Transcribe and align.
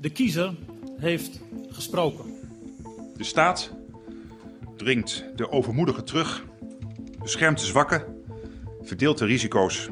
De 0.00 0.10
kiezer 0.10 0.54
heeft 0.98 1.40
gesproken. 1.70 2.24
De 3.16 3.24
staat 3.24 3.70
dringt 4.76 5.24
de 5.36 5.50
overmoedigen 5.50 6.04
terug, 6.04 6.44
beschermt 7.22 7.58
de 7.60 7.66
zwakken, 7.66 8.04
verdeelt 8.82 9.18
de 9.18 9.24
risico's 9.24 9.88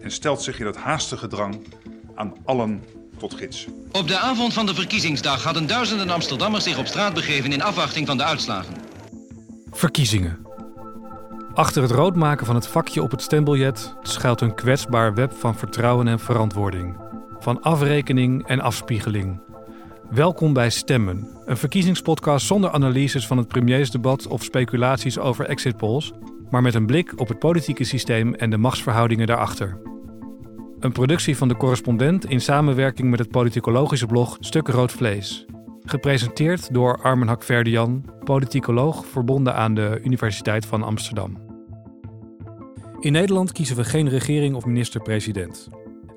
en 0.00 0.10
stelt 0.10 0.42
zich 0.42 0.60
in 0.60 0.66
het 0.66 0.76
haastige 0.76 1.26
drang 1.26 1.66
aan 2.14 2.32
allen 2.44 2.84
tot 3.18 3.34
gids. 3.34 3.66
Op 3.92 4.08
de 4.08 4.18
avond 4.18 4.52
van 4.52 4.66
de 4.66 4.74
verkiezingsdag 4.74 5.42
hadden 5.42 5.66
duizenden 5.66 6.10
Amsterdammers 6.10 6.64
zich 6.64 6.78
op 6.78 6.86
straat 6.86 7.14
begeven 7.14 7.52
in 7.52 7.62
afwachting 7.62 8.06
van 8.06 8.16
de 8.16 8.24
uitslagen. 8.24 8.74
Verkiezingen. 9.70 10.46
Achter 11.54 11.82
het 11.82 11.90
roodmaken 11.90 12.46
van 12.46 12.54
het 12.54 12.66
vakje 12.66 13.02
op 13.02 13.10
het 13.10 13.22
stembiljet 13.22 13.94
schuilt 14.02 14.40
een 14.40 14.54
kwetsbaar 14.54 15.14
web 15.14 15.32
van 15.32 15.56
vertrouwen 15.56 16.08
en 16.08 16.18
verantwoording. 16.18 17.09
Van 17.40 17.62
afrekening 17.62 18.46
en 18.46 18.60
afspiegeling. 18.60 19.40
Welkom 20.10 20.52
bij 20.52 20.70
Stemmen, 20.70 21.28
een 21.44 21.56
verkiezingspodcast 21.56 22.46
zonder 22.46 22.70
analyses 22.70 23.26
van 23.26 23.38
het 23.38 23.48
premiersdebat 23.48 24.26
of 24.26 24.42
speculaties 24.42 25.18
over 25.18 25.46
exit 25.46 25.76
polls, 25.76 26.12
maar 26.50 26.62
met 26.62 26.74
een 26.74 26.86
blik 26.86 27.12
op 27.20 27.28
het 27.28 27.38
politieke 27.38 27.84
systeem 27.84 28.34
en 28.34 28.50
de 28.50 28.56
machtsverhoudingen 28.56 29.26
daarachter. 29.26 29.80
Een 30.80 30.92
productie 30.92 31.36
van 31.36 31.48
de 31.48 31.56
correspondent 31.56 32.24
in 32.24 32.40
samenwerking 32.40 33.10
met 33.10 33.18
het 33.18 33.30
politicologische 33.30 34.06
blog 34.06 34.36
Stuk 34.40 34.68
Rood 34.68 34.92
Vlees. 34.92 35.46
Gepresenteerd 35.80 36.74
door 36.74 37.02
Armen 37.02 37.28
Hakverdian, 37.28 38.04
politicoloog 38.24 39.06
verbonden 39.06 39.54
aan 39.54 39.74
de 39.74 40.00
Universiteit 40.02 40.66
van 40.66 40.82
Amsterdam. 40.82 41.36
In 42.98 43.12
Nederland 43.12 43.52
kiezen 43.52 43.76
we 43.76 43.84
geen 43.84 44.08
regering 44.08 44.54
of 44.54 44.64
minister-president. 44.64 45.68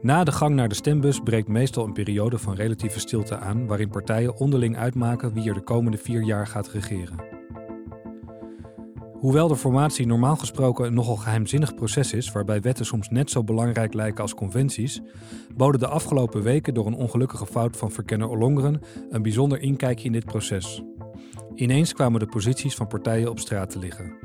Na 0.03 0.23
de 0.23 0.31
gang 0.31 0.55
naar 0.55 0.70
de 0.70 0.75
stembus 0.75 1.20
breekt 1.20 1.48
meestal 1.48 1.85
een 1.85 1.93
periode 1.93 2.38
van 2.38 2.55
relatieve 2.55 2.99
stilte 2.99 3.38
aan, 3.38 3.67
waarin 3.67 3.89
partijen 3.89 4.35
onderling 4.38 4.77
uitmaken 4.77 5.34
wie 5.34 5.48
er 5.48 5.53
de 5.53 5.61
komende 5.61 5.98
vier 5.98 6.23
jaar 6.23 6.48
gaat 6.48 6.67
regeren. 6.67 7.25
Hoewel 9.13 9.47
de 9.47 9.55
formatie 9.55 10.05
normaal 10.05 10.36
gesproken 10.36 10.86
een 10.86 10.94
nogal 10.94 11.16
geheimzinnig 11.16 11.75
proces 11.75 12.13
is, 12.13 12.31
waarbij 12.31 12.61
wetten 12.61 12.86
soms 12.86 13.09
net 13.09 13.30
zo 13.30 13.44
belangrijk 13.44 13.94
lijken 13.94 14.22
als 14.22 14.33
conventies, 14.33 15.02
boden 15.55 15.80
de 15.80 15.88
afgelopen 15.88 16.44
weken 16.44 16.73
door 16.73 16.88
een 16.88 16.95
ongelukkige 16.95 17.45
fout 17.45 17.78
van 17.78 17.91
verkenner 17.91 18.30
Ollongren 18.30 18.81
een 19.09 19.22
bijzonder 19.22 19.59
inkijkje 19.59 20.06
in 20.06 20.11
dit 20.11 20.25
proces. 20.25 20.83
Ineens 21.56 21.94
kwamen 21.94 22.19
de 22.19 22.25
posities 22.25 22.75
van 22.75 22.88
partijen 22.88 23.30
op 23.30 23.39
straat 23.39 23.69
te 23.69 23.80
liggen. 23.80 24.17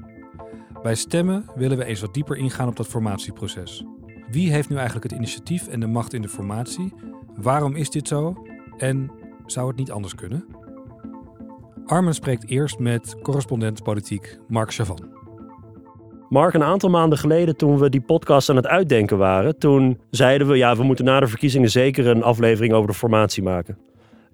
Bij 0.83 0.95
stemmen 0.95 1.45
willen 1.55 1.79
we 1.79 1.85
eens 1.85 2.01
wat 2.01 2.15
dieper 2.15 2.37
ingaan 2.37 2.69
op 2.69 2.77
dat 2.77 2.87
formatieproces. 2.87 3.85
Wie 4.31 4.53
heeft 4.53 4.69
nu 4.69 4.77
eigenlijk 4.77 5.05
het 5.05 5.19
initiatief 5.19 5.69
en 5.69 5.81
de 5.81 5.87
macht 5.87 6.13
in 6.13 6.23
de 6.23 6.29
formatie? 6.29 6.93
Waarom 7.35 7.77
is 7.77 7.91
dit 7.91 8.09
zo? 8.09 8.47
En 8.77 9.11
zou 9.47 9.69
het 9.69 9.77
niet 9.77 9.91
anders 9.91 10.15
kunnen? 10.15 10.47
Armen 11.87 12.15
spreekt 12.15 12.49
eerst 12.49 12.79
met 12.79 13.17
correspondent 13.23 13.83
politiek 13.83 14.39
Mark 14.49 14.73
Chavan. 14.73 15.17
Mark, 16.29 16.55
een 16.55 16.63
aantal 16.63 16.91
maanden 16.91 17.19
geleden 17.19 17.57
toen 17.57 17.79
we 17.79 17.89
die 17.89 18.01
podcast 18.01 18.51
aan 18.51 18.57
het 18.57 18.67
uitdenken 18.67 19.19
waren, 19.19 19.59
toen 19.59 20.01
zeiden 20.11 20.47
we 20.47 20.57
ja, 20.57 20.77
we 20.77 20.83
moeten 20.83 21.05
na 21.05 21.21
de 21.21 21.27
verkiezingen 21.27 21.71
zeker 21.71 22.07
een 22.07 22.23
aflevering 22.23 22.73
over 22.73 22.89
de 22.89 22.95
formatie 22.95 23.43
maken. 23.43 23.79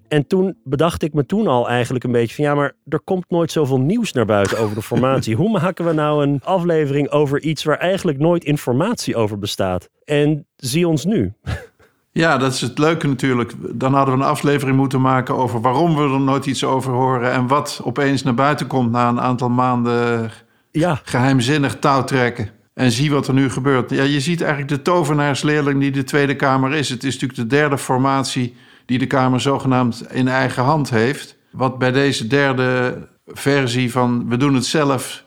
En 0.07 0.27
toen 0.27 0.57
bedacht 0.63 1.03
ik 1.03 1.13
me 1.13 1.25
toen 1.25 1.47
al 1.47 1.69
eigenlijk 1.69 2.03
een 2.03 2.11
beetje 2.11 2.35
van 2.35 2.43
ja, 2.43 2.55
maar 2.55 2.73
er 2.87 2.99
komt 2.99 3.25
nooit 3.29 3.51
zoveel 3.51 3.79
nieuws 3.79 4.11
naar 4.11 4.25
buiten 4.25 4.59
over 4.59 4.75
de 4.75 4.81
formatie. 4.91 5.35
Hoe 5.35 5.51
maken 5.51 5.85
we 5.85 5.93
nou 5.93 6.23
een 6.23 6.41
aflevering 6.43 7.09
over 7.09 7.41
iets 7.41 7.63
waar 7.63 7.77
eigenlijk 7.77 8.19
nooit 8.19 8.43
informatie 8.43 9.15
over 9.15 9.39
bestaat? 9.39 9.89
En 10.05 10.45
zie 10.55 10.87
ons 10.87 11.05
nu. 11.05 11.33
Ja, 12.17 12.37
dat 12.37 12.53
is 12.53 12.61
het 12.61 12.77
leuke 12.77 13.07
natuurlijk. 13.07 13.53
Dan 13.79 13.93
hadden 13.93 14.17
we 14.17 14.23
een 14.23 14.29
aflevering 14.29 14.77
moeten 14.77 15.01
maken 15.01 15.35
over 15.35 15.61
waarom 15.61 15.95
we 15.95 16.01
er 16.01 16.19
nooit 16.19 16.45
iets 16.45 16.63
over 16.63 16.91
horen 16.91 17.31
en 17.31 17.47
wat 17.47 17.81
opeens 17.83 18.23
naar 18.23 18.33
buiten 18.33 18.67
komt 18.67 18.91
na 18.91 19.09
een 19.09 19.21
aantal 19.21 19.49
maanden 19.49 20.31
Ja, 20.71 20.99
geheimzinnig 21.03 21.75
touwtrekken. 21.79 22.49
En 22.73 22.91
zie 22.91 23.11
wat 23.11 23.27
er 23.27 23.33
nu 23.33 23.49
gebeurt. 23.49 23.89
Ja, 23.89 24.03
je 24.03 24.19
ziet 24.19 24.41
eigenlijk 24.41 24.71
de 24.71 24.81
tovenaarsleerling 24.81 25.79
die 25.79 25.91
de 25.91 26.03
Tweede 26.03 26.35
Kamer 26.35 26.73
is. 26.73 26.89
Het 26.89 27.03
is 27.03 27.13
natuurlijk 27.13 27.39
de 27.39 27.55
derde 27.55 27.77
formatie 27.77 28.55
die 28.85 28.97
de 28.97 29.07
Kamer 29.07 29.41
zogenaamd 29.41 30.11
in 30.11 30.27
eigen 30.27 30.63
hand 30.63 30.89
heeft. 30.89 31.35
Wat 31.51 31.77
bij 31.77 31.91
deze 31.91 32.27
derde 32.27 32.97
versie 33.25 33.91
van 33.91 34.29
we 34.29 34.37
doen 34.37 34.53
het 34.53 34.65
zelf 34.65 35.23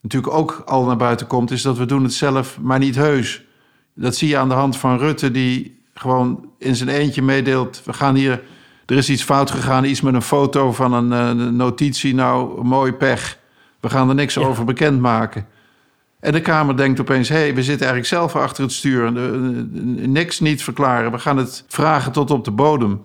natuurlijk 0.00 0.34
ook 0.34 0.62
al 0.66 0.84
naar 0.84 0.96
buiten 0.96 1.26
komt, 1.26 1.50
is 1.50 1.62
dat 1.62 1.78
we 1.78 1.86
doen 1.86 2.02
het 2.02 2.12
zelf, 2.12 2.58
maar 2.60 2.78
niet 2.78 2.94
heus. 2.94 3.44
Dat 3.94 4.16
zie 4.16 4.28
je 4.28 4.36
aan 4.36 4.48
de 4.48 4.54
hand 4.54 4.76
van 4.76 4.98
Rutte, 4.98 5.30
die 5.30 5.82
gewoon 5.94 6.50
in 6.58 6.76
zijn 6.76 6.88
eentje 6.88 7.22
meedeelt: 7.22 7.82
we 7.84 7.92
gaan 7.92 8.14
hier, 8.14 8.42
er 8.86 8.96
is 8.96 9.10
iets 9.10 9.22
fout 9.22 9.50
gegaan, 9.50 9.84
iets 9.84 10.00
met 10.00 10.14
een 10.14 10.22
foto 10.22 10.72
van 10.72 10.92
een, 10.92 11.12
eh, 11.12 11.46
notitie. 11.50 12.14
Nou, 12.14 12.64
mooi 12.64 12.92
pech. 12.92 13.38
We 13.80 13.88
gaan 13.88 14.08
er 14.08 14.14
niks 14.14 14.38
over 14.38 14.64
bekendmaken. 14.64 15.46
En 16.22 16.32
de 16.32 16.40
Kamer 16.40 16.76
denkt 16.76 17.00
opeens: 17.00 17.28
hé, 17.28 17.36
hey, 17.36 17.54
we 17.54 17.62
zitten 17.62 17.86
eigenlijk 17.86 18.06
zelf 18.06 18.42
achter 18.42 18.62
het 18.62 18.72
stuur. 18.72 19.16
Eh, 19.16 19.24
eh, 19.24 19.40
Niks 20.08 20.40
niet 20.40 20.62
verklaren. 20.62 21.12
We 21.12 21.18
gaan 21.18 21.36
het 21.36 21.64
vragen 21.68 22.12
tot 22.12 22.30
op 22.30 22.44
de 22.44 22.50
bodem. 22.50 23.02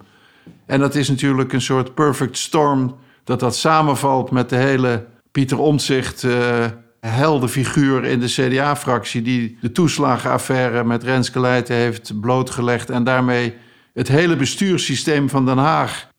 En 0.66 0.80
dat 0.80 0.96
is 0.96 1.10
natuurlijk 1.10 1.54
een 1.54 1.62
soort 1.62 1.94
perfect 1.94 2.38
storm. 2.38 2.96
Dat 3.24 3.40
dat 3.40 3.56
samenvalt 3.56 4.32
met 4.32 4.50
de 4.50 4.56
hele 4.56 5.06
Pieter 5.32 5.60
Omtzigt 5.60 6.24
eh 6.24 6.66
heldenfiguur 7.00 8.06
in 8.06 8.20
de 8.20 8.28
CDA-fractie... 8.28 9.22
die 9.22 9.58
de 9.62 9.72
toeslagenaffaire 9.72 10.84
met 10.84 11.04
Renske 11.04 11.40
Leijten 11.40 11.76
heeft 11.76 12.20
blootgelegd... 12.20 12.90
en 12.90 13.04
daarmee 13.04 13.54
het 13.94 14.08
hele 14.08 14.36
bestuurssysteem 14.36 15.30
van 15.30 15.46
Den 15.46 15.58
Haag... 15.58 16.10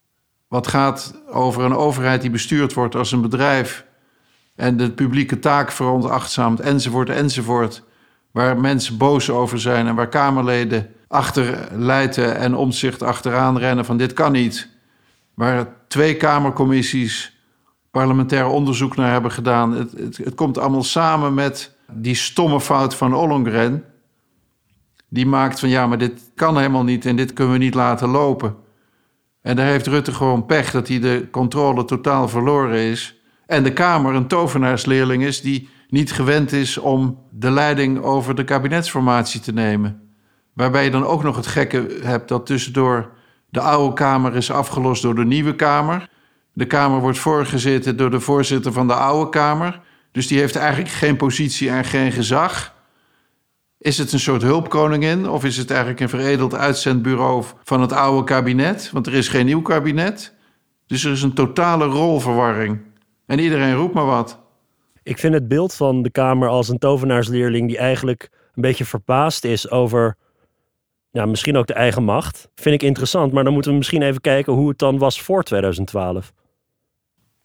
wat 0.48 0.66
gaat 0.66 1.22
over 1.31 1.64
een 1.64 1.75
overheid 1.75 2.20
die 2.20 2.31
bestuurd 2.31 2.72
wordt 2.72 2.94
als 2.94 3.12
een 3.12 3.22
bedrijf... 3.22 3.87
en 4.58 4.76
de 4.76 4.91
publieke 4.91 5.38
taak 5.38 5.70
veronachtzaamt, 5.70 6.60
enzovoort, 6.60 7.08
enzovoort... 7.10 7.82
waar 8.30 8.60
mensen 8.60 8.96
boos 8.96 9.30
over 9.30 9.60
zijn 9.60 9.86
en 9.86 9.94
waar 9.94 10.08
Kamerleden 10.08 10.91
achter 11.08 11.54
en 12.19 12.54
Omtzigt 12.54 13.02
achteraan 13.02 13.58
rennen 13.58 13.84
van 13.84 13.96
dit 13.96 14.12
kan 14.12 14.32
niet... 14.32 14.69
waar 15.34 15.66
twee 15.88 16.16
Kamercommissies 16.16 17.36
parlementair 17.91 18.46
onderzoek 18.46 18.96
naar 18.96 19.12
hebben 19.12 19.32
gedaan. 19.32 19.72
Het, 19.72 19.92
het, 19.92 20.16
het 20.16 20.34
komt 20.34 20.58
allemaal 20.58 20.82
samen 20.82 21.34
met 21.34 21.76
die 21.92 22.14
stomme 22.14 22.60
fout 22.60 22.94
van 22.94 23.14
Ollongren. 23.14 23.84
Die 25.08 25.26
maakt 25.26 25.60
van 25.60 25.69
ja, 25.69 25.86
maar 25.86 25.98
dit 25.98 26.30
kan 26.34 26.56
helemaal 26.56 26.84
niet 26.84 27.06
en 27.06 27.16
dit 27.16 27.32
kunnen 27.32 27.52
we 27.52 27.58
niet 27.58 27.75
laten 27.75 28.08
lopen. 28.08 28.56
En 29.42 29.56
daar 29.56 29.66
heeft 29.66 29.86
Rutte 29.86 30.12
gewoon 30.12 30.46
pech 30.46 30.70
dat 30.70 30.88
hij 30.88 31.00
de 31.00 31.28
controle 31.30 31.84
totaal 31.84 32.28
verloren 32.28 32.78
is. 32.78 33.17
En 33.48 33.62
de 33.62 33.72
Kamer 33.72 34.14
een 34.14 34.26
tovenaarsleerling 34.26 35.25
is 35.25 35.41
die 35.41 35.69
niet 35.88 36.12
gewend 36.12 36.53
is 36.53 36.78
om 36.78 37.19
de 37.31 37.50
leiding 37.50 38.03
over 38.03 38.34
de 38.34 38.44
kabinetsformatie 38.44 39.41
te 39.41 39.53
nemen. 39.53 40.03
Waarbij 40.53 40.84
je 40.84 40.91
dan 40.91 41.06
ook 41.06 41.22
nog 41.22 41.36
het 41.36 41.47
gekke 41.47 41.98
hebt 42.03 42.28
dat 42.28 42.47
tussendoor 42.47 43.10
de 43.48 43.60
oude 43.60 43.94
Kamer 43.94 44.37
is 44.37 44.50
afgelost 44.50 45.03
door 45.03 45.14
de 45.14 45.25
nieuwe 45.25 45.54
Kamer. 45.54 46.08
De 46.53 46.66
Kamer 46.66 47.00
wordt 47.00 47.19
voorgezeten 47.19 47.97
door 47.97 48.10
de 48.10 48.20
voorzitter 48.20 48.72
van 48.72 48.87
de 48.87 48.94
oude 48.94 49.31
Kamer. 49.31 49.81
Dus 50.12 50.26
die 50.26 50.38
heeft 50.38 50.56
eigenlijk 50.56 50.91
geen 50.91 51.16
positie 51.16 51.70
en 51.70 51.84
geen 51.84 52.12
gezag. 52.12 52.75
Is 53.78 53.98
het 53.98 54.12
een 54.12 54.20
soort 54.20 54.42
hulpkoningin 54.42 55.28
of 55.28 55.44
is 55.44 55.56
het 55.56 55.70
eigenlijk 55.70 56.00
een 56.00 56.08
veredeld 56.08 56.54
uitzendbureau 56.54 57.44
van 57.64 57.81
het 57.81 57.92
oude 57.92 58.25
kabinet? 58.25 58.91
Want 58.92 59.06
er 59.06 59.14
is 59.14 59.28
geen 59.28 59.47
nieuw 59.47 59.62
kabinet. 59.62 60.34
Dus 60.87 61.04
er 61.04 61.12
is 61.12 61.22
een 61.22 61.34
totale 61.34 61.84
rolverwarring. 61.84 62.88
En 63.28 63.38
iedereen 63.38 63.74
roept 63.74 63.94
maar 63.94 64.06
wat. 64.06 64.38
ik 65.02 65.18
vind 65.18 65.34
het 65.34 65.48
beeld 65.48 65.74
van 65.74 66.02
de 66.02 66.10
Kamer 66.10 66.48
als 66.48 66.68
een 66.68 66.78
tovenaarsleerling 66.78 67.68
die 67.68 67.78
eigenlijk 67.78 68.28
een 68.54 68.62
beetje 68.62 68.84
verbaasd 68.84 69.44
is 69.44 69.70
over 69.70 70.16
ja, 71.10 71.26
misschien 71.26 71.56
ook 71.56 71.66
de 71.66 71.74
eigen 71.74 72.04
macht. 72.04 72.48
Vind 72.54 72.74
ik 72.74 72.82
interessant, 72.82 73.32
maar 73.32 73.44
dan 73.44 73.52
moeten 73.52 73.70
we 73.70 73.76
misschien 73.76 74.02
even 74.02 74.20
kijken 74.20 74.52
hoe 74.52 74.68
het 74.68 74.78
dan 74.78 74.98
was 74.98 75.22
voor 75.22 75.42
2012. 75.42 76.32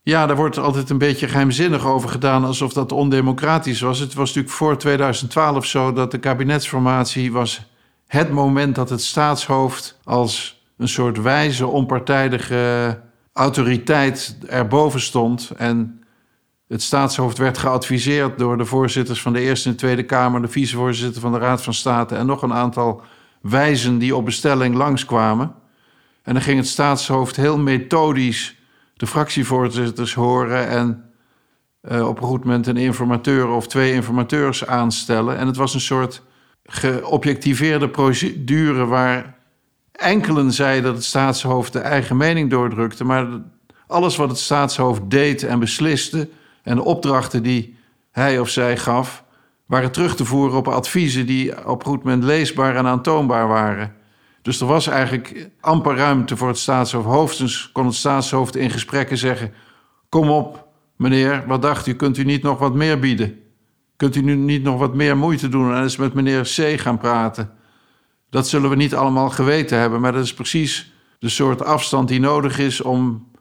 Ja, 0.02 0.26
daar 0.26 0.36
wordt 0.36 0.58
altijd 0.58 0.90
een 0.90 0.98
beetje 0.98 1.28
geheimzinnig 1.28 1.86
over 1.86 2.10
gedaan, 2.10 2.44
alsof 2.44 2.74
dat 2.74 2.92
ondemocratisch 2.92 3.82
was. 3.82 4.00
Het 4.00 4.14
was 4.14 4.28
natuurlijk 4.28 4.56
voor 4.56 4.78
2012 4.78 5.66
zo 5.66 5.94
dat 5.94 6.12
de 6.12 6.20
kabinetsformatie 6.20 7.32
was 7.32 7.72
het 8.08 8.30
moment 8.30 8.76
dat 8.76 8.90
het 8.90 9.02
staatshoofd 9.02 10.00
als 10.04 10.62
een 10.78 10.88
soort 10.88 11.22
wijze, 11.22 11.68
onpartijdige 11.68 13.00
autoriteit 13.34 14.38
erboven 14.48 15.02
stond. 15.02 15.52
En 15.58 16.04
het 16.68 16.82
staatshoofd 16.82 17.38
werd 17.38 17.58
geadviseerd 17.58 18.38
door 18.38 18.58
de 18.58 18.66
voorzitters 18.66 19.22
van 19.22 19.34
de 19.34 19.40
Eerste 19.40 19.70
en 19.70 19.76
Tweede 19.76 20.04
Kamer, 20.04 20.42
de 20.42 20.48
vicevoorzitter 20.48 21.22
van 21.22 21.32
de 21.32 21.38
Raad 21.38 21.62
van 21.64 21.74
State 21.74 22.16
en 22.16 22.26
nog 22.26 22.42
een 22.42 22.54
aantal 22.54 23.02
wijzen 23.42 23.98
die 23.98 24.16
op 24.16 24.26
bestelling 24.26 24.76
langskwamen. 24.76 25.56
En 26.24 26.34
dan 26.34 26.42
ging 26.42 26.58
het 26.58 26.68
staatshoofd 26.68 27.36
heel 27.36 27.58
methodisch 27.58 28.56
de 28.94 29.08
fractievoorzitters 29.08 30.14
horen 30.14 30.68
en 30.68 31.10
eh, 31.82 32.08
op 32.08 32.18
een 32.18 32.28
goed 32.28 32.44
moment 32.44 32.68
een 32.68 32.78
informateur 32.78 33.48
of 33.48 33.68
twee 33.68 33.94
informateurs 33.94 34.66
aanstellen. 34.66 35.38
En 35.38 35.48
het 35.48 35.56
was 35.56 35.74
een 35.74 35.82
soort 35.82 36.22
geobjectiveerde 36.64 37.90
procedure 37.90 38.86
waar 38.86 39.38
enkelen 39.94 40.52
zeiden 40.52 40.84
dat 40.84 40.96
het 40.96 41.04
staatshoofd 41.04 41.74
de 41.74 41.80
eigen 41.80 42.18
mening 42.18 42.50
doordrukte. 42.50 43.04
Maar 43.04 43.28
alles 43.88 44.16
wat 44.16 44.30
het 44.30 44.40
staatshoofd 44.40 45.02
deed 45.08 45.44
en 45.44 45.60
besliste 45.60 46.30
en 46.64 46.76
de 46.76 46.84
opdrachten 46.84 47.44
die 47.44 47.76
hij 48.12 48.40
of 48.40 48.50
zij 48.50 48.78
gaf, 48.78 49.24
waren 49.66 49.92
terug 49.92 50.16
te 50.16 50.26
voeren 50.26 50.58
op 50.58 50.68
adviezen 50.68 51.26
die 51.26 51.68
op 51.68 51.84
goed 51.84 52.04
moment 52.04 52.24
leesbaar 52.24 52.76
en 52.76 52.86
aantoonbaar 52.86 53.48
waren. 53.48 53.94
Dus 54.42 54.62
er 54.62 54.68
was 54.68 54.88
eigenlijk 54.88 55.50
amper 55.60 55.96
ruimte 55.96 56.38
voor 56.38 56.48
het 56.48 56.58
staatshoofd. 56.58 57.08
Hoofdens 57.08 57.70
kon 57.72 57.86
het 57.86 57.96
staatshoofd 57.96 58.56
in 58.56 58.70
gesprekken 58.70 59.18
zeggen: 59.18 59.54
Kom 60.10 60.30
op, 60.30 60.68
meneer, 60.96 61.44
wat 61.48 61.62
dacht 61.62 61.88
u? 61.88 61.94
Kunt 61.94 62.18
u 62.18 62.24
niet 62.24 62.44
nog 62.44 62.60
wat 62.60 62.74
meer 62.74 63.00
bieden? 63.00 63.40
Kunt 63.96 64.16
u 64.16 64.22
nu 64.22 64.36
niet 64.36 64.64
nog 64.64 64.80
wat 64.80 64.94
meer 64.94 65.18
moeite 65.18 65.50
doen 65.50 65.74
en 65.74 65.82
eens 65.82 65.98
met 65.98 66.14
meneer 66.14 66.42
C 66.42 66.80
gaan 66.80 66.98
praten? 66.98 67.52
Dat 68.34 68.48
zullen 68.48 68.70
we 68.70 68.76
niet 68.76 68.96
allemaal 68.96 69.30
geweten 69.30 69.78
hebben, 69.78 70.02
maar 70.02 70.12
dat 70.12 70.24
is 70.24 70.34
precies 70.34 70.94
de 71.20 71.30
soort 71.30 71.64
afstand 71.64 72.08
die 72.08 72.20
nodig 72.20 72.60
is 72.60 72.82
om 72.82 73.32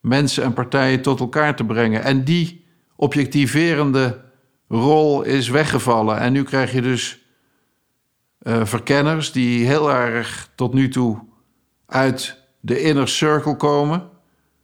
mensen 0.00 0.44
en 0.44 0.52
partijen 0.52 1.02
tot 1.02 1.20
elkaar 1.20 1.56
te 1.56 1.64
brengen. 1.64 2.02
En 2.02 2.24
die 2.24 2.64
objectiverende 2.96 4.20
rol 4.68 5.22
is 5.22 5.48
weggevallen. 5.48 6.18
En 6.18 6.32
nu 6.32 6.42
krijg 6.42 6.72
je 6.72 6.82
dus 6.82 7.20
uh, 8.42 8.64
verkenners 8.64 9.32
die 9.32 9.66
heel 9.66 9.90
erg 9.90 10.50
tot 10.54 10.74
nu 10.74 10.88
toe 10.88 11.18
uit 11.86 12.42
de 12.60 12.80
inner 12.82 13.08
circle 13.08 13.56
komen. 13.56 14.08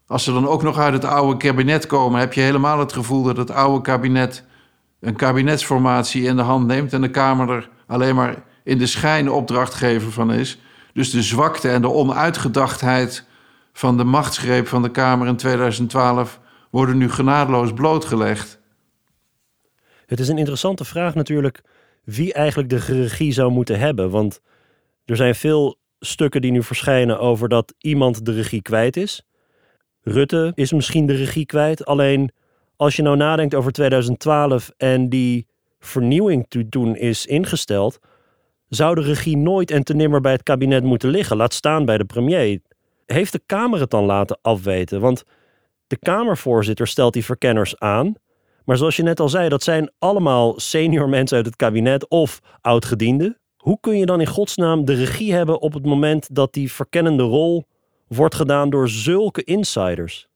Als 0.07 0.25
ze 0.25 0.33
dan 0.33 0.49
ook 0.49 0.63
nog 0.63 0.79
uit 0.79 0.93
het 0.93 1.05
oude 1.05 1.37
kabinet 1.37 1.87
komen, 1.87 2.21
heb 2.21 2.33
je 2.33 2.41
helemaal 2.41 2.79
het 2.79 2.93
gevoel 2.93 3.23
dat 3.23 3.37
het 3.37 3.51
oude 3.51 3.81
kabinet 3.81 4.45
een 5.01 5.17
kabinetsformatie 5.17 6.23
in 6.23 6.37
de 6.37 6.43
hand 6.43 6.67
neemt 6.67 6.93
en 6.93 7.01
de 7.01 7.11
Kamer 7.11 7.51
er 7.51 7.71
alleen 7.87 8.15
maar 8.15 8.45
in 8.67 8.79
de 8.79 8.87
schijn 8.87 9.31
opdrachtgever 9.31 10.13
van 10.13 10.33
is. 10.33 10.59
Dus 10.93 11.11
de 11.11 11.23
zwakte 11.23 11.69
en 11.69 11.83
de 11.83 11.91
onuitgedachtheid 11.91 13.25
van 13.73 13.97
de 13.97 14.05
machtsgreep 14.05 14.67
van 14.67 14.83
de 14.83 14.91
Kamer 14.91 15.27
in 15.27 15.37
2012 15.37 16.41
worden 16.71 16.97
nu 16.97 17.11
genadeloos 17.11 17.73
blootgelegd. 17.73 18.61
Het 20.07 20.21
is 20.21 20.29
een 20.29 20.39
interessante 20.39 20.85
vraag 20.85 21.15
natuurlijk 21.15 21.63
wie 22.05 22.33
eigenlijk 22.33 22.69
de 22.69 22.77
regie 22.77 23.33
zou 23.33 23.51
moeten 23.51 23.79
hebben. 23.79 24.11
Want 24.11 24.41
er 25.05 25.17
zijn 25.17 25.35
veel 25.35 25.79
stukken 26.01 26.41
die 26.41 26.53
nu 26.53 26.63
verschijnen 26.63 27.19
over 27.19 27.49
dat 27.49 27.75
iemand 27.79 28.25
de 28.25 28.33
regie 28.33 28.63
kwijt 28.63 28.97
is. 28.97 29.27
Rutte 30.03 30.53
is 30.55 30.73
misschien 30.73 31.07
de 31.07 31.15
regie 31.15 31.47
kwijt. 31.47 31.85
Alleen 31.85 32.31
als 32.77 32.97
je 32.97 33.03
nou 33.03 33.17
nadenkt 33.17 33.55
over 33.55 33.73
2012 33.73 34.71
en 34.77 35.09
die 35.09 35.47
vernieuwing 35.79 36.47
toen 36.71 36.97
is 36.97 37.27
ingesteld, 37.27 37.99
zou 38.69 38.95
de 38.95 39.01
regie 39.01 39.37
nooit 39.37 39.71
en 39.71 39.83
te 39.83 39.95
nimmer 39.95 40.21
bij 40.21 40.33
het 40.33 40.43
kabinet 40.43 40.85
moeten 40.85 41.09
liggen, 41.09 41.37
laat 41.37 41.55
staan 41.55 41.85
bij 41.85 41.99
de 41.99 42.05
premier. 42.05 42.61
Heeft 43.07 43.33
de 43.33 43.43
Kamer 43.47 43.81
het 43.81 43.91
dan 43.91 44.05
laten 44.05 44.39
afweten? 44.43 45.01
Want 45.01 45.25
de 45.87 45.99
Kamervoorzitter 45.99 46.87
stelt 46.87 47.13
die 47.13 47.25
verkenners 47.25 47.79
aan. 47.79 48.15
Maar 48.65 48.77
zoals 48.77 48.97
je 48.97 49.03
net 49.03 49.21
al 49.21 49.29
zei, 49.29 49.49
dat 49.49 49.63
zijn 49.63 49.91
allemaal 49.99 50.61
senior 50.61 51.09
mensen 51.09 51.37
uit 51.37 51.47
het 51.47 51.57
kabinet 51.57 52.09
of 52.09 52.41
oudgedienden. 52.61 53.39
Hoe 53.57 53.79
kun 53.81 53.99
je 53.99 54.07
dan 54.07 54.21
in 54.21 54.27
godsnaam 54.27 54.85
de 54.85 54.95
regie 54.95 55.33
hebben 55.33 55.61
op 55.61 55.73
het 55.73 55.85
moment 55.85 56.35
dat 56.35 56.53
die 56.53 56.73
verkennende 56.73 57.23
rol 57.23 57.67
wordt 58.09 58.35
gedaan 58.35 58.71
door 58.71 58.89
zulke 58.89 59.45
insiders? 59.45 60.29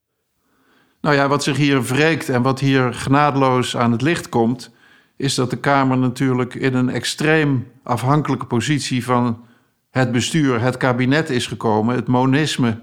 Nou 1.00 1.17
ja, 1.17 1.29
wat 1.29 1.43
zich 1.43 1.56
hier 1.56 1.82
wreekt 1.82 2.29
en 2.29 2.43
wat 2.43 2.61
hier 2.61 2.94
genadeloos 2.94 3.77
aan 3.77 3.93
het 3.93 4.03
licht 4.03 4.29
komt, 4.29 4.75
is 5.20 5.34
dat 5.34 5.50
de 5.50 5.56
Kamer 5.56 5.99
natuurlijk 5.99 6.55
in 6.55 6.75
een 6.75 6.88
extreem 6.88 7.67
afhankelijke 7.82 8.46
positie 8.46 9.05
van 9.05 9.44
het 9.90 10.12
bestuur, 10.12 10.61
het 10.61 10.76
kabinet 10.76 11.31
is 11.31 11.46
gekomen. 11.46 11.94
Het 11.94 12.06
monisme, 12.06 12.78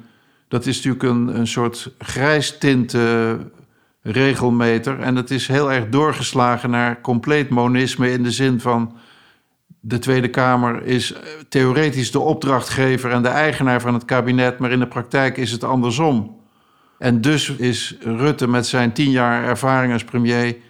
dat 0.48 0.66
is 0.66 0.76
natuurlijk 0.76 1.04
een, 1.04 1.40
een 1.40 1.48
soort 1.48 1.94
grijstinte 1.98 3.38
regelmeter. 4.02 5.00
En 5.00 5.16
het 5.16 5.32
is 5.32 5.48
heel 5.48 5.72
erg 5.72 5.90
doorgeslagen 5.90 6.70
naar 6.70 7.02
compleet 7.02 7.50
monisme 7.50 8.12
in 8.12 8.24
de 8.24 8.32
zin 8.32 8.60
van 8.60 8.98
de 9.80 10.00
Tweede 10.00 10.30
Kamer 10.30 10.84
is 10.84 11.14
theoretisch 11.50 12.12
de 12.12 12.20
opdrachtgever 12.20 13.12
en 13.12 13.22
de 13.22 13.28
eigenaar 13.28 13.82
van 13.82 13.94
het 13.94 14.06
kabinet, 14.06 14.60
maar 14.60 14.72
in 14.72 14.80
de 14.80 14.88
praktijk 14.88 15.38
is 15.38 15.52
het 15.52 15.64
andersom. 15.64 16.40
En 16.98 17.22
dus 17.22 17.50
is 17.50 17.98
Rutte 18.00 18.48
met 18.48 18.68
zijn 18.68 18.94
tien 18.94 19.12
jaar 19.12 19.44
ervaring 19.44 19.94
als 19.94 20.04
premier 20.04 20.66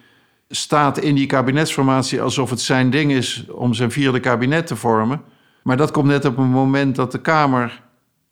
staat 0.48 0.98
in 0.98 1.14
die 1.14 1.26
kabinetsformatie 1.26 2.22
alsof 2.22 2.50
het 2.50 2.60
zijn 2.60 2.90
ding 2.90 3.12
is 3.12 3.46
om 3.50 3.74
zijn 3.74 3.90
vierde 3.90 4.20
kabinet 4.20 4.66
te 4.66 4.76
vormen. 4.76 5.22
Maar 5.62 5.76
dat 5.76 5.90
komt 5.90 6.06
net 6.06 6.24
op 6.24 6.38
een 6.38 6.50
moment 6.50 6.96
dat 6.96 7.12
de 7.12 7.20
Kamer 7.20 7.82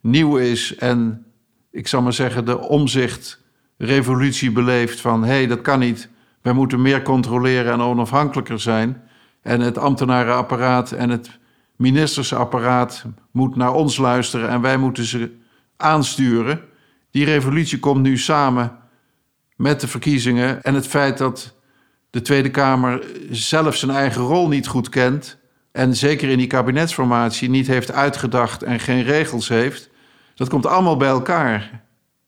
nieuw 0.01 0.37
is 0.37 0.77
en 0.77 1.27
ik 1.71 1.89
zal 1.89 2.03
maar 2.03 2.13
zeggen 2.13 2.45
de 2.45 2.59
omzicht 2.59 3.43
revolutie 3.79 4.53
beleeft 4.53 5.01
van 5.01 5.23
hé, 5.25 5.29
hey, 5.29 5.47
dat 5.47 5.61
kan 5.61 5.79
niet. 5.79 6.09
Wij 6.43 6.53
moeten 6.53 6.83
meer 6.83 7.03
controleren 7.03 7.73
en 7.73 7.81
onafhankelijker 7.81 8.61
zijn. 8.61 9.03
En 9.43 9.61
het 9.61 9.79
ambtenarenapparaat 9.79 10.93
en 10.93 11.11
het 11.11 11.39
ministersapparaat 11.77 13.05
moet 13.31 13.57
naar 13.57 13.73
ons 13.73 13.97
luisteren 13.97 14.49
en 14.49 14.61
wij 14.61 14.77
moeten 14.77 15.05
ze 15.05 15.37
aansturen. 15.77 16.61
Die 17.11 17.25
revolutie 17.25 17.79
komt 17.79 18.03
nu 18.03 18.19
samen 18.19 18.79
met 19.57 19.81
de 19.81 19.89
verkiezingen 19.89 20.62
en 20.62 20.75
het 20.75 20.87
feit 20.87 21.19
dat 21.19 21.56
de 22.17 22.23
Tweede 22.23 22.51
Kamer 22.51 23.05
zelf 23.31 23.77
zijn 23.77 23.91
eigen 23.91 24.23
rol 24.23 24.49
niet 24.49 24.67
goed 24.67 24.89
kent 24.89 25.39
en 25.73 25.97
zeker 25.97 26.29
in 26.29 26.39
die 26.39 26.47
kabinetsformatie 26.47 27.51
niet 27.51 27.67
heeft 27.67 27.93
uitgedacht 27.93 28.63
en 28.63 28.81
geen 28.81 29.03
regels 29.03 29.49
heeft. 29.49 29.91
Dat 30.35 30.49
komt 30.49 30.67
allemaal 30.67 30.97
bij 30.97 31.09
elkaar. 31.09 31.85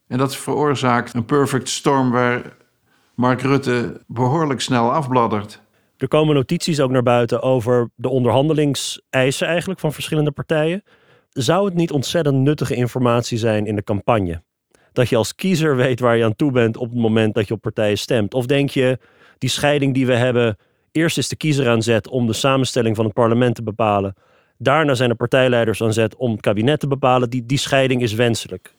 En 0.08 0.19
dat 0.19 0.37
veroorzaakt 0.37 1.14
een 1.14 1.25
perfect 1.25 1.69
storm 1.69 2.11
waar 2.11 2.56
Mark 3.14 3.43
Rutte 3.43 4.02
behoorlijk 4.06 4.61
snel 4.61 4.93
afbladdert. 4.93 5.62
Er 5.96 6.08
komen 6.08 6.34
notities 6.34 6.81
ook 6.81 6.91
naar 6.91 7.02
buiten 7.02 7.43
over 7.43 7.91
de 7.94 8.08
onderhandelingseisen 8.08 9.46
eigenlijk 9.46 9.81
van 9.81 9.93
verschillende 9.93 10.32
partijen. 10.32 10.82
Zou 11.31 11.64
het 11.64 11.75
niet 11.75 11.91
ontzettend 11.91 12.37
nuttige 12.37 12.75
informatie 12.75 13.38
zijn 13.38 13.67
in 13.67 13.76
de 13.76 13.84
campagne? 13.84 14.43
Dat 14.93 15.08
je 15.08 15.17
als 15.17 15.34
kiezer 15.34 15.76
weet 15.76 16.00
waar 16.00 16.17
je 16.17 16.25
aan 16.25 16.37
toe 16.37 16.52
bent 16.52 16.76
op 16.76 16.91
het 16.91 16.99
moment 16.99 17.34
dat 17.34 17.49
je 17.49 17.55
op 17.55 17.61
partijen 17.61 17.99
stemt? 17.99 18.34
Of 18.34 18.46
denk 18.46 18.70
je, 18.70 18.99
die 19.38 19.50
scheiding 19.50 19.94
die 19.94 20.06
we 20.06 20.14
hebben, 20.14 20.56
eerst 20.93 21.19
is 21.19 21.29
de 21.29 21.37
kiezer 21.37 21.69
aan 21.69 21.82
zet 21.82 22.08
om 22.08 22.26
de 22.26 22.32
samenstelling 22.32 22.96
van 22.96 23.05
het 23.05 23.14
parlement 23.14 23.55
te 23.55 23.62
bepalen. 23.62 24.14
Daarna 24.58 24.94
zijn 24.94 25.08
de 25.08 25.14
partijleiders 25.14 25.82
aan 25.82 25.93
zet 25.93 26.17
om 26.17 26.31
het 26.31 26.40
kabinet 26.40 26.81
te 26.81 26.87
bepalen. 26.87 27.31
Die, 27.31 27.46
die 27.46 27.58
scheiding 27.58 28.02
is 28.02 28.12
wenselijk. 28.12 28.75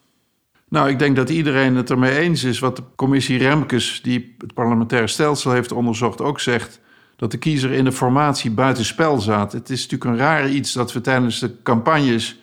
Nou, 0.68 0.88
ik 0.88 0.98
denk 0.98 1.16
dat 1.16 1.30
iedereen 1.30 1.76
het 1.76 1.90
ermee 1.90 2.18
eens 2.18 2.44
is. 2.44 2.58
Wat 2.58 2.76
de 2.76 2.82
commissie 2.96 3.38
Remkes, 3.38 4.00
die 4.02 4.34
het 4.38 4.54
parlementaire 4.54 5.06
stelsel 5.06 5.52
heeft 5.52 5.72
onderzocht, 5.72 6.20
ook 6.20 6.40
zegt. 6.40 6.80
Dat 7.16 7.30
de 7.30 7.38
kiezer 7.38 7.70
in 7.70 7.84
de 7.84 7.92
formatie 7.92 8.50
buitenspel 8.50 9.20
zat. 9.20 9.52
Het 9.52 9.70
is 9.70 9.82
natuurlijk 9.82 10.10
een 10.10 10.26
raar 10.26 10.48
iets 10.48 10.72
dat 10.72 10.92
we 10.92 11.00
tijdens 11.00 11.38
de 11.38 11.62
campagnes. 11.62 12.39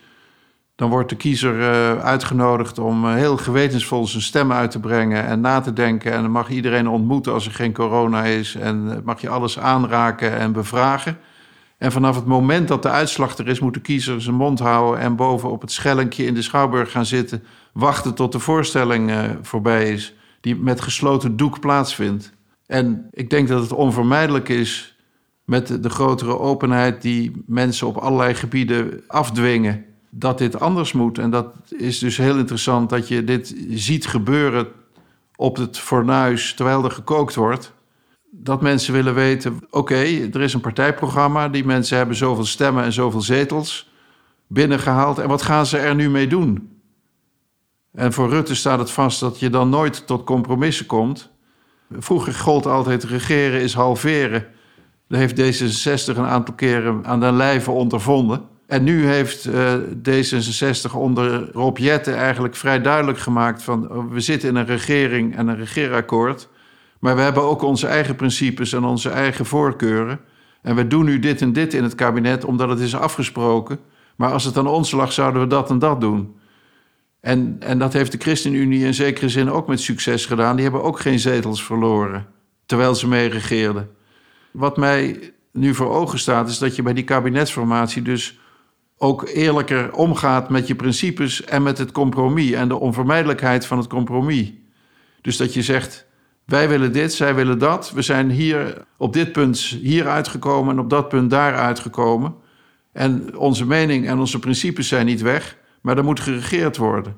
Dan 0.77 0.89
wordt 0.89 1.10
de 1.10 1.15
kiezer 1.15 1.60
uh, 1.60 2.03
uitgenodigd 2.03 2.79
om 2.79 3.05
uh, 3.05 3.13
heel 3.13 3.38
gewetensvol 3.38 4.07
zijn 4.07 4.24
stem 4.24 4.51
uit 4.51 4.72
te 4.72 4.79
brengen 4.79 5.25
en 5.25 5.39
na 5.39 5.62
te 5.62 5.74
denken. 5.74 6.12
En 6.12 6.22
dan 6.22 6.31
mag 6.31 6.50
iedereen 6.50 6.88
ontmoeten 6.88 7.34
als 7.34 7.46
er 7.46 7.51
geen 7.51 7.74
corona 7.74 8.24
is. 8.24 8.55
En 8.55 9.01
mag 9.05 9.22
je 9.22 9.29
alles 9.29 9.60
aanraken 9.60 10.38
en 10.38 10.51
bevragen. 10.51 11.17
En 11.77 11.91
vanaf 11.91 12.15
het 12.15 12.25
moment 12.25 12.67
dat 12.67 12.81
de 12.81 12.89
uitslag 12.89 13.38
er 13.38 13.48
is, 13.48 13.60
moet 13.60 13.74
de 13.74 13.81
kiezer 13.81 14.22
zijn 14.22 14.36
mond 14.36 14.60
houden 14.60 15.01
en 15.01 15.15
boven 15.15 15.51
op 15.51 15.62
het 15.62 15.72
schellinkje 15.72 16.25
in 16.25 16.34
de 16.34 16.41
schouwburg 16.41 16.91
gaan 16.91 17.05
zitten 17.05 17.43
wachten 17.74 18.13
tot 18.13 18.31
de 18.31 18.39
voorstelling 18.39 19.12
voorbij 19.41 19.91
is, 19.91 20.13
die 20.41 20.55
met 20.55 20.81
gesloten 20.81 21.38
doek 21.38 21.60
plaatsvindt. 21.60 22.31
En 22.65 23.07
ik 23.12 23.29
denk 23.29 23.48
dat 23.48 23.62
het 23.62 23.74
onvermijdelijk 23.74 24.50
is 24.50 24.98
met 25.46 25.84
de 25.84 25.89
grotere 25.89 26.39
openheid 26.39 27.01
die 27.01 27.43
mensen 27.46 27.88
op 27.88 27.98
allerlei 27.98 28.34
gebieden 28.34 29.03
afdwingen, 29.07 29.86
dat 30.19 30.38
dit 30.38 30.59
anders 30.59 30.91
moet. 30.91 31.17
En 31.17 31.29
dat 31.29 31.47
is 31.77 32.00
dus 32.00 32.17
heel 32.17 32.38
interessant 32.38 32.89
dat 32.89 33.07
je 33.07 33.24
dit 33.24 33.55
ziet 33.69 34.07
gebeuren 34.07 34.67
op 35.36 35.57
het 35.57 35.79
fornuis 35.79 36.53
terwijl 36.53 36.83
er 36.83 36.91
gekookt 36.91 37.36
wordt. 37.36 37.74
Dat 38.31 38.62
mensen 38.62 38.93
willen 38.93 39.13
weten: 39.13 39.59
oké, 39.69 39.95
er 40.33 40.41
is 40.41 40.53
een 40.53 40.62
partijprogramma, 40.62 41.50
die 41.50 41.65
mensen 41.65 41.97
hebben 41.97 42.15
zoveel 42.15 42.45
stemmen 42.45 42.83
en 42.83 42.93
zoveel 42.93 43.21
zetels 43.21 43.91
binnengehaald. 44.47 45.17
En 45.19 45.27
wat 45.27 45.41
gaan 45.41 45.65
ze 45.65 45.77
er 45.77 45.95
nu 45.95 46.09
mee 46.09 46.27
doen? 46.27 46.79
En 47.91 48.13
voor 48.13 48.29
Rutte 48.29 48.55
staat 48.55 48.79
het 48.79 48.91
vast 48.91 49.19
dat 49.19 49.39
je 49.39 49.50
dan 49.50 49.69
nooit 49.69 50.07
tot 50.07 50.24
compromissen 50.24 50.86
komt. 50.86 51.29
Vroeger 51.91 52.33
gold 52.33 52.65
altijd 52.65 53.03
regeren 53.03 53.62
is 53.62 53.74
halveren. 53.74 54.47
Dat 55.07 55.19
heeft 55.19 55.41
D66 55.41 56.17
een 56.17 56.25
aantal 56.25 56.55
keren 56.55 57.05
aan 57.05 57.19
den 57.19 57.36
lijve 57.36 57.71
ondervonden. 57.71 58.55
En 58.67 58.83
nu 58.83 59.05
heeft 59.05 59.45
uh, 59.45 59.74
D66 60.09 60.91
onder 60.93 61.51
Rob 61.51 61.77
Jetten 61.77 62.15
eigenlijk 62.15 62.55
vrij 62.55 62.81
duidelijk 62.81 63.19
gemaakt 63.19 63.63
van 63.63 63.91
oh, 63.91 64.12
we 64.12 64.19
zitten 64.19 64.50
in 64.50 64.55
een 64.55 64.65
regering 64.65 65.36
en 65.36 65.47
een 65.47 65.57
regeerakkoord. 65.57 66.50
Maar 67.00 67.15
we 67.15 67.21
hebben 67.21 67.43
ook 67.43 67.62
onze 67.62 67.88
eigen 67.88 68.15
principes 68.15 68.74
en 68.74 68.83
onze 68.83 69.09
eigen 69.09 69.45
voorkeuren. 69.45 70.19
En 70.62 70.75
we 70.75 70.88
doen 70.88 71.05
nu 71.05 71.19
dit 71.19 71.41
en 71.41 71.53
dit 71.53 71.74
in 71.74 71.83
het 71.83 71.95
kabinet 71.95 72.45
omdat 72.45 72.69
het 72.69 72.79
is 72.79 72.95
afgesproken. 72.95 73.79
Maar 74.15 74.31
als 74.31 74.43
het 74.43 74.57
aan 74.57 74.67
ons 74.67 74.91
lag, 74.91 75.12
zouden 75.12 75.41
we 75.41 75.47
dat 75.47 75.69
en 75.69 75.79
dat 75.79 76.01
doen. 76.01 76.36
En, 77.19 77.55
en 77.59 77.79
dat 77.79 77.93
heeft 77.93 78.12
de 78.12 78.17
ChristenUnie 78.17 78.86
in 78.86 78.93
zekere 78.93 79.29
zin 79.29 79.51
ook 79.51 79.67
met 79.67 79.79
succes 79.79 80.25
gedaan. 80.25 80.55
Die 80.55 80.63
hebben 80.63 80.83
ook 80.83 81.00
geen 81.00 81.19
zetels 81.19 81.63
verloren, 81.63 82.25
terwijl 82.65 82.95
ze 82.95 83.07
mee 83.07 83.29
regeerden. 83.29 83.89
Wat 84.51 84.77
mij 84.77 85.33
nu 85.51 85.74
voor 85.74 85.89
ogen 85.89 86.19
staat, 86.19 86.50
is 86.50 86.57
dat 86.57 86.75
je 86.75 86.81
bij 86.81 86.93
die 86.93 87.03
kabinetsformatie 87.03 88.01
dus 88.01 88.39
ook 88.98 89.27
eerlijker 89.27 89.94
omgaat 89.94 90.50
met 90.50 90.68
je 90.68 90.75
principes 90.75 91.44
en 91.44 91.63
met 91.63 91.77
het 91.77 91.92
compromis 91.92 92.51
en 92.51 92.68
de 92.68 92.80
onvermijdelijkheid 92.80 93.66
van 93.66 93.77
het 93.77 93.88
compromis. 93.88 94.51
Dus 95.22 95.38
dat 95.38 95.54
je 95.54 95.62
zegt, 95.62 96.08
wij 96.46 96.70
willen 96.70 96.92
dit, 96.92 97.13
zij 97.13 97.36
willen 97.36 97.60
dat. 97.60 97.92
We 97.92 98.01
zijn 98.01 98.30
hier 98.30 98.86
op 98.98 99.13
dit 99.13 99.32
punt 99.32 99.60
hier 99.60 100.08
uitgekomen 100.08 100.74
en 100.74 100.80
op 100.80 100.89
dat 100.89 101.10
punt 101.10 101.30
daar 101.30 101.56
uitgekomen. 101.56 102.36
En 102.92 103.38
onze 103.38 103.66
mening 103.66 104.08
en 104.08 104.20
onze 104.20 104.39
principes 104.39 104.88
zijn 104.88 105.06
niet 105.06 105.22
weg, 105.22 105.58
maar 105.82 105.98
er 105.98 106.04
moet 106.04 106.20
geregeerd 106.20 106.77
worden. 106.77 107.18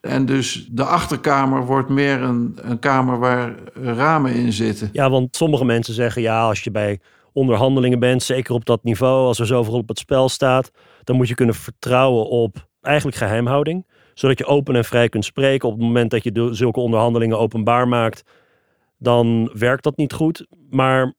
En 0.00 0.26
dus 0.26 0.68
de 0.70 0.84
achterkamer 0.84 1.66
wordt 1.66 1.88
meer 1.88 2.22
een, 2.22 2.58
een 2.62 2.78
kamer 2.78 3.18
waar 3.18 3.54
ramen 3.74 4.34
in 4.34 4.52
zitten. 4.52 4.88
Ja, 4.92 5.10
want 5.10 5.36
sommige 5.36 5.64
mensen 5.64 5.94
zeggen 5.94 6.22
ja, 6.22 6.42
als 6.42 6.60
je 6.60 6.70
bij 6.70 7.00
onderhandelingen 7.32 7.98
bent, 7.98 8.22
zeker 8.22 8.54
op 8.54 8.64
dat 8.64 8.84
niveau, 8.84 9.26
als 9.26 9.38
er 9.38 9.46
zoveel 9.46 9.74
op 9.74 9.88
het 9.88 9.98
spel 9.98 10.28
staat, 10.28 10.70
dan 11.04 11.16
moet 11.16 11.28
je 11.28 11.34
kunnen 11.34 11.54
vertrouwen 11.54 12.28
op 12.28 12.68
eigenlijk 12.80 13.16
geheimhouding. 13.16 13.86
Zodat 14.14 14.38
je 14.38 14.46
open 14.46 14.76
en 14.76 14.84
vrij 14.84 15.08
kunt 15.08 15.24
spreken. 15.24 15.68
Op 15.68 15.74
het 15.74 15.84
moment 15.84 16.10
dat 16.10 16.24
je 16.24 16.48
zulke 16.50 16.80
onderhandelingen 16.80 17.38
openbaar 17.38 17.88
maakt, 17.88 18.22
dan 18.98 19.50
werkt 19.54 19.84
dat 19.84 19.96
niet 19.96 20.12
goed. 20.12 20.46
Maar 20.70 21.14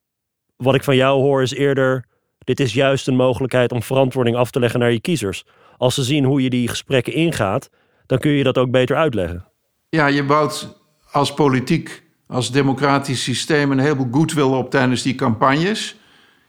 wat 0.58 0.76
ik 0.76 0.84
van 0.84 0.96
jou 0.96 1.22
hoor 1.22 1.42
is 1.42 1.54
eerder, 1.54 2.06
dit 2.40 2.60
is 2.60 2.74
juist 2.74 3.08
een 3.08 3.16
mogelijkheid 3.16 3.72
om 3.72 3.84
verantwoording 3.84 4.36
af 4.36 4.52
te 4.52 4.60
leggen 4.60 4.80
naar 4.80 4.92
je 4.92 5.02
kiezers. 5.02 5.44
Als 5.78 5.96
ze 5.96 6.04
zien 6.04 6.26
hoe 6.26 6.42
je 6.42 6.50
die 6.50 6.68
gesprekken 6.68 7.14
ingaat, 7.14 7.70
dan 8.06 8.18
kun 8.18 8.32
je 8.32 8.44
dat 8.44 8.58
ook 8.58 8.72
beter 8.72 8.96
uitleggen. 8.96 9.46
Ja, 9.90 10.08
je 10.08 10.24
bouwt 10.24 10.78
als 11.12 11.34
politiek, 11.34 12.04
als 12.28 12.52
democratisch 12.52 13.24
systeem 13.24 13.72
een 13.72 13.80
heleboel 13.80 14.08
goodwill 14.12 14.44
op 14.44 14.70
tijdens 14.70 15.02
die 15.02 15.16
campagnes. 15.16 15.96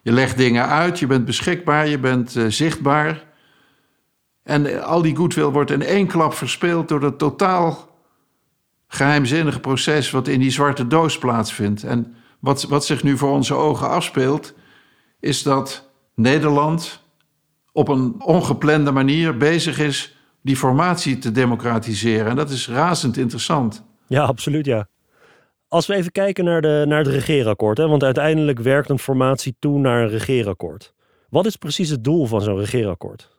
Je 0.03 0.13
legt 0.13 0.37
dingen 0.37 0.69
uit, 0.69 0.99
je 0.99 1.07
bent 1.07 1.25
beschikbaar, 1.25 1.89
je 1.89 1.99
bent 1.99 2.37
uh, 2.37 2.45
zichtbaar. 2.49 3.25
En 4.47 4.85
al 4.85 5.03
die 5.03 5.17
goodwill 5.17 5.51
wordt 5.51 5.71
in 5.71 5.83
één 5.83 6.07
klap 6.07 6.35
verspeeld 6.35 6.89
door 6.89 7.01
dat 7.01 7.19
totaal 7.19 7.89
geheimzinnige 8.89 9.61
proces 9.61 10.11
wat 10.11 10.29
in 10.29 10.41
die 10.41 10.51
zwarte 10.51 10.87
doos 10.87 11.19
plaatsvindt. 11.19 11.85
En 11.85 12.15
wat, 12.39 12.63
wat 12.63 12.85
zich 12.85 13.03
nu 13.03 13.17
voor 13.17 13.31
onze 13.31 13.55
ogen 13.55 13.89
afspeelt, 13.89 14.55
is 15.21 15.43
dat 15.43 15.91
Nederland 16.15 17.03
op 17.73 17.89
een 17.89 18.23
ongeplande 18.23 18.91
manier 18.91 19.37
bezig 19.37 19.79
is 19.79 20.17
die 20.43 20.57
formatie 20.57 21.19
te 21.19 21.31
democratiseren. 21.31 22.27
En 22.27 22.37
dat 22.37 22.51
is 22.51 22.69
razend 22.69 23.17
interessant. 23.17 23.85
Ja, 24.07 24.25
absoluut 24.25 24.67
ja. 24.67 24.89
Als 25.69 25.87
we 25.87 25.95
even 25.95 26.13
kijken 26.13 26.45
naar, 26.45 26.61
de, 26.61 26.85
naar 26.89 26.99
het 26.99 27.07
regeerakkoord, 27.07 27.79
hè, 27.79 27.89
want 27.89 28.03
uiteindelijk 28.03 28.59
werkt 28.59 28.91
een 28.91 28.99
formatie 28.99 29.57
toe 29.59 29.79
naar 29.79 30.03
een 30.03 30.09
regeerakkoord. 30.09 30.95
Wat 31.29 31.47
is 31.47 31.57
precies 31.57 31.91
het 31.91 32.05
doel 32.05 32.27
van 32.27 32.41
zo'n 32.41 32.59
regeerakkoord? 32.59 33.36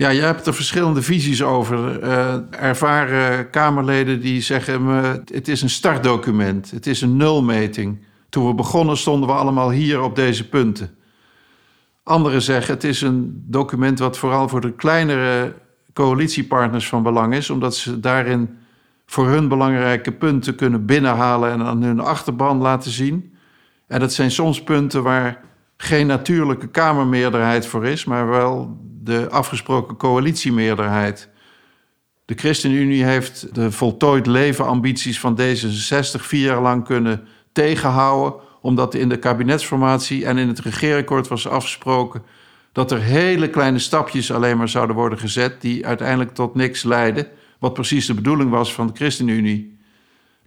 Ja, 0.00 0.08
je 0.08 0.20
hebt 0.20 0.46
er 0.46 0.54
verschillende 0.54 1.02
visies 1.02 1.42
over. 1.42 2.02
Uh, 2.02 2.34
ervaren 2.50 3.50
Kamerleden 3.50 4.20
die 4.20 4.40
zeggen: 4.40 4.86
het 5.32 5.48
is 5.48 5.62
een 5.62 5.70
startdocument, 5.70 6.70
het 6.70 6.86
is 6.86 7.00
een 7.00 7.16
nulmeting. 7.16 8.04
Toen 8.28 8.46
we 8.46 8.54
begonnen 8.54 8.96
stonden 8.96 9.28
we 9.28 9.34
allemaal 9.34 9.70
hier 9.70 10.02
op 10.02 10.16
deze 10.16 10.48
punten. 10.48 10.96
Anderen 12.02 12.42
zeggen: 12.42 12.74
het 12.74 12.84
is 12.84 13.00
een 13.00 13.44
document 13.46 13.98
wat 13.98 14.18
vooral 14.18 14.48
voor 14.48 14.60
de 14.60 14.72
kleinere 14.72 15.54
coalitiepartners 15.92 16.88
van 16.88 17.02
belang 17.02 17.34
is, 17.34 17.50
omdat 17.50 17.76
ze 17.76 18.00
daarin 18.00 18.58
voor 19.06 19.28
hun 19.28 19.48
belangrijke 19.48 20.12
punten 20.12 20.54
kunnen 20.54 20.86
binnenhalen 20.86 21.50
en 21.50 21.62
aan 21.62 21.82
hun 21.82 22.00
achterban 22.00 22.58
laten 22.58 22.90
zien. 22.90 23.34
En 23.86 24.00
dat 24.00 24.12
zijn 24.12 24.30
soms 24.30 24.62
punten 24.62 25.02
waar 25.02 25.49
geen 25.82 26.06
natuurlijke 26.06 26.68
Kamermeerderheid 26.68 27.66
voor 27.66 27.86
is, 27.86 28.04
maar 28.04 28.28
wel 28.28 28.76
de 29.02 29.30
afgesproken 29.30 29.96
coalitiemeerderheid. 29.96 31.28
De 32.24 32.34
ChristenUnie 32.34 33.04
heeft 33.04 33.54
de 33.54 33.70
voltooid 33.72 34.26
levenambities 34.26 35.20
van 35.20 35.40
D66 35.40 36.20
vier 36.20 36.44
jaar 36.44 36.60
lang 36.60 36.84
kunnen 36.84 37.26
tegenhouden, 37.52 38.40
omdat 38.60 38.94
in 38.94 39.08
de 39.08 39.18
kabinetsformatie 39.18 40.26
en 40.26 40.38
in 40.38 40.48
het 40.48 40.58
regeerakkoord 40.58 41.28
was 41.28 41.48
afgesproken 41.48 42.22
dat 42.72 42.90
er 42.90 43.00
hele 43.00 43.50
kleine 43.50 43.78
stapjes 43.78 44.32
alleen 44.32 44.56
maar 44.56 44.68
zouden 44.68 44.96
worden 44.96 45.18
gezet, 45.18 45.60
die 45.60 45.86
uiteindelijk 45.86 46.34
tot 46.34 46.54
niks 46.54 46.82
leiden, 46.82 47.26
wat 47.58 47.74
precies 47.74 48.06
de 48.06 48.14
bedoeling 48.14 48.50
was 48.50 48.74
van 48.74 48.86
de 48.86 48.92
ChristenUnie. 48.94 49.78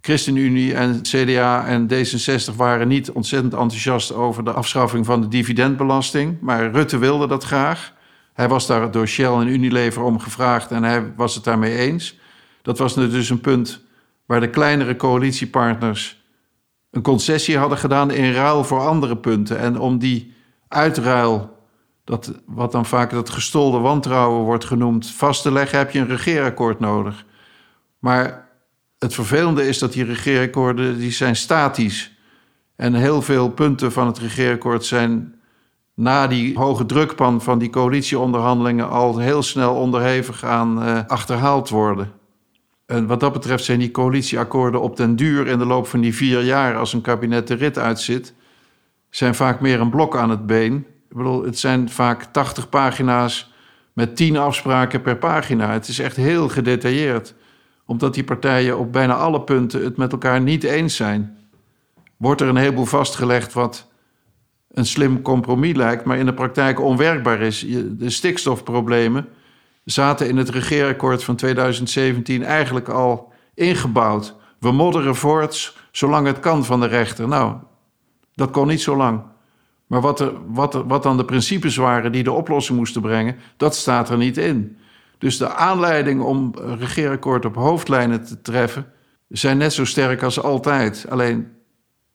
ChristenUnie 0.04 0.74
en 0.74 1.02
CDA 1.02 1.66
en 1.66 1.88
D66 1.88 2.54
waren 2.56 2.88
niet 2.88 3.10
ontzettend 3.10 3.52
enthousiast 3.52 4.12
over 4.12 4.44
de 4.44 4.52
afschaffing 4.52 5.06
van 5.06 5.20
de 5.20 5.28
dividendbelasting, 5.28 6.40
maar 6.40 6.70
Rutte 6.70 6.98
wilde 6.98 7.26
dat 7.26 7.44
graag. 7.44 7.92
Hij 8.34 8.48
was 8.48 8.66
daar 8.66 8.90
door 8.90 9.06
Shell 9.06 9.32
en 9.32 9.48
Unilever 9.48 10.02
om 10.02 10.20
gevraagd 10.20 10.70
en 10.70 10.82
hij 10.82 11.12
was 11.16 11.34
het 11.34 11.44
daarmee 11.44 11.76
eens. 11.76 12.18
Dat 12.62 12.78
was 12.78 12.94
dus 12.94 13.30
een 13.30 13.40
punt 13.40 13.84
waar 14.26 14.40
de 14.40 14.50
kleinere 14.50 14.96
coalitiepartners 14.96 16.22
een 16.90 17.02
concessie 17.02 17.58
hadden 17.58 17.78
gedaan 17.78 18.10
in 18.10 18.32
ruil 18.32 18.64
voor 18.64 18.80
andere 18.80 19.16
punten. 19.16 19.58
En 19.58 19.78
om 19.78 19.98
die 19.98 20.34
uitruil, 20.68 21.58
dat, 22.04 22.32
wat 22.46 22.72
dan 22.72 22.86
vaak 22.86 23.10
dat 23.10 23.30
gestolde 23.30 23.78
wantrouwen 23.78 24.44
wordt 24.44 24.64
genoemd, 24.64 25.10
vast 25.10 25.42
te 25.42 25.52
leggen, 25.52 25.78
heb 25.78 25.90
je 25.90 25.98
een 25.98 26.08
regeerakkoord 26.08 26.80
nodig. 26.80 27.24
Maar 27.98 28.43
het 29.04 29.14
vervelende 29.14 29.66
is 29.66 29.78
dat 29.78 29.92
die 29.92 30.04
regeerakkoorden 30.04 30.98
die 30.98 31.12
zijn 31.12 31.36
statisch. 31.36 32.12
En 32.76 32.94
heel 32.94 33.22
veel 33.22 33.50
punten 33.50 33.92
van 33.92 34.06
het 34.06 34.18
regeerakkoord 34.18 34.84
zijn 34.84 35.34
na 35.94 36.26
die 36.26 36.58
hoge 36.58 36.86
drukpan 36.86 37.42
van 37.42 37.58
die 37.58 37.70
coalitieonderhandelingen 37.70 38.88
al 38.88 39.18
heel 39.18 39.42
snel 39.42 39.74
onderhevig 39.74 40.44
aan 40.44 40.82
uh, 40.82 41.00
achterhaald 41.06 41.68
worden. 41.68 42.12
En 42.86 43.06
wat 43.06 43.20
dat 43.20 43.32
betreft 43.32 43.64
zijn 43.64 43.78
die 43.78 43.90
coalitieakkoorden 43.90 44.80
op 44.80 44.96
den 44.96 45.16
duur 45.16 45.46
in 45.46 45.58
de 45.58 45.66
loop 45.66 45.86
van 45.86 46.00
die 46.00 46.14
vier 46.14 46.42
jaar, 46.42 46.76
als 46.76 46.92
een 46.92 47.00
kabinet 47.00 47.46
de 47.46 47.54
rit 47.54 47.78
uitzit, 47.78 48.34
zijn 49.10 49.34
vaak 49.34 49.60
meer 49.60 49.80
een 49.80 49.90
blok 49.90 50.16
aan 50.16 50.30
het 50.30 50.46
been. 50.46 50.74
Ik 51.10 51.16
bedoel, 51.16 51.44
het 51.44 51.58
zijn 51.58 51.90
vaak 51.90 52.24
80 52.24 52.68
pagina's 52.68 53.52
met 53.92 54.16
10 54.16 54.36
afspraken 54.36 55.02
per 55.02 55.16
pagina. 55.16 55.72
Het 55.72 55.88
is 55.88 55.98
echt 55.98 56.16
heel 56.16 56.48
gedetailleerd, 56.48 57.34
omdat 57.86 58.14
die 58.14 58.24
partijen 58.24 58.78
op 58.78 58.92
bijna 58.92 59.14
alle 59.14 59.40
punten 59.40 59.84
het 59.84 59.96
met 59.96 60.12
elkaar 60.12 60.40
niet 60.40 60.64
eens 60.64 60.96
zijn. 60.96 61.36
Wordt 62.16 62.40
er 62.40 62.48
een 62.48 62.56
heleboel 62.56 62.84
vastgelegd 62.84 63.52
wat 63.52 63.88
een 64.70 64.86
slim 64.86 65.22
compromis 65.22 65.76
lijkt, 65.76 66.04
maar 66.04 66.18
in 66.18 66.26
de 66.26 66.34
praktijk 66.34 66.80
onwerkbaar 66.80 67.40
is. 67.40 67.66
De 67.98 68.10
stikstofproblemen 68.10 69.28
zaten 69.84 70.28
in 70.28 70.36
het 70.36 70.48
regeerakkoord 70.48 71.24
van 71.24 71.36
2017 71.36 72.44
eigenlijk 72.44 72.88
al 72.88 73.32
ingebouwd. 73.54 74.34
We 74.58 74.72
modderen 74.72 75.16
voort 75.16 75.76
zolang 75.90 76.26
het 76.26 76.40
kan 76.40 76.64
van 76.64 76.80
de 76.80 76.86
rechter. 76.86 77.28
Nou, 77.28 77.54
dat 78.34 78.50
kon 78.50 78.66
niet 78.66 78.80
zo 78.80 78.96
lang. 78.96 79.22
Maar 79.86 80.00
wat, 80.00 80.20
er, 80.20 80.32
wat, 80.46 80.74
er, 80.74 80.86
wat 80.86 81.02
dan 81.02 81.16
de 81.16 81.24
principes 81.24 81.76
waren 81.76 82.12
die 82.12 82.22
de 82.22 82.32
oplossing 82.32 82.78
moesten 82.78 83.02
brengen, 83.02 83.36
dat 83.56 83.74
staat 83.74 84.10
er 84.10 84.16
niet 84.16 84.36
in. 84.36 84.78
Dus 85.18 85.38
de 85.38 85.54
aanleiding 85.54 86.22
om 86.22 86.52
een 86.54 86.78
regeerakkoord 86.78 87.44
op 87.44 87.54
hoofdlijnen 87.54 88.24
te 88.24 88.40
treffen, 88.40 88.86
zijn 89.28 89.56
net 89.56 89.72
zo 89.72 89.84
sterk 89.84 90.22
als 90.22 90.40
altijd. 90.40 91.06
Alleen 91.08 91.48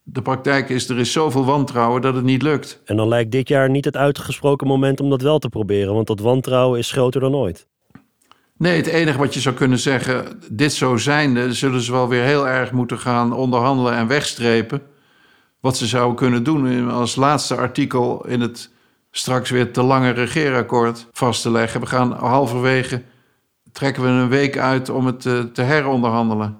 de 0.03 0.22
praktijk 0.22 0.70
is, 0.70 0.89
er 0.89 1.00
is 1.00 1.12
zoveel 1.12 1.46
wantrouwen 1.46 2.01
dat 2.01 2.15
het 2.15 2.24
niet 2.24 2.41
lukt. 2.41 2.82
En 2.86 2.96
dan 2.96 3.08
lijkt 3.08 3.32
dit 3.32 3.48
jaar 3.48 3.70
niet 3.70 3.86
het 3.86 3.98
uitgesproken 3.98 4.68
moment 4.68 5.00
om 5.00 5.10
dat 5.10 5.22
wel 5.22 5.39
te 5.39 5.50
proberen, 5.50 5.94
want 5.94 6.08
dat 6.08 6.20
wantrouwen 6.20 6.79
is 6.79 6.91
groter 6.91 7.22
dan 7.22 7.36
ooit. 7.36 7.68
Nee, 8.58 8.77
het 8.77 8.88
enige 8.88 9.18
wat 9.18 9.34
je 9.34 9.39
zou 9.39 9.56
kunnen 9.56 9.79
zeggen, 9.79 10.39
dit 10.51 10.74
zo 10.74 10.98
zijnde, 10.98 11.53
zullen 11.53 11.82
ze 11.82 11.91
wel 11.91 12.08
weer 12.08 12.24
heel 12.24 12.48
erg 12.48 12.72
moeten 12.72 13.00
gaan 13.00 13.34
onderhandelen 13.34 13.94
en 13.94 14.08
wegstrepen. 14.08 14.82
Wat 15.60 15.77
ze 15.77 15.88
zouden 15.88 16.15
kunnen 16.15 16.44
doen 16.44 16.89
als 16.89 17.15
laatste 17.15 17.56
artikel 17.56 18.25
in 18.27 18.41
het 18.41 18.72
straks 19.12 19.50
weer 19.50 19.72
te 19.72 19.84
lange 19.84 20.10
regeerakkoord 20.10 21.08
vast 21.12 21.42
te 21.42 21.51
leggen. 21.51 21.82
We 21.82 21.88
gaan 21.88 22.12
halverwege, 22.12 23.04
trekken 23.72 24.04
we 24.04 24.10
een 24.10 24.30
week 24.30 24.58
uit 24.58 24.89
om 24.89 25.06
het 25.06 25.22
te, 25.22 25.50
te 25.54 25.62
heronderhandelen. 25.62 26.60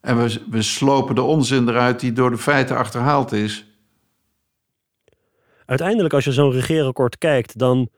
En 0.00 0.22
we, 0.22 0.42
we 0.50 0.62
slopen 0.62 1.14
de 1.14 1.22
onzin 1.22 1.68
eruit 1.68 2.00
die 2.00 2.12
door 2.12 2.30
de 2.30 2.38
feiten 2.38 2.76
achterhaald 2.76 3.32
is. 3.32 3.66
Uiteindelijk, 5.66 6.14
als 6.14 6.24
je 6.24 6.32
zo'n 6.32 6.52
regeerakkoord 6.52 7.18
kijkt, 7.18 7.58
dan 7.58 7.88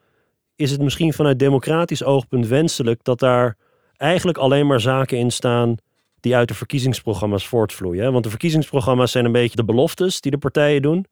is 0.56 0.70
het 0.70 0.80
misschien 0.80 1.12
vanuit 1.12 1.38
democratisch 1.38 2.04
oogpunt 2.04 2.46
wenselijk 2.46 3.04
dat 3.04 3.18
daar 3.18 3.56
eigenlijk 3.96 4.38
alleen 4.38 4.66
maar 4.66 4.80
zaken 4.80 5.18
in 5.18 5.30
staan 5.30 5.76
die 6.20 6.36
uit 6.36 6.48
de 6.48 6.54
verkiezingsprogramma's 6.54 7.46
voortvloeien. 7.46 8.12
Want 8.12 8.24
de 8.24 8.30
verkiezingsprogramma's 8.30 9.12
zijn 9.12 9.24
een 9.24 9.32
beetje 9.32 9.56
de 9.56 9.64
beloftes 9.64 10.20
die 10.20 10.30
de 10.30 10.38
partijen 10.38 10.82
doen. 10.82 11.06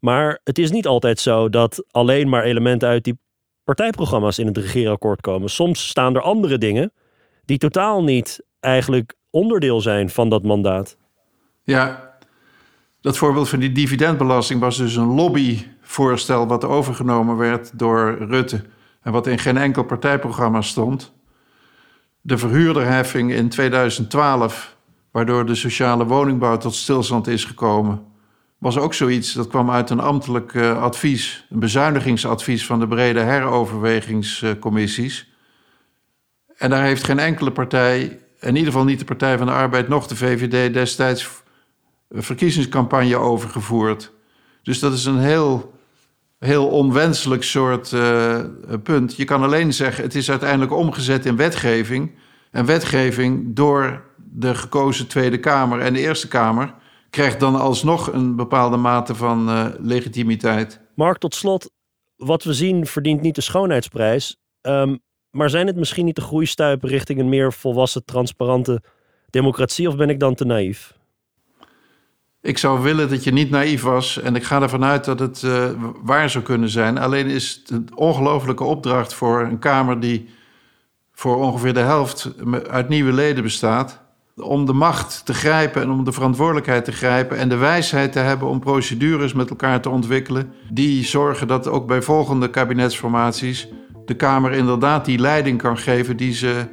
Maar 0.00 0.40
het 0.44 0.58
is 0.58 0.70
niet 0.70 0.86
altijd 0.86 1.20
zo 1.20 1.48
dat 1.48 1.84
alleen 1.90 2.28
maar 2.28 2.42
elementen 2.42 2.88
uit 2.88 3.04
die 3.04 3.18
partijprogramma's 3.64 4.38
in 4.38 4.46
het 4.46 4.56
regeerakkoord 4.56 5.20
komen. 5.20 5.50
Soms 5.50 5.88
staan 5.88 6.14
er 6.14 6.22
andere 6.22 6.58
dingen 6.58 6.92
die 7.44 7.58
totaal 7.58 8.04
niet 8.04 8.44
eigenlijk 8.60 9.14
onderdeel 9.30 9.80
zijn 9.80 10.10
van 10.10 10.28
dat 10.28 10.42
mandaat. 10.42 10.96
Ja, 11.62 12.14
dat 13.00 13.16
voorbeeld 13.16 13.48
van 13.48 13.58
die 13.58 13.72
dividendbelasting 13.72 14.60
was 14.60 14.76
dus 14.76 14.96
een 14.96 15.14
lobbyvoorstel 15.14 16.46
wat 16.46 16.64
overgenomen 16.64 17.36
werd 17.36 17.78
door 17.78 18.16
Rutte 18.18 18.62
en 19.02 19.12
wat 19.12 19.26
in 19.26 19.38
geen 19.38 19.56
enkel 19.56 19.84
partijprogramma 19.84 20.60
stond. 20.60 21.12
De 22.20 22.38
verhuurderheffing 22.38 23.32
in 23.32 23.48
2012, 23.48 24.76
waardoor 25.10 25.46
de 25.46 25.54
sociale 25.54 26.06
woningbouw 26.06 26.56
tot 26.56 26.74
stilstand 26.74 27.26
is 27.26 27.44
gekomen, 27.44 28.04
was 28.60 28.78
ook 28.78 28.94
zoiets. 28.94 29.32
Dat 29.32 29.46
kwam 29.46 29.70
uit 29.70 29.90
een 29.90 30.00
ambtelijk 30.00 30.54
uh, 30.54 30.82
advies, 30.82 31.46
een 31.50 31.58
bezuinigingsadvies 31.58 32.66
van 32.66 32.80
de 32.80 32.88
brede 32.88 33.20
heroverwegingscommissies. 33.20 35.32
En 36.56 36.70
daar 36.70 36.84
heeft 36.84 37.04
geen 37.04 37.18
enkele 37.18 37.52
partij, 37.52 38.18
in 38.40 38.56
ieder 38.56 38.72
geval 38.72 38.84
niet 38.84 38.98
de 38.98 39.04
Partij 39.04 39.38
van 39.38 39.46
de 39.46 39.52
Arbeid, 39.52 39.88
nog 39.88 40.06
de 40.06 40.16
VVD 40.16 40.74
destijds 40.74 41.42
verkiezingscampagne 42.10 43.16
over 43.16 43.48
gevoerd. 43.48 44.12
Dus 44.62 44.78
dat 44.78 44.92
is 44.92 45.04
een 45.04 45.18
heel, 45.18 45.74
heel 46.38 46.68
onwenselijk 46.68 47.42
soort 47.42 47.92
uh, 47.92 48.40
punt. 48.82 49.16
Je 49.16 49.24
kan 49.24 49.42
alleen 49.42 49.72
zeggen, 49.72 50.04
het 50.04 50.14
is 50.14 50.30
uiteindelijk 50.30 50.72
omgezet 50.72 51.26
in 51.26 51.36
wetgeving. 51.36 52.10
En 52.50 52.66
wetgeving 52.66 53.54
door 53.54 54.02
de 54.16 54.54
gekozen 54.54 55.06
Tweede 55.06 55.38
Kamer 55.38 55.80
en 55.80 55.92
de 55.92 56.00
Eerste 56.00 56.28
Kamer 56.28 56.74
krijgt 57.10 57.40
dan 57.40 57.54
alsnog 57.54 58.12
een 58.12 58.36
bepaalde 58.36 58.76
mate 58.76 59.14
van 59.14 59.48
uh, 59.48 59.66
legitimiteit. 59.78 60.80
Mark, 60.94 61.18
tot 61.18 61.34
slot, 61.34 61.70
wat 62.16 62.44
we 62.44 62.52
zien 62.52 62.86
verdient 62.86 63.20
niet 63.20 63.34
de 63.34 63.40
schoonheidsprijs. 63.40 64.36
Um, 64.62 65.00
maar 65.30 65.50
zijn 65.50 65.66
het 65.66 65.76
misschien 65.76 66.04
niet 66.04 66.16
de 66.16 66.20
groeistuipen 66.20 66.88
richting 66.88 67.20
een 67.20 67.28
meer 67.28 67.52
volwassen, 67.52 68.04
transparante 68.04 68.82
democratie? 69.30 69.88
Of 69.88 69.96
ben 69.96 70.10
ik 70.10 70.20
dan 70.20 70.34
te 70.34 70.44
naïef? 70.44 70.98
Ik 72.42 72.58
zou 72.58 72.80
willen 72.82 73.08
dat 73.08 73.24
je 73.24 73.32
niet 73.32 73.50
naïef 73.50 73.82
was. 73.82 74.18
En 74.20 74.36
ik 74.36 74.44
ga 74.44 74.62
ervan 74.62 74.84
uit 74.84 75.04
dat 75.04 75.18
het 75.18 75.42
uh, 75.42 75.70
waar 76.02 76.30
zou 76.30 76.44
kunnen 76.44 76.68
zijn. 76.68 76.98
Alleen 76.98 77.26
is 77.26 77.60
het 77.60 77.70
een 77.70 77.88
ongelofelijke 77.94 78.64
opdracht 78.64 79.14
voor 79.14 79.40
een 79.40 79.58
Kamer 79.58 80.00
die 80.00 80.28
voor 81.12 81.36
ongeveer 81.36 81.74
de 81.74 81.80
helft 81.80 82.32
uit 82.68 82.88
nieuwe 82.88 83.12
leden 83.12 83.42
bestaat. 83.42 84.00
Om 84.42 84.66
de 84.66 84.72
macht 84.72 85.24
te 85.24 85.34
grijpen 85.34 85.82
en 85.82 85.90
om 85.90 86.04
de 86.04 86.12
verantwoordelijkheid 86.12 86.84
te 86.84 86.92
grijpen. 86.92 87.36
En 87.38 87.48
de 87.48 87.56
wijsheid 87.56 88.12
te 88.12 88.18
hebben 88.18 88.48
om 88.48 88.60
procedures 88.60 89.32
met 89.32 89.50
elkaar 89.50 89.80
te 89.80 89.88
ontwikkelen. 89.88 90.52
Die 90.72 91.04
zorgen 91.04 91.46
dat 91.46 91.68
ook 91.68 91.86
bij 91.86 92.02
volgende 92.02 92.50
kabinetsformaties 92.50 93.68
de 94.10 94.16
Kamer 94.16 94.52
inderdaad 94.52 95.04
die 95.04 95.18
leiding 95.18 95.58
kan 95.58 95.78
geven 95.78 96.16
die 96.16 96.34
ze 96.34 96.64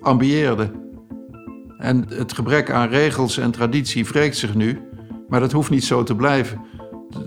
ambieerde. 0.00 0.70
En 1.78 2.04
het 2.08 2.32
gebrek 2.32 2.70
aan 2.70 2.88
regels 2.88 3.38
en 3.38 3.50
traditie 3.50 4.04
wreekt 4.04 4.36
zich 4.36 4.54
nu, 4.54 4.80
maar 5.28 5.40
dat 5.40 5.52
hoeft 5.52 5.70
niet 5.70 5.84
zo 5.84 6.02
te 6.02 6.14
blijven. 6.14 6.60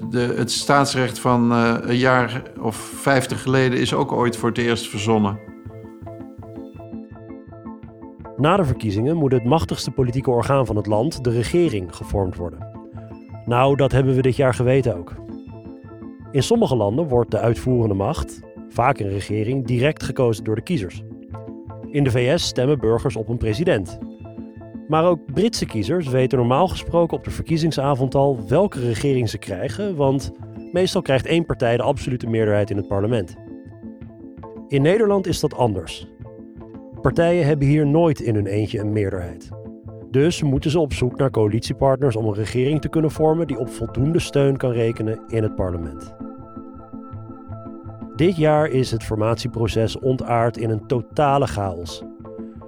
De, 0.09 0.33
het 0.35 0.51
staatsrecht 0.51 1.19
van 1.19 1.51
uh, 1.51 1.75
een 1.81 1.97
jaar 1.97 2.41
of 2.59 2.75
vijftig 3.01 3.41
geleden 3.41 3.79
is 3.79 3.93
ook 3.93 4.11
ooit 4.11 4.37
voor 4.37 4.49
het 4.49 4.57
eerst 4.57 4.89
verzonnen. 4.89 5.39
Na 8.39 8.57
de 8.57 8.65
verkiezingen 8.65 9.17
moet 9.17 9.31
het 9.31 9.43
machtigste 9.43 9.91
politieke 9.91 10.29
orgaan 10.29 10.65
van 10.65 10.75
het 10.75 10.85
land, 10.85 11.23
de 11.23 11.29
regering, 11.29 11.95
gevormd 11.95 12.35
worden. 12.35 12.67
Nou, 13.45 13.75
dat 13.75 13.91
hebben 13.91 14.15
we 14.15 14.21
dit 14.21 14.35
jaar 14.35 14.53
geweten 14.53 14.97
ook. 14.97 15.13
In 16.31 16.43
sommige 16.43 16.75
landen 16.75 17.07
wordt 17.07 17.31
de 17.31 17.39
uitvoerende 17.39 17.93
macht, 17.93 18.39
vaak 18.69 18.99
een 18.99 19.09
regering, 19.09 19.65
direct 19.65 20.03
gekozen 20.03 20.43
door 20.43 20.55
de 20.55 20.61
kiezers. 20.61 21.03
In 21.91 22.03
de 22.03 22.11
VS 22.11 22.47
stemmen 22.47 22.79
burgers 22.79 23.15
op 23.15 23.29
een 23.29 23.37
president. 23.37 23.97
Maar 24.87 25.05
ook 25.05 25.33
Britse 25.33 25.65
kiezers 25.65 26.07
weten 26.07 26.37
normaal 26.37 26.67
gesproken 26.67 27.17
op 27.17 27.23
de 27.23 27.31
verkiezingsavond 27.31 28.15
al 28.15 28.39
welke 28.47 28.79
regering 28.79 29.29
ze 29.29 29.37
krijgen, 29.37 29.95
want 29.95 30.31
meestal 30.71 31.01
krijgt 31.01 31.25
één 31.25 31.45
partij 31.45 31.77
de 31.77 31.83
absolute 31.83 32.27
meerderheid 32.27 32.69
in 32.69 32.77
het 32.77 32.87
parlement. 32.87 33.35
In 34.67 34.81
Nederland 34.81 35.27
is 35.27 35.39
dat 35.39 35.53
anders. 35.55 36.07
Partijen 37.01 37.45
hebben 37.45 37.67
hier 37.67 37.87
nooit 37.87 38.19
in 38.19 38.35
hun 38.35 38.45
eentje 38.45 38.79
een 38.79 38.91
meerderheid. 38.91 39.49
Dus 40.11 40.43
moeten 40.43 40.71
ze 40.71 40.79
op 40.79 40.93
zoek 40.93 41.17
naar 41.17 41.31
coalitiepartners 41.31 42.15
om 42.15 42.25
een 42.25 42.33
regering 42.33 42.81
te 42.81 42.89
kunnen 42.89 43.11
vormen 43.11 43.47
die 43.47 43.59
op 43.59 43.69
voldoende 43.69 44.19
steun 44.19 44.57
kan 44.57 44.71
rekenen 44.71 45.19
in 45.27 45.43
het 45.43 45.55
parlement. 45.55 46.15
Dit 48.15 48.35
jaar 48.35 48.67
is 48.67 48.91
het 48.91 49.03
formatieproces 49.03 49.99
ontaard 49.99 50.57
in 50.57 50.69
een 50.69 50.87
totale 50.87 51.47
chaos. 51.47 52.03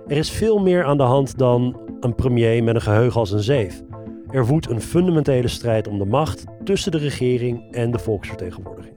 Er 0.08 0.18
is 0.18 0.32
veel 0.32 0.60
meer 0.60 0.84
aan 0.84 0.98
de 0.98 1.04
hand 1.04 1.38
dan 1.38 1.80
een 2.00 2.16
premier 2.16 2.64
met 2.64 2.76
een 2.76 2.82
geheugen 2.82 3.20
als 3.20 3.32
een 3.32 3.44
zeef. 3.44 3.82
Er 4.30 4.46
woedt 4.46 4.70
een 4.70 4.82
fundamentele 4.82 5.48
strijd 5.48 5.88
om 5.88 5.98
de 5.98 6.06
macht 6.06 6.44
tussen 6.64 6.92
de 6.92 6.98
regering 6.98 7.72
en 7.72 7.92
de 7.92 8.00
volksvertegenwoordiging. 8.00 8.96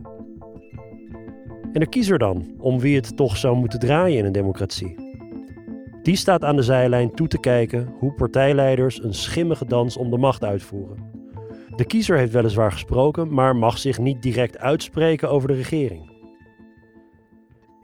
En 1.72 1.80
de 1.80 1.88
kiezer 1.88 2.18
dan, 2.18 2.54
om 2.58 2.80
wie 2.80 2.96
het 2.96 3.16
toch 3.16 3.36
zou 3.36 3.56
moeten 3.56 3.78
draaien 3.78 4.18
in 4.18 4.24
een 4.24 4.32
democratie. 4.32 5.03
Die 6.04 6.16
staat 6.16 6.44
aan 6.44 6.56
de 6.56 6.62
zijlijn 6.62 7.14
toe 7.14 7.28
te 7.28 7.40
kijken 7.40 7.94
hoe 7.98 8.12
partijleiders 8.12 9.02
een 9.02 9.14
schimmige 9.14 9.64
dans 9.64 9.96
om 9.96 10.10
de 10.10 10.18
macht 10.18 10.44
uitvoeren. 10.44 11.10
De 11.76 11.84
kiezer 11.84 12.16
heeft 12.16 12.32
weliswaar 12.32 12.72
gesproken, 12.72 13.34
maar 13.34 13.56
mag 13.56 13.78
zich 13.78 13.98
niet 13.98 14.22
direct 14.22 14.58
uitspreken 14.58 15.30
over 15.30 15.48
de 15.48 15.54
regering. 15.54 16.12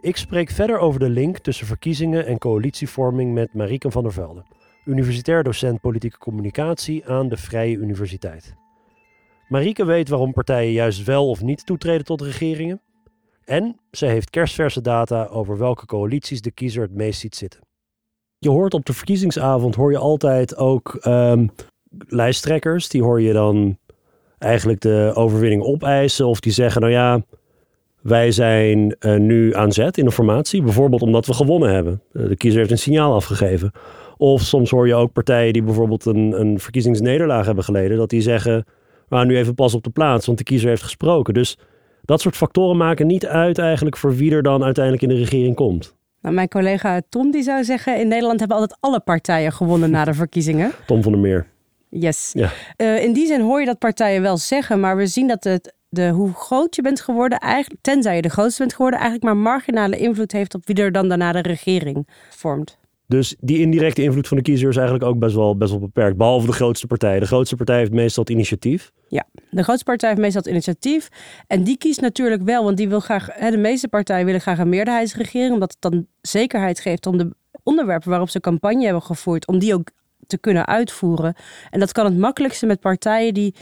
Ik 0.00 0.16
spreek 0.16 0.50
verder 0.50 0.78
over 0.78 1.00
de 1.00 1.08
link 1.08 1.38
tussen 1.38 1.66
verkiezingen 1.66 2.26
en 2.26 2.38
coalitievorming 2.38 3.32
met 3.32 3.54
Marieke 3.54 3.90
van 3.90 4.02
der 4.02 4.12
Velde, 4.12 4.44
universitair 4.84 5.42
docent 5.42 5.80
politieke 5.80 6.18
communicatie 6.18 7.06
aan 7.06 7.28
de 7.28 7.36
Vrije 7.36 7.76
Universiteit. 7.76 8.54
Marieke 9.48 9.84
weet 9.84 10.08
waarom 10.08 10.32
partijen 10.32 10.72
juist 10.72 11.04
wel 11.04 11.28
of 11.28 11.42
niet 11.42 11.66
toetreden 11.66 12.04
tot 12.04 12.20
regeringen. 12.20 12.80
En 13.44 13.76
ze 13.90 14.06
heeft 14.06 14.30
kerstverse 14.30 14.80
data 14.80 15.26
over 15.26 15.58
welke 15.58 15.86
coalities 15.86 16.40
de 16.40 16.50
kiezer 16.50 16.82
het 16.82 16.94
meest 16.94 17.20
ziet 17.20 17.36
zitten. 17.36 17.68
Je 18.42 18.50
hoort 18.50 18.74
op 18.74 18.84
de 18.84 18.92
verkiezingsavond 18.92 19.74
hoor 19.74 19.90
je 19.90 19.98
altijd 19.98 20.56
ook 20.56 20.98
um, 21.06 21.50
lijsttrekkers. 22.08 22.88
Die 22.88 23.02
hoor 23.02 23.20
je 23.20 23.32
dan 23.32 23.78
eigenlijk 24.38 24.80
de 24.80 25.12
overwinning 25.14 25.62
opeisen. 25.62 26.26
Of 26.26 26.40
die 26.40 26.52
zeggen, 26.52 26.80
nou 26.80 26.92
ja, 26.92 27.22
wij 28.00 28.32
zijn 28.32 28.96
uh, 29.00 29.16
nu 29.16 29.54
aan 29.54 29.72
zet 29.72 29.98
in 29.98 30.04
de 30.04 30.10
formatie, 30.10 30.62
bijvoorbeeld 30.62 31.02
omdat 31.02 31.26
we 31.26 31.34
gewonnen 31.34 31.72
hebben. 31.74 32.02
Uh, 32.12 32.28
de 32.28 32.36
kiezer 32.36 32.58
heeft 32.58 32.70
een 32.70 32.78
signaal 32.78 33.14
afgegeven. 33.14 33.72
Of 34.16 34.42
soms 34.42 34.70
hoor 34.70 34.86
je 34.86 34.94
ook 34.94 35.12
partijen 35.12 35.52
die 35.52 35.62
bijvoorbeeld 35.62 36.04
een, 36.04 36.40
een 36.40 36.60
verkiezingsnederlaag 36.60 37.46
hebben 37.46 37.64
geleden, 37.64 37.96
dat 37.96 38.10
die 38.10 38.20
zeggen, 38.20 38.64
maar 39.08 39.26
nu 39.26 39.36
even 39.36 39.54
pas 39.54 39.74
op 39.74 39.82
de 39.82 39.90
plaats, 39.90 40.26
want 40.26 40.38
de 40.38 40.44
kiezer 40.44 40.68
heeft 40.68 40.82
gesproken. 40.82 41.34
Dus 41.34 41.58
dat 42.02 42.20
soort 42.20 42.36
factoren 42.36 42.76
maken 42.76 43.06
niet 43.06 43.26
uit 43.26 43.58
eigenlijk 43.58 43.96
voor 43.96 44.16
wie 44.16 44.32
er 44.32 44.42
dan 44.42 44.64
uiteindelijk 44.64 45.02
in 45.02 45.08
de 45.08 45.14
regering 45.24 45.54
komt. 45.54 45.98
Nou, 46.20 46.34
mijn 46.34 46.48
collega 46.48 47.00
Tom 47.08 47.30
die 47.30 47.42
zou 47.42 47.64
zeggen, 47.64 47.98
in 47.98 48.08
Nederland 48.08 48.38
hebben 48.38 48.56
altijd 48.58 48.78
alle 48.80 49.00
partijen 49.00 49.52
gewonnen 49.52 49.90
na 49.90 50.04
de 50.04 50.14
verkiezingen. 50.14 50.72
Tom 50.86 51.02
van 51.02 51.12
der 51.12 51.20
Meer. 51.20 51.46
Yes. 51.88 52.30
Ja. 52.32 52.50
Uh, 52.76 53.02
in 53.02 53.12
die 53.12 53.26
zin 53.26 53.40
hoor 53.40 53.60
je 53.60 53.66
dat 53.66 53.78
partijen 53.78 54.22
wel 54.22 54.36
zeggen, 54.36 54.80
maar 54.80 54.96
we 54.96 55.06
zien 55.06 55.28
dat 55.28 55.44
het 55.44 55.74
de, 55.88 56.08
hoe 56.08 56.32
groot 56.32 56.76
je 56.76 56.82
bent 56.82 57.00
geworden, 57.00 57.38
eigenlijk, 57.38 57.82
tenzij 57.82 58.16
je 58.16 58.22
de 58.22 58.28
grootste 58.28 58.60
bent 58.60 58.74
geworden, 58.74 59.00
eigenlijk 59.00 59.32
maar 59.32 59.42
marginale 59.42 59.96
invloed 59.96 60.32
heeft 60.32 60.54
op 60.54 60.66
wie 60.66 60.76
er 60.76 60.92
dan 60.92 61.08
daarna 61.08 61.32
de 61.32 61.40
regering 61.40 62.08
vormt. 62.30 62.78
Dus 63.06 63.36
die 63.40 63.58
indirecte 63.58 64.02
invloed 64.02 64.28
van 64.28 64.36
de 64.36 64.42
kiezer 64.42 64.68
is 64.68 64.76
eigenlijk 64.76 65.06
ook 65.06 65.18
best 65.18 65.34
wel, 65.34 65.56
best 65.56 65.70
wel 65.70 65.80
beperkt. 65.80 66.16
Behalve 66.16 66.46
de 66.46 66.52
grootste 66.52 66.86
partij. 66.86 67.20
De 67.20 67.26
grootste 67.26 67.56
partij 67.56 67.78
heeft 67.78 67.92
meestal 67.92 68.22
het 68.22 68.32
initiatief. 68.32 68.92
Ja, 69.10 69.24
de 69.50 69.62
grootste 69.62 69.84
partij 69.84 70.08
heeft 70.08 70.20
meestal 70.20 70.42
het 70.42 70.50
initiatief. 70.50 71.08
En 71.46 71.64
die 71.64 71.76
kiest 71.78 72.00
natuurlijk 72.00 72.42
wel, 72.42 72.64
want 72.64 72.76
die 72.76 72.88
wil 72.88 73.00
graag. 73.00 73.28
Hè, 73.32 73.50
de 73.50 73.56
meeste 73.56 73.88
partijen 73.88 74.24
willen 74.24 74.40
graag 74.40 74.58
een 74.58 74.68
meerderheidsregering, 74.68 75.52
omdat 75.52 75.70
het 75.70 75.92
dan 75.92 76.06
zekerheid 76.20 76.80
geeft 76.80 77.06
om 77.06 77.18
de 77.18 77.34
onderwerpen 77.62 78.10
waarop 78.10 78.28
ze 78.28 78.40
campagne 78.40 78.84
hebben 78.84 79.02
gevoerd, 79.02 79.46
om 79.46 79.58
die 79.58 79.74
ook 79.74 79.90
te 80.26 80.38
kunnen 80.38 80.66
uitvoeren. 80.66 81.34
En 81.70 81.80
dat 81.80 81.92
kan 81.92 82.04
het 82.04 82.16
makkelijkste 82.16 82.66
met 82.66 82.80
partijen 82.80 83.34
die 83.34 83.54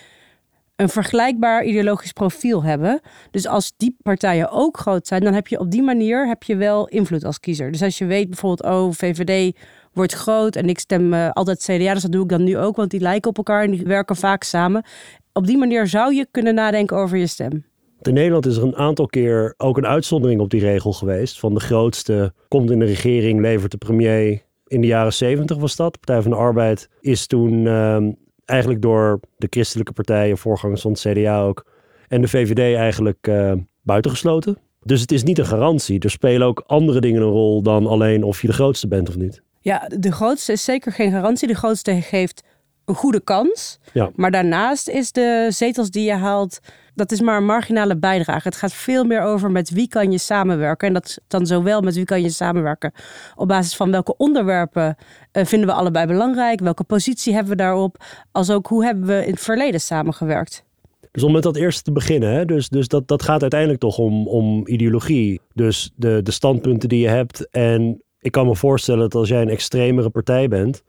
een 0.76 0.88
vergelijkbaar 0.88 1.64
ideologisch 1.64 2.12
profiel 2.12 2.62
hebben. 2.62 3.00
Dus 3.30 3.46
als 3.46 3.72
die 3.76 3.96
partijen 4.02 4.50
ook 4.50 4.76
groot 4.76 5.06
zijn, 5.06 5.22
dan 5.22 5.34
heb 5.34 5.46
je 5.46 5.58
op 5.58 5.70
die 5.70 5.82
manier 5.82 6.26
heb 6.26 6.42
je 6.42 6.56
wel 6.56 6.88
invloed 6.88 7.24
als 7.24 7.40
kiezer. 7.40 7.72
Dus 7.72 7.82
als 7.82 7.98
je 7.98 8.06
weet 8.06 8.28
bijvoorbeeld, 8.28 8.74
oh, 8.74 8.92
VVD 8.92 9.56
wordt 9.98 10.14
groot 10.14 10.56
en 10.56 10.68
ik 10.68 10.78
stem 10.78 11.12
uh, 11.12 11.30
altijd 11.30 11.58
CDA, 11.62 11.92
dus 11.92 12.02
dat 12.02 12.12
doe 12.12 12.22
ik 12.22 12.28
dan 12.28 12.44
nu 12.44 12.58
ook, 12.58 12.76
want 12.76 12.90
die 12.90 13.00
lijken 13.00 13.30
op 13.30 13.36
elkaar 13.36 13.64
en 13.64 13.70
die 13.70 13.84
werken 13.84 14.16
vaak 14.16 14.42
samen. 14.42 14.84
Op 15.32 15.46
die 15.46 15.58
manier 15.58 15.86
zou 15.86 16.14
je 16.14 16.26
kunnen 16.30 16.54
nadenken 16.54 16.96
over 16.96 17.18
je 17.18 17.26
stem. 17.26 17.64
In 18.02 18.14
Nederland 18.14 18.46
is 18.46 18.56
er 18.56 18.62
een 18.62 18.76
aantal 18.76 19.06
keer 19.06 19.54
ook 19.56 19.76
een 19.76 19.86
uitzondering 19.86 20.40
op 20.40 20.50
die 20.50 20.60
regel 20.60 20.92
geweest. 20.92 21.38
Van 21.38 21.54
de 21.54 21.60
grootste 21.60 22.32
komt 22.48 22.70
in 22.70 22.78
de 22.78 22.84
regering, 22.84 23.40
levert 23.40 23.70
de 23.70 23.78
premier. 23.78 24.42
In 24.66 24.80
de 24.80 24.86
jaren 24.86 25.12
zeventig 25.12 25.56
was 25.56 25.76
dat. 25.76 26.00
Partij 26.00 26.22
van 26.22 26.30
de 26.30 26.36
Arbeid 26.36 26.88
is 27.00 27.26
toen 27.26 27.64
uh, 27.64 27.96
eigenlijk 28.44 28.82
door 28.82 29.20
de 29.36 29.46
christelijke 29.50 29.92
partijen, 29.92 30.38
voorgangers 30.38 30.80
van 30.80 30.90
het 30.90 31.00
CDA 31.00 31.40
ook, 31.40 31.66
en 32.08 32.20
de 32.20 32.28
VVD 32.28 32.76
eigenlijk 32.76 33.26
uh, 33.26 33.52
buitengesloten. 33.82 34.58
Dus 34.82 35.00
het 35.00 35.12
is 35.12 35.22
niet 35.22 35.38
een 35.38 35.46
garantie. 35.46 36.00
Er 36.00 36.10
spelen 36.10 36.46
ook 36.46 36.62
andere 36.66 37.00
dingen 37.00 37.22
een 37.22 37.28
rol 37.28 37.62
dan 37.62 37.86
alleen 37.86 38.22
of 38.22 38.40
je 38.40 38.46
de 38.46 38.52
grootste 38.52 38.88
bent 38.88 39.08
of 39.08 39.16
niet. 39.16 39.42
Ja, 39.68 39.88
de 39.98 40.12
grootste 40.12 40.52
is 40.52 40.64
zeker 40.64 40.92
geen 40.92 41.10
garantie. 41.10 41.48
De 41.48 41.54
grootste 41.54 42.02
geeft 42.02 42.42
een 42.84 42.94
goede 42.94 43.20
kans. 43.20 43.78
Ja. 43.92 44.10
Maar 44.14 44.30
daarnaast 44.30 44.88
is 44.88 45.12
de 45.12 45.46
zetels 45.48 45.90
die 45.90 46.04
je 46.04 46.12
haalt, 46.12 46.58
dat 46.94 47.12
is 47.12 47.20
maar 47.20 47.36
een 47.36 47.44
marginale 47.44 47.96
bijdrage. 47.96 48.48
Het 48.48 48.56
gaat 48.56 48.72
veel 48.72 49.04
meer 49.04 49.22
over 49.22 49.50
met 49.50 49.70
wie 49.70 49.88
kan 49.88 50.12
je 50.12 50.18
samenwerken. 50.18 50.88
En 50.88 50.94
dat 50.94 51.18
dan 51.26 51.46
zowel 51.46 51.80
met 51.80 51.94
wie 51.94 52.04
kan 52.04 52.22
je 52.22 52.30
samenwerken 52.30 52.92
op 53.34 53.48
basis 53.48 53.76
van 53.76 53.90
welke 53.90 54.16
onderwerpen 54.16 54.96
eh, 55.32 55.44
vinden 55.44 55.68
we 55.68 55.74
allebei 55.74 56.06
belangrijk, 56.06 56.60
welke 56.60 56.84
positie 56.84 57.32
hebben 57.32 57.50
we 57.52 57.58
daarop, 57.58 58.04
als 58.32 58.50
ook 58.50 58.66
hoe 58.66 58.84
hebben 58.84 59.06
we 59.06 59.24
in 59.24 59.32
het 59.32 59.40
verleden 59.40 59.80
samengewerkt. 59.80 60.64
Dus 61.12 61.22
om 61.22 61.32
met 61.32 61.42
dat 61.42 61.56
eerste 61.56 61.82
te 61.82 61.92
beginnen, 61.92 62.32
hè? 62.32 62.44
Dus, 62.44 62.68
dus 62.68 62.88
dat, 62.88 63.08
dat 63.08 63.22
gaat 63.22 63.40
uiteindelijk 63.40 63.80
toch 63.80 63.98
om, 63.98 64.28
om 64.28 64.66
ideologie. 64.66 65.40
Dus 65.54 65.90
de, 65.96 66.22
de 66.22 66.30
standpunten 66.30 66.88
die 66.88 67.00
je 67.00 67.08
hebt. 67.08 67.48
En 67.50 68.02
ik 68.20 68.32
kan 68.32 68.46
me 68.46 68.56
voorstellen 68.56 69.00
dat 69.00 69.14
als 69.14 69.28
jij 69.28 69.42
een 69.42 69.48
extremere 69.48 70.10
partij 70.10 70.48
bent, 70.48 70.82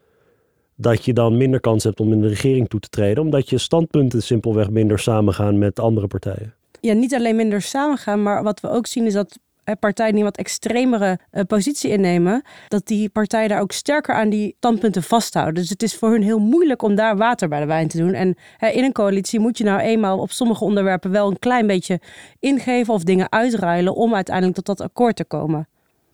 dat 0.75 1.05
je 1.05 1.13
dan 1.13 1.37
minder 1.37 1.59
kans 1.59 1.83
hebt 1.83 1.99
om 1.99 2.11
in 2.11 2.21
de 2.21 2.27
regering 2.27 2.69
toe 2.69 2.79
te 2.79 2.89
treden, 2.89 3.23
omdat 3.23 3.49
je 3.49 3.57
standpunten 3.57 4.23
simpelweg 4.23 4.69
minder 4.69 4.99
samengaan 4.99 5.57
met 5.57 5.79
andere 5.79 6.07
partijen. 6.07 6.53
Ja, 6.81 6.93
niet 6.93 7.13
alleen 7.13 7.35
minder 7.35 7.61
samengaan, 7.61 8.23
maar 8.23 8.43
wat 8.43 8.59
we 8.59 8.69
ook 8.69 8.87
zien 8.87 9.05
is 9.05 9.13
dat 9.13 9.39
eh, 9.69 9.75
partijen 9.79 10.13
die 10.13 10.23
wat 10.23 10.37
extremere 10.37 11.19
uh, 11.31 11.43
positie 11.43 11.91
innemen, 11.91 12.41
dat 12.67 12.87
die 12.87 13.09
partijen 13.09 13.49
daar 13.49 13.61
ook 13.61 13.71
sterker 13.71 14.15
aan 14.15 14.29
die 14.29 14.55
standpunten 14.57 15.03
vasthouden. 15.03 15.55
Dus 15.55 15.69
het 15.69 15.83
is 15.83 15.95
voor 15.95 16.09
hun 16.09 16.23
heel 16.23 16.39
moeilijk 16.39 16.81
om 16.81 16.95
daar 16.95 17.17
water 17.17 17.47
bij 17.47 17.59
de 17.59 17.65
wijn 17.65 17.87
te 17.87 17.97
doen. 17.97 18.13
En 18.13 18.35
hè, 18.57 18.67
in 18.67 18.83
een 18.83 18.91
coalitie 18.91 19.39
moet 19.39 19.57
je 19.57 19.63
nou 19.63 19.79
eenmaal 19.79 20.19
op 20.19 20.31
sommige 20.31 20.63
onderwerpen 20.63 21.11
wel 21.11 21.29
een 21.29 21.39
klein 21.39 21.67
beetje 21.67 21.99
ingeven 22.39 22.93
of 22.93 23.03
dingen 23.03 23.31
uitruilen 23.31 23.95
om 23.95 24.15
uiteindelijk 24.15 24.55
tot 24.55 24.65
dat 24.65 24.81
akkoord 24.81 25.15
te 25.15 25.25
komen. 25.25 25.67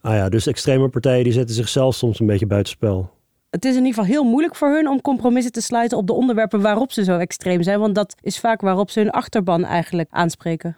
Ah 0.06 0.14
ja, 0.14 0.28
dus 0.28 0.46
extreme 0.46 0.88
partijen 0.88 1.24
die 1.24 1.32
zetten 1.32 1.54
zichzelf 1.54 1.94
soms 1.94 2.20
een 2.20 2.26
beetje 2.26 2.46
buitenspel. 2.46 3.10
Het 3.50 3.64
is 3.64 3.70
in 3.70 3.84
ieder 3.84 3.94
geval 3.94 4.10
heel 4.10 4.24
moeilijk 4.24 4.56
voor 4.56 4.68
hun 4.68 4.88
om 4.88 5.00
compromissen 5.00 5.52
te 5.52 5.60
sluiten 5.60 5.98
op 5.98 6.06
de 6.06 6.12
onderwerpen 6.12 6.60
waarop 6.60 6.92
ze 6.92 7.04
zo 7.04 7.18
extreem 7.18 7.62
zijn. 7.62 7.78
Want 7.80 7.94
dat 7.94 8.14
is 8.20 8.38
vaak 8.38 8.60
waarop 8.60 8.90
ze 8.90 9.00
hun 9.00 9.10
achterban 9.10 9.64
eigenlijk 9.64 10.08
aanspreken. 10.10 10.76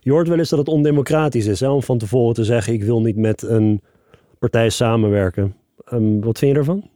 Je 0.00 0.10
hoort 0.10 0.28
wel 0.28 0.38
eens 0.38 0.48
dat 0.48 0.58
het 0.58 0.68
ondemocratisch 0.68 1.46
is 1.46 1.60
hè, 1.60 1.68
om 1.68 1.82
van 1.82 1.98
tevoren 1.98 2.34
te 2.34 2.44
zeggen: 2.44 2.72
ik 2.72 2.84
wil 2.84 3.00
niet 3.00 3.16
met 3.16 3.42
een 3.42 3.82
partij 4.38 4.68
samenwerken. 4.68 5.56
Um, 5.92 6.20
wat 6.20 6.38
vind 6.38 6.52
je 6.52 6.58
ervan? 6.58 6.90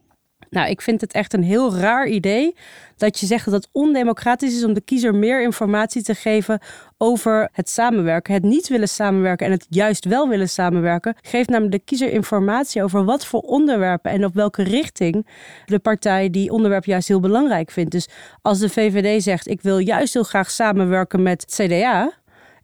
Nou, 0.51 0.69
ik 0.69 0.81
vind 0.81 1.01
het 1.01 1.13
echt 1.13 1.33
een 1.33 1.43
heel 1.43 1.75
raar 1.75 2.07
idee 2.07 2.55
dat 2.97 3.19
je 3.19 3.25
zegt 3.25 3.45
dat 3.45 3.53
het 3.53 3.69
ondemocratisch 3.71 4.55
is 4.55 4.63
om 4.63 4.73
de 4.73 4.81
kiezer 4.81 5.15
meer 5.15 5.41
informatie 5.41 6.03
te 6.03 6.15
geven 6.15 6.59
over 6.97 7.49
het 7.51 7.69
samenwerken. 7.69 8.33
Het 8.33 8.43
niet 8.43 8.67
willen 8.67 8.87
samenwerken 8.89 9.45
en 9.45 9.51
het 9.51 9.65
juist 9.69 10.05
wel 10.05 10.27
willen 10.27 10.49
samenwerken 10.49 11.15
geeft 11.21 11.49
namelijk 11.49 11.73
de 11.75 11.81
kiezer 11.85 12.11
informatie 12.11 12.83
over 12.83 13.05
wat 13.05 13.25
voor 13.25 13.39
onderwerpen 13.39 14.11
en 14.11 14.25
op 14.25 14.33
welke 14.33 14.63
richting 14.63 15.27
de 15.65 15.79
partij 15.79 16.29
die 16.29 16.51
onderwerp 16.51 16.85
juist 16.85 17.07
heel 17.07 17.19
belangrijk 17.19 17.71
vindt. 17.71 17.91
Dus 17.91 18.07
als 18.41 18.59
de 18.59 18.69
VVD 18.69 19.23
zegt: 19.23 19.47
Ik 19.47 19.61
wil 19.61 19.77
juist 19.77 20.13
heel 20.13 20.23
graag 20.23 20.51
samenwerken 20.51 21.23
met 21.23 21.45
CDA, 21.45 22.11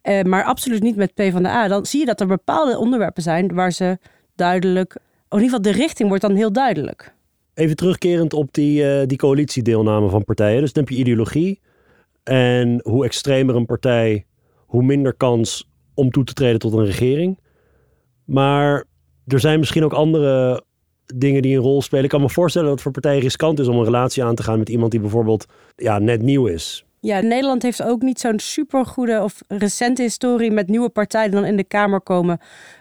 eh, 0.02 0.22
maar 0.22 0.44
absoluut 0.44 0.82
niet 0.82 0.96
met 0.96 1.14
PvdA, 1.14 1.68
dan 1.68 1.86
zie 1.86 2.00
je 2.00 2.06
dat 2.06 2.20
er 2.20 2.26
bepaalde 2.26 2.78
onderwerpen 2.78 3.22
zijn 3.22 3.54
waar 3.54 3.72
ze 3.72 3.98
duidelijk, 4.36 4.94
in 4.94 5.40
ieder 5.40 5.44
geval 5.44 5.72
de 5.72 5.78
richting 5.78 6.08
wordt 6.08 6.22
dan 6.22 6.34
heel 6.34 6.52
duidelijk. 6.52 7.16
Even 7.58 7.76
terugkerend 7.76 8.32
op 8.32 8.48
die, 8.54 8.82
uh, 8.82 9.06
die 9.06 9.18
coalitiedeelname 9.18 10.08
van 10.08 10.24
partijen. 10.24 10.60
Dus 10.60 10.72
dan 10.72 10.84
heb 10.84 10.92
je 10.92 11.00
ideologie. 11.00 11.60
En 12.22 12.80
hoe 12.82 13.04
extremer 13.04 13.56
een 13.56 13.66
partij, 13.66 14.26
hoe 14.66 14.82
minder 14.82 15.14
kans 15.14 15.70
om 15.94 16.10
toe 16.10 16.24
te 16.24 16.32
treden 16.32 16.58
tot 16.58 16.72
een 16.72 16.84
regering. 16.84 17.38
Maar 18.24 18.84
er 19.26 19.40
zijn 19.40 19.58
misschien 19.58 19.84
ook 19.84 19.92
andere 19.92 20.62
dingen 21.14 21.42
die 21.42 21.56
een 21.56 21.62
rol 21.62 21.82
spelen. 21.82 22.04
Ik 22.04 22.10
kan 22.10 22.20
me 22.20 22.28
voorstellen 22.28 22.66
dat 22.66 22.76
het 22.76 22.84
voor 22.84 22.92
partijen 23.00 23.22
riskant 23.22 23.58
is 23.58 23.68
om 23.68 23.78
een 23.78 23.84
relatie 23.84 24.24
aan 24.24 24.34
te 24.34 24.42
gaan 24.42 24.58
met 24.58 24.68
iemand 24.68 24.90
die 24.90 25.00
bijvoorbeeld 25.00 25.46
ja, 25.76 25.98
net 25.98 26.22
nieuw 26.22 26.46
is. 26.46 26.84
Ja, 27.00 27.20
Nederland 27.20 27.62
heeft 27.62 27.82
ook 27.82 28.02
niet 28.02 28.20
zo'n 28.20 28.38
supergoede 28.38 29.22
of 29.22 29.40
recente 29.48 30.02
historie 30.02 30.50
met 30.50 30.68
nieuwe 30.68 30.88
partijen 30.88 31.30
die 31.30 31.40
dan 31.40 31.48
in 31.48 31.56
de 31.56 31.64
Kamer 31.64 32.00
komen. 32.00 32.38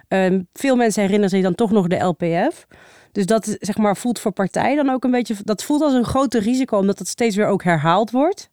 Uh, 0.09 0.39
veel 0.53 0.75
mensen 0.75 1.01
herinneren 1.01 1.29
zich 1.29 1.43
dan 1.43 1.55
toch 1.55 1.71
nog 1.71 1.87
de 1.87 2.03
LPF. 2.03 2.67
Dus 3.17 3.25
dat 3.25 3.57
zeg 3.59 3.77
maar, 3.77 3.97
voelt 3.97 4.19
voor 4.19 4.31
partijen 4.31 4.85
dan 4.85 4.89
ook 4.89 5.03
een 5.03 5.11
beetje. 5.11 5.35
Dat 5.43 5.63
voelt 5.63 5.81
als 5.81 5.93
een 5.93 6.05
grote 6.05 6.39
risico, 6.39 6.77
omdat 6.77 6.97
dat 6.97 7.07
steeds 7.07 7.35
weer 7.35 7.47
ook 7.47 7.63
herhaald 7.63 8.11
wordt. 8.11 8.49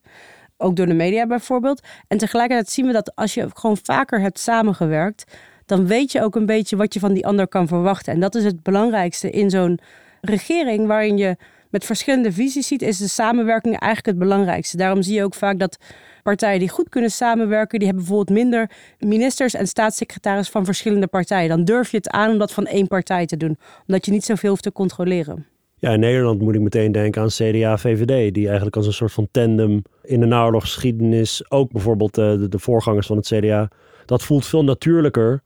Ook 0.56 0.76
door 0.76 0.86
de 0.86 0.94
media 0.94 1.26
bijvoorbeeld. 1.26 1.82
En 2.08 2.18
tegelijkertijd 2.18 2.70
zien 2.70 2.86
we 2.86 2.92
dat 2.92 3.14
als 3.16 3.34
je 3.34 3.48
gewoon 3.54 3.76
vaker 3.82 4.20
hebt 4.20 4.38
samengewerkt, 4.38 5.24
dan 5.66 5.86
weet 5.86 6.12
je 6.12 6.22
ook 6.22 6.34
een 6.34 6.46
beetje 6.46 6.76
wat 6.76 6.94
je 6.94 7.00
van 7.00 7.12
die 7.12 7.26
ander 7.26 7.48
kan 7.48 7.68
verwachten. 7.68 8.12
En 8.12 8.20
dat 8.20 8.34
is 8.34 8.44
het 8.44 8.62
belangrijkste 8.62 9.30
in 9.30 9.50
zo'n 9.50 9.78
regering 10.20 10.86
waarin 10.86 11.16
je 11.16 11.36
met 11.70 11.84
verschillende 11.84 12.32
visies 12.32 12.66
ziet, 12.66 12.82
is 12.82 12.98
de 12.98 13.08
samenwerking 13.08 13.78
eigenlijk 13.78 14.06
het 14.06 14.28
belangrijkste. 14.28 14.76
Daarom 14.76 15.02
zie 15.02 15.14
je 15.14 15.24
ook 15.24 15.34
vaak 15.34 15.58
dat 15.58 15.78
partijen 16.24 16.58
die 16.58 16.68
goed 16.68 16.88
kunnen 16.88 17.10
samenwerken, 17.10 17.78
die 17.78 17.88
hebben 17.88 18.06
bijvoorbeeld 18.06 18.38
minder 18.38 18.70
ministers 18.98 19.54
en 19.54 19.66
staatssecretaris 19.66 20.48
van 20.48 20.64
verschillende 20.64 21.06
partijen. 21.06 21.48
Dan 21.48 21.64
durf 21.64 21.90
je 21.90 21.96
het 21.96 22.10
aan 22.10 22.30
om 22.30 22.38
dat 22.38 22.52
van 22.52 22.66
één 22.66 22.86
partij 22.86 23.26
te 23.26 23.36
doen, 23.36 23.58
omdat 23.86 24.06
je 24.06 24.12
niet 24.12 24.24
zoveel 24.24 24.50
hoeft 24.50 24.62
te 24.62 24.72
controleren. 24.72 25.46
Ja, 25.78 25.90
in 25.90 26.00
Nederland 26.00 26.40
moet 26.40 26.54
ik 26.54 26.60
meteen 26.60 26.92
denken 26.92 27.22
aan 27.22 27.28
CDA-VVD, 27.28 28.34
die 28.34 28.46
eigenlijk 28.46 28.76
als 28.76 28.86
een 28.86 28.92
soort 28.92 29.12
van 29.12 29.28
tandem 29.30 29.82
in 30.02 30.20
de 30.20 30.26
naoorlogsgeschiedenis, 30.26 31.50
ook 31.50 31.72
bijvoorbeeld 31.72 32.18
eh, 32.18 32.34
de 32.48 32.58
voorgangers 32.58 33.06
van 33.06 33.16
het 33.16 33.26
CDA, 33.26 33.68
dat 34.04 34.22
voelt 34.22 34.46
veel 34.46 34.64
natuurlijker 34.64 35.42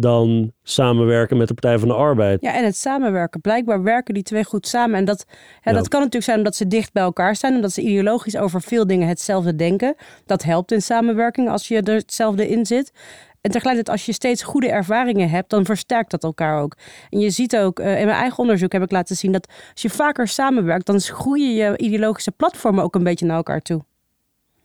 dan 0.00 0.52
samenwerken 0.62 1.36
met 1.36 1.48
de 1.48 1.54
Partij 1.54 1.78
van 1.78 1.88
de 1.88 1.94
Arbeid. 1.94 2.40
Ja, 2.40 2.54
en 2.54 2.64
het 2.64 2.76
samenwerken. 2.76 3.40
Blijkbaar 3.40 3.82
werken 3.82 4.14
die 4.14 4.22
twee 4.22 4.44
goed 4.44 4.66
samen. 4.66 4.96
En 4.96 5.04
dat, 5.04 5.24
ja, 5.62 5.72
dat 5.72 5.88
kan 5.88 5.98
natuurlijk 5.98 6.24
zijn 6.24 6.38
omdat 6.38 6.56
ze 6.56 6.66
dicht 6.66 6.92
bij 6.92 7.02
elkaar 7.02 7.36
staan. 7.36 7.54
Omdat 7.54 7.72
ze 7.72 7.80
ideologisch 7.80 8.36
over 8.36 8.62
veel 8.62 8.86
dingen 8.86 9.08
hetzelfde 9.08 9.56
denken. 9.56 9.94
Dat 10.26 10.42
helpt 10.42 10.72
in 10.72 10.82
samenwerking 10.82 11.48
als 11.48 11.68
je 11.68 11.82
er 11.82 11.94
hetzelfde 11.94 12.48
in 12.48 12.66
zit. 12.66 12.92
En 13.40 13.50
tegelijkertijd, 13.50 13.96
als 13.96 14.06
je 14.06 14.12
steeds 14.12 14.42
goede 14.42 14.70
ervaringen 14.70 15.30
hebt, 15.30 15.50
dan 15.50 15.64
versterkt 15.64 16.10
dat 16.10 16.24
elkaar 16.24 16.60
ook. 16.60 16.76
En 17.10 17.18
je 17.18 17.30
ziet 17.30 17.56
ook, 17.56 17.80
uh, 17.80 18.00
in 18.00 18.06
mijn 18.06 18.18
eigen 18.18 18.38
onderzoek 18.38 18.72
heb 18.72 18.82
ik 18.82 18.90
laten 18.90 19.16
zien 19.16 19.32
dat 19.32 19.48
als 19.72 19.82
je 19.82 19.90
vaker 19.90 20.28
samenwerkt, 20.28 20.86
dan 20.86 21.00
groeien 21.00 21.54
je 21.54 21.78
ideologische 21.78 22.30
platformen 22.30 22.84
ook 22.84 22.94
een 22.94 23.04
beetje 23.04 23.26
naar 23.26 23.36
elkaar 23.36 23.60
toe. 23.60 23.84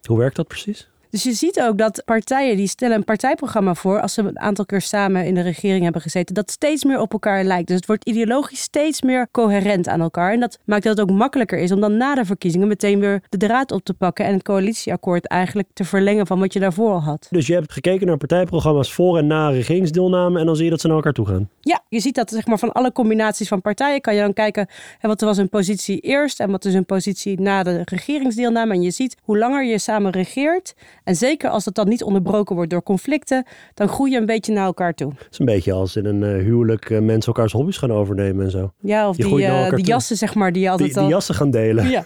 Hoe 0.08 0.18
werkt 0.18 0.36
dat 0.36 0.48
precies? 0.48 0.90
Dus 1.16 1.24
je 1.24 1.34
ziet 1.34 1.62
ook 1.62 1.78
dat 1.78 2.02
partijen 2.06 2.58
die 2.58 2.68
stellen 2.68 2.96
een 2.96 3.04
partijprogramma 3.04 3.74
voor 3.74 4.02
als 4.02 4.14
ze 4.14 4.22
een 4.22 4.40
aantal 4.40 4.66
keer 4.66 4.82
samen 4.82 5.26
in 5.26 5.34
de 5.34 5.42
regering 5.42 5.84
hebben 5.84 6.02
gezeten, 6.02 6.36
dat 6.36 6.52
steeds 6.52 6.84
meer 6.84 7.00
op 7.00 7.12
elkaar 7.12 7.44
lijkt. 7.44 7.68
Dus 7.68 7.76
het 7.76 7.86
wordt 7.86 8.08
ideologisch 8.08 8.62
steeds 8.62 9.02
meer 9.02 9.28
coherent 9.32 9.88
aan 9.88 10.02
elkaar. 10.02 10.34
En 10.34 10.40
dat 10.40 10.60
maakt 10.66 10.84
dat 10.84 10.98
het 10.98 11.10
ook 11.10 11.16
makkelijker 11.16 11.60
is 11.60 11.72
om 11.72 11.80
dan 11.80 11.98
na 11.98 12.16
de 12.16 12.26
verkiezingen 12.26 12.68
meteen 12.68 13.00
weer 13.00 13.22
de 13.30 13.38
draad 13.38 13.72
op 13.72 13.84
te 13.84 13.94
pakken 13.94 14.26
en 14.26 14.34
het 14.34 14.44
coalitieakkoord 14.44 15.28
eigenlijk 15.28 15.68
te 15.74 15.84
verlengen 15.84 16.28
van 16.28 16.40
wat 16.40 16.54
je 16.54 16.60
daarvoor 16.60 16.92
al 16.92 17.02
had. 17.02 17.28
Dus 17.30 17.48
je 17.48 17.54
hebt 17.54 17.72
gekeken 17.72 18.08
naar 18.08 18.18
partijprogramma's 18.18 18.94
voor 18.94 19.18
en 19.18 19.28
na 19.28 19.50
regeringsdeelname 19.50 20.40
en 20.40 20.46
dan 20.46 20.56
zie 20.56 20.66
je 20.66 20.72
dat 20.72 20.82
ze 20.82 20.88
naar 20.88 20.96
elkaar 20.96 21.14
toe 21.14 21.28
gaan. 21.28 21.50
Ja, 21.62 21.84
je 21.90 22.00
ziet 22.00 22.16
dat 22.16 22.30
zeg 22.30 22.46
maar 22.46 22.60
van 22.60 22.72
alle 22.72 22.92
combinaties 22.92 23.48
van 23.48 23.62
partijen 23.62 24.02
kan 24.02 24.16
je 24.16 24.22
dan 24.22 24.34
kijken 24.34 24.68
en 25.00 25.08
wat 25.10 25.22
was 25.22 25.38
hun 25.38 25.50
positie 25.50 26.00
eerst 26.00 26.40
en 26.40 26.52
wat 26.52 26.66
is 26.66 26.74
hun 26.74 26.86
positie 26.86 27.42
na 27.42 27.64
de 27.64 27.82
regeringsdeelname. 27.86 28.74
En 28.74 28.82
je 28.82 28.92
ziet 28.92 29.18
hoe 29.22 29.38
langer 29.38 29.66
je 29.66 29.80
samen 29.80 30.12
regeert 30.12 30.76
en 31.06 31.16
zeker 31.16 31.50
als 31.50 31.66
het 31.66 31.76
dan 31.76 31.88
niet 31.88 32.04
onderbroken 32.04 32.56
wordt 32.56 32.72
door 32.72 32.84
conflicten, 32.84 33.46
dan 33.74 33.88
groei 33.88 34.12
je 34.12 34.18
een 34.18 34.26
beetje 34.26 34.54
naar 34.54 34.66
elkaar 34.66 34.94
toe. 34.94 35.12
Het 35.18 35.28
is 35.32 35.40
een 35.40 35.46
beetje 35.46 35.74
als 35.74 35.96
in 35.96 36.06
een 36.06 36.22
uh, 36.22 36.44
huwelijk 36.44 36.90
uh, 36.90 37.00
mensen 37.00 37.34
elkaars 37.34 37.52
hobby's 37.52 37.78
gaan 37.78 37.92
overnemen 37.92 38.46
en 38.46 38.52
zo. 38.52 38.72
Ja, 38.80 39.10
of 39.10 39.18
je 39.18 39.24
die, 39.24 39.40
uh, 39.40 39.70
die 39.70 39.86
jassen, 39.86 40.18
zeg 40.18 40.36
maar, 40.36 40.52
die 40.52 40.70
altijd 40.70 40.94
die, 40.94 41.02
die 41.02 41.10
jassen 41.10 41.36
gaan 41.36 41.52
delen. 41.52 41.90
Ja. 41.90 42.06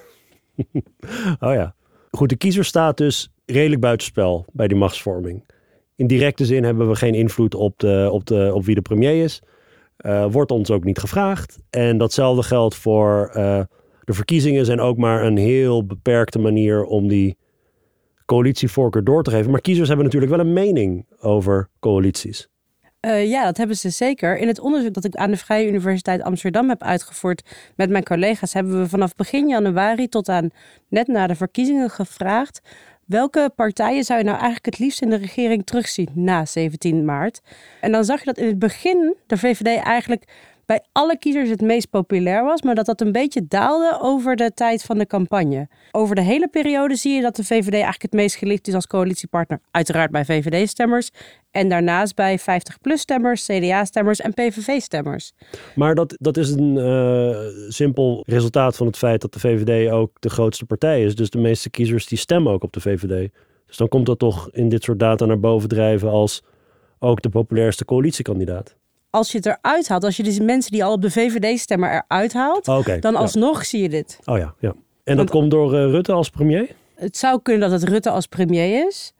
oh 1.48 1.54
ja. 1.54 1.76
Goed, 2.12 2.30
de 2.30 2.36
kiezer 2.36 2.66
staat 2.66 2.98
dus 2.98 3.32
redelijk 3.46 3.82
buitenspel 3.82 4.46
bij 4.52 4.68
die 4.68 4.78
machtsvorming. 4.78 5.44
In 5.96 6.08
directe 6.08 6.46
zin 6.46 6.64
hebben 6.64 6.90
we 6.90 6.96
geen 6.96 7.14
invloed 7.14 7.56
op, 7.56 7.80
de, 7.80 8.10
op, 8.12 8.26
de, 8.26 8.52
op 8.54 8.66
wie 8.66 8.76
de 8.76 8.82
premier 8.82 9.24
is. 9.24 9.42
wordt 10.30 10.52
ons 10.52 10.72
ook 10.72 10.84
niet 10.84 11.00
gevraagd. 11.00 11.60
En 11.70 11.98
datzelfde 11.98 12.44
geldt 12.44 12.76
voor 12.76 13.30
de 14.04 14.14
verkiezingen 14.14 14.66
zijn 14.66 14.80
ook 14.80 14.98
maar 14.98 15.24
een 15.24 15.38
heel 15.38 15.86
beperkte 15.86 16.40
manier 16.40 16.84
om 16.84 17.08
die 17.08 17.38
coalitievoorkeur 18.30 19.04
door 19.04 19.24
te 19.24 19.32
geven. 19.32 19.52
Maar 19.52 19.62
kiezers 19.62 19.88
hebben 19.88 20.06
natuurlijk 20.06 20.32
wel 20.32 20.46
een 20.46 20.54
mening 20.54 21.06
over 21.20 21.70
coalities. 21.80 22.48
Uh, 23.06 23.30
ja, 23.30 23.44
dat 23.44 23.58
hebben 23.58 23.76
ze 23.76 23.90
zeker. 23.90 24.38
In 24.38 24.48
het 24.48 24.60
onderzoek 24.60 24.94
dat 24.94 25.04
ik 25.04 25.16
aan 25.16 25.32
de 25.32 25.38
Vrije 25.38 25.68
Universiteit 25.68 26.22
Amsterdam 26.22 26.70
heb 26.70 26.84
uitgevoerd 26.84 27.72
met 27.76 27.90
mijn 27.90 28.04
collega's, 28.04 28.54
hebben 28.54 28.80
we 28.80 28.90
vanaf 28.90 29.16
begin 29.16 29.48
januari 29.48 30.08
tot 30.08 30.30
aan 30.30 30.50
net 30.88 31.08
na 31.08 31.28
de 31.28 31.36
verkiezingen 31.36 31.90
gevraagd. 31.90 32.62
Welke 33.06 33.52
partijen 33.56 34.04
zou 34.04 34.20
je 34.20 34.26
nou 34.26 34.38
eigenlijk 34.38 34.66
het 34.66 34.80
liefst 34.80 35.02
in 35.02 35.10
de 35.10 35.16
regering 35.16 35.66
terugzien 35.66 36.10
na 36.14 36.46
17 36.46 37.06
maart? 37.06 37.42
En 37.82 37.92
dan 37.92 38.06
zag 38.06 38.20
je 38.20 38.26
dat 38.26 38.38
in 38.38 38.48
het 38.48 38.60
begin 38.60 39.16
de 39.28 39.38
VVD 39.38 39.84
eigenlijk 39.84 40.24
bij 40.70 40.84
alle 40.92 41.18
kiezers 41.18 41.50
het 41.50 41.62
meest 41.62 41.90
populair 41.90 42.44
was, 42.44 42.62
maar 42.62 42.76
dat 42.76 42.86
dat 42.86 43.02
een 43.02 43.12
beetje 43.12 43.48
daalde 43.48 43.98
over 44.02 44.36
de 44.36 44.52
tijd 44.54 44.84
van 44.84 44.98
de 44.98 45.08
campagne. 45.08 45.68
Over 45.92 46.16
de 46.16 46.22
hele 46.22 46.48
periode 46.48 46.96
zie 46.96 47.14
je 47.14 47.22
dat 47.22 47.36
de 47.36 47.44
VVD 47.44 47.74
eigenlijk 47.74 48.02
het 48.02 48.14
meest 48.14 48.36
geliefd 48.36 48.68
is 48.68 48.74
als 48.74 48.88
coalitiepartner. 48.88 49.60
Uiteraard 49.72 50.12
bij 50.12 50.26
VVD-stemmers 50.26 51.10
en 51.52 51.70
daarnaast 51.70 52.16
bij 52.16 52.40
50-plus-stemmers, 52.40 53.46
CDA-stemmers 53.46 54.20
en 54.20 54.34
PVV-stemmers. 54.34 55.34
Maar 55.76 55.96
dat, 55.96 56.16
dat 56.20 56.38
is 56.38 56.50
een 56.50 56.76
uh, 56.76 57.38
simpel 57.68 58.24
resultaat 58.28 58.76
van 58.76 58.88
het 58.88 58.98
feit 58.98 59.22
dat 59.22 59.34
de 59.34 59.40
VVD 59.40 59.92
ook 59.92 60.12
de 60.20 60.30
grootste 60.30 60.66
partij 60.66 61.04
is. 61.04 61.16
Dus 61.16 61.30
de 61.30 61.40
meeste 61.40 61.70
kiezers 61.70 62.08
die 62.08 62.18
stemmen 62.18 62.54
ook 62.54 62.64
op 62.64 62.74
de 62.74 62.82
VVD. 62.82 63.32
Dus 63.68 63.78
dan 63.78 63.88
komt 63.88 64.06
dat 64.06 64.20
toch 64.20 64.50
in 64.52 64.70
dit 64.70 64.84
soort 64.84 65.00
data 65.00 65.26
naar 65.26 65.40
boven 65.40 65.70
drijven 65.70 66.10
als 66.10 66.44
ook 67.00 67.22
de 67.22 67.30
populairste 67.30 67.86
coalitiekandidaat. 67.86 68.79
Als 69.10 69.32
je 69.32 69.38
het 69.38 69.46
eruit 69.46 69.88
haalt, 69.88 70.04
als 70.04 70.18
je 70.18 70.24
dus 70.24 70.40
mensen 70.40 70.72
die 70.72 70.84
al 70.84 70.94
op 70.94 71.02
de 71.02 71.12
VVD 71.12 71.60
stemmen 71.60 71.92
eruit 71.92 72.34
haalt, 72.34 72.68
okay, 72.68 73.00
dan 73.00 73.16
alsnog 73.16 73.66
zie 73.66 73.82
je 73.82 73.90
dit. 73.90 74.20
Oh 74.26 74.38
ja, 74.38 74.56
ja. 74.60 74.74
En 75.04 75.18
dat 75.18 75.30
komt 75.30 75.52
door 75.52 75.74
uh, 75.74 75.80
Rutte 75.80 76.12
als 76.12 76.30
premier? 76.30 76.70
Het 76.96 77.18
zou 77.18 77.40
kunnen 77.42 77.70
dat 77.70 77.82
het 77.82 77.90
Rutte 77.90 78.10
als 78.10 78.26
premier 78.26 78.88
is. 78.88 79.14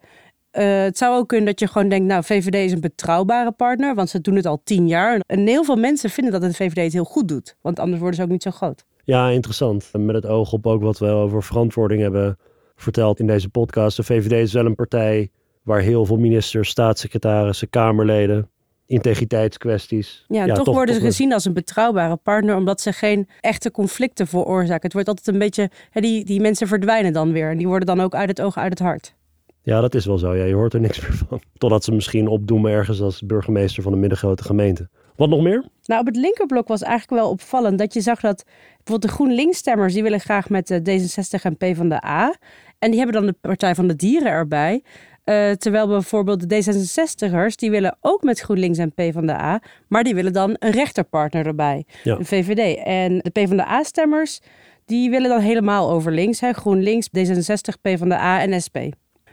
Uh, 0.52 0.82
het 0.82 0.98
zou 0.98 1.18
ook 1.18 1.28
kunnen 1.28 1.46
dat 1.46 1.60
je 1.60 1.68
gewoon 1.68 1.90
denkt, 1.90 2.08
nou, 2.08 2.24
VVD 2.24 2.56
is 2.56 2.72
een 2.72 2.80
betrouwbare 2.80 3.52
partner, 3.52 3.96
want 3.96 4.10
ze 4.10 4.22
doen 4.22 4.36
het 4.36 4.46
al 4.46 4.62
tien 4.64 4.88
jaar. 4.88 5.20
En 5.26 5.48
heel 5.48 5.64
veel 5.64 5.76
mensen 5.76 6.10
vinden 6.10 6.34
dat 6.34 6.42
de 6.42 6.54
VVD 6.54 6.84
het 6.84 6.94
heel 6.94 7.04
goed 7.04 7.28
doet, 7.28 7.56
want 7.62 7.80
anders 7.80 8.00
worden 8.00 8.18
ze 8.18 8.24
ook 8.24 8.30
niet 8.30 8.44
zo 8.44 8.52
groot. 8.52 8.86
Ja, 9.04 9.30
interessant. 9.30 9.90
Met 9.98 10.16
het 10.16 10.26
oog 10.26 10.54
op 10.54 10.68
ook 10.68 10.82
wat 10.82 11.00
we 11.00 11.08
over 11.08 11.44
verantwoording 11.44 12.02
hebben 12.02 12.38
verteld 12.76 13.20
in 13.20 13.28
deze 13.28 13.50
podcast. 13.50 13.98
De 13.98 14.04
VVD 14.04 14.32
is 14.32 14.54
wel 14.54 14.66
een 14.66 14.76
partij 14.76 15.32
waar 15.64 15.80
heel 15.80 16.06
veel 16.06 16.18
ministers, 16.18 16.70
staatssecretarissen, 16.70 17.70
kamerleden, 17.70 18.50
integriteitskwesties. 18.90 20.26
Ja, 20.28 20.46
ja 20.46 20.54
toch, 20.54 20.66
toch, 20.66 20.76
worden 20.76 20.96
ze 20.96 21.02
gezien 21.02 21.34
als 21.34 21.46
een 21.46 21.54
betrouwbare 21.54 22.16
partner, 22.16 22.56
omdat 22.56 22.82
ze 22.82 22.94
geen 22.94 23.28
echte 23.40 23.72
conflicten 23.72 24.28
veroorzaken. 24.28 24.84
Het 24.84 24.94
wordt 24.94 25.08
altijd 25.08 25.28
een 25.28 25.40
beetje, 25.40 25.70
hè, 25.90 26.02
die, 26.02 26.26
die 26.26 26.42
mensen 26.42 26.68
verdwijnen 26.68 27.14
dan 27.14 27.32
weer 27.32 27.50
en 27.50 27.58
die 27.58 27.68
worden 27.68 27.88
dan 27.88 28.02
ook 28.02 28.16
uit 28.16 28.30
het 28.30 28.42
oog, 28.42 28.58
uit 28.58 28.70
het 28.70 28.80
hart. 28.80 29.16
Ja, 29.62 29.82
dat 29.82 29.96
is 29.96 30.06
wel 30.06 30.18
zo. 30.18 30.36
Ja, 30.36 30.44
je 30.44 30.54
hoort 30.54 30.74
er 30.74 30.80
niks 30.80 31.00
meer 31.08 31.14
van. 31.28 31.42
Totdat 31.58 31.84
ze 31.84 31.92
misschien 31.92 32.28
opdoemen 32.28 32.72
ergens 32.72 33.02
als 33.02 33.22
burgemeester 33.22 33.84
van 33.84 33.94
een 33.94 34.00
middengrote 34.00 34.44
gemeente. 34.44 34.90
Wat 35.16 35.30
nog 35.30 35.42
meer? 35.42 35.66
Nou, 35.86 36.02
op 36.02 36.06
het 36.06 36.16
linkerblok 36.16 36.68
was 36.68 36.82
eigenlijk 36.82 37.22
wel 37.22 37.32
opvallend 37.32 37.78
dat 37.78 37.94
je 37.94 38.02
zag 38.02 38.20
dat 38.20 38.44
bijvoorbeeld 38.78 39.02
de 39.02 39.08
GroenLinks-stemmers, 39.08 39.94
die 39.94 40.04
willen 40.04 40.20
graag 40.20 40.50
met 40.50 40.68
de 40.68 40.80
D66 40.80 41.42
en 41.42 41.58
PvdA. 41.58 42.36
En 42.80 42.92
die 42.92 43.00
hebben 43.00 43.22
dan 43.22 43.26
de 43.26 43.36
Partij 43.42 43.76
van 43.76 43.88
de 43.88 43.96
Dieren 43.96 44.32
erbij. 44.32 44.84
Uh, 45.30 45.52
terwijl 45.52 45.88
bijvoorbeeld 45.88 46.50
de 46.50 46.64
D66'ers, 46.64 47.56
die 47.56 47.72
willen 47.72 47.98
ook 48.02 48.24
met 48.24 48.40
GroenLinks 48.40 48.78
en 48.78 48.94
PvdA, 48.94 49.62
maar 49.88 50.04
die 50.04 50.16
willen 50.16 50.34
dan 50.34 50.56
een 50.60 50.72
rechterpartner 50.72 51.46
erbij, 51.46 51.86
ja. 52.04 52.16
de 52.16 52.26
VVD. 52.26 52.84
En 52.84 53.18
de 53.18 53.30
PvdA-stemmers, 53.30 54.40
die 54.86 55.10
willen 55.10 55.30
dan 55.30 55.40
helemaal 55.40 55.92
over 55.92 56.12
links, 56.12 56.40
hè? 56.40 56.54
GroenLinks, 56.54 57.10
D66, 57.18 57.82
PvdA 57.82 58.42
en 58.42 58.62
SP. 58.66 58.78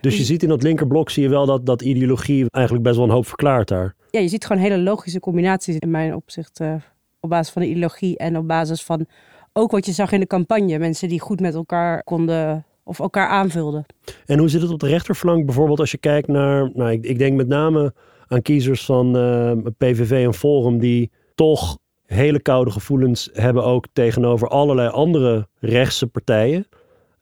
Dus 0.01 0.17
je 0.17 0.25
ziet 0.25 0.43
in 0.43 0.49
dat 0.49 0.63
linkerblok 0.63 1.11
zie 1.11 1.23
je 1.23 1.29
wel 1.29 1.47
dat, 1.47 1.67
dat 1.67 1.83
ideologie 1.83 2.47
eigenlijk 2.51 2.85
best 2.85 2.97
wel 2.97 3.05
een 3.05 3.13
hoop 3.13 3.27
verklaart 3.27 3.69
daar. 3.69 3.95
Ja, 4.11 4.21
je 4.21 4.29
ziet 4.29 4.47
gewoon 4.47 4.63
hele 4.63 4.79
logische 4.79 5.21
combinaties 5.21 5.77
in 5.79 5.91
mijn 5.91 6.15
opzicht 6.15 6.61
uh, 6.61 6.75
op 7.21 7.31
basis 7.31 7.53
van 7.53 7.63
de 7.63 7.69
ideologie 7.69 8.17
en 8.17 8.37
op 8.37 8.49
basis 8.49 8.83
van 8.83 9.07
ook 9.53 9.71
wat 9.71 9.87
je 9.87 9.93
zag 9.93 10.13
in 10.13 10.21
de 10.21 10.27
campagne. 10.27 10.79
Mensen 10.79 11.09
die 11.09 11.21
goed 11.21 11.41
met 11.41 11.55
elkaar 11.55 12.03
konden 12.03 12.65
of 12.87 12.99
elkaar 12.99 13.29
aanvulden. 13.29 13.87
En 14.27 14.39
hoe 14.39 14.49
zit 14.49 14.63
het 14.63 14.71
op 14.71 14.81
de 14.81 14.87
rechterflank 14.87 15.45
bijvoorbeeld 15.45 15.81
als 15.81 15.91
je 15.91 15.99
kijkt 15.99 16.29
naar, 16.29 16.71
nou 16.75 16.91
ik, 16.91 17.19
denk 17.19 17.37
met 17.37 17.49
name 17.49 17.95
aan 18.27 18.43
kiezers 18.43 18.85
van 18.85 19.17
uh, 19.17 19.51
eh, 19.51 19.59
PVV 19.79 20.25
en 20.27 20.35
Forum 20.35 20.79
die 20.79 21.11
toch 21.35 21.79
hele 22.05 22.41
koude 22.41 22.71
gevoelens 22.71 23.31
hebben 23.33 23.65
ook 23.65 23.87
tegenover 23.93 24.49
allerlei 24.49 24.89
andere 24.89 25.49
rechtse 25.59 26.07
partijen. 26.07 26.67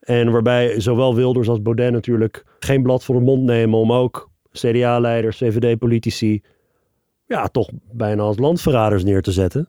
En 0.00 0.30
waarbij 0.30 0.80
zowel 0.80 1.14
Wilders 1.14 1.48
als 1.48 1.62
Baudet 1.62 1.92
natuurlijk 1.92 2.44
geen 2.58 2.82
blad 2.82 3.04
voor 3.04 3.14
de 3.14 3.20
mond 3.20 3.42
nemen 3.42 3.78
om 3.78 3.92
ook 3.92 4.30
CDA-leiders, 4.52 5.36
VVD-politici, 5.36 6.42
ja, 7.26 7.46
toch 7.46 7.68
bijna 7.92 8.22
als 8.22 8.38
landverraders 8.38 9.04
neer 9.04 9.22
te 9.22 9.32
zetten. 9.32 9.68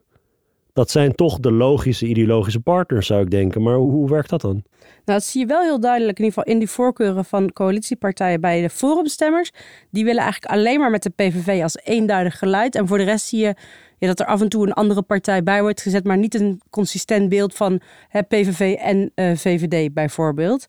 Dat 0.76 0.92
zijn 0.92 1.16
toch 1.16 1.40
de 1.40 1.52
logische 1.52 2.06
ideologische 2.06 2.60
partners, 2.60 3.08
zou 3.08 3.22
ik 3.22 3.32
denken. 3.32 3.62
Maar 3.62 3.76
hoe, 3.76 4.10
werkt 4.10 4.30
dat 4.30 4.42
dan? 4.42 4.64
Nou, 4.80 4.94
dat 5.04 5.24
zie 5.24 5.42
je 5.42 5.48
wel 5.48 5.62
heel 5.62 5.80
duidelijk 5.80 6.18
in 6.18 6.24
ieder 6.24 6.40
geval 6.40 6.54
in 6.54 6.60
die 6.60 6.70
voorkeuren 6.70 7.26
van 7.26 7.54
coalitiepartijen 7.54 8.42
bij 8.42 8.62
de 8.62 8.70
forumstemmers. 8.70 9.52
Die 9.90 10.04
willen 10.04 10.22
eigenlijk 10.22 10.52
alleen 10.52 10.80
maar 10.80 10.92
met 10.92 11.04
de 11.04 11.10
PVV 11.10 11.62
als 11.64 11.78
eenduidig 11.84 12.38
geluid. 12.38 12.76
En 12.76 12.88
voor 12.88 12.98
de 12.98 13.04
rest 13.04 13.28
zie 13.28 13.40
je 13.40 13.56
ja, 13.98 14.08
dat 14.08 14.20
er 14.20 14.26
af 14.26 14.42
en 14.42 14.50
toe 14.50 14.66
een 14.66 14.74
andere 14.74 15.02
partij 15.02 15.44
bij 15.44 15.62
wordt 15.62 15.82
gezet, 15.82 16.04
maar 16.04 16.18
niet 16.18 16.36
een 16.36 16.62
consistent 16.70 17.30
beeld 17.30 17.54
van 17.54 17.82
hè, 18.08 18.22
PVV 18.22 18.76
en 18.80 19.12
eh, 19.16 19.36
VVD 19.36 19.94
bijvoorbeeld. 19.94 20.68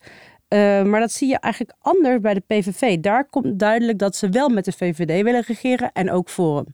Uh, 0.48 0.82
maar 0.82 1.00
dat 1.00 1.12
zie 1.12 1.28
je 1.28 1.38
eigenlijk 1.38 1.74
anders 1.80 2.20
bij 2.20 2.34
de 2.34 2.42
PVV. 2.46 2.98
Daar 2.98 3.28
komt 3.28 3.58
duidelijk 3.58 3.98
dat 3.98 4.16
ze 4.16 4.28
wel 4.28 4.48
met 4.48 4.64
de 4.64 4.72
VVD 4.72 5.22
willen 5.22 5.42
regeren 5.46 5.90
en 5.92 6.10
ook 6.10 6.28
Forum. 6.28 6.66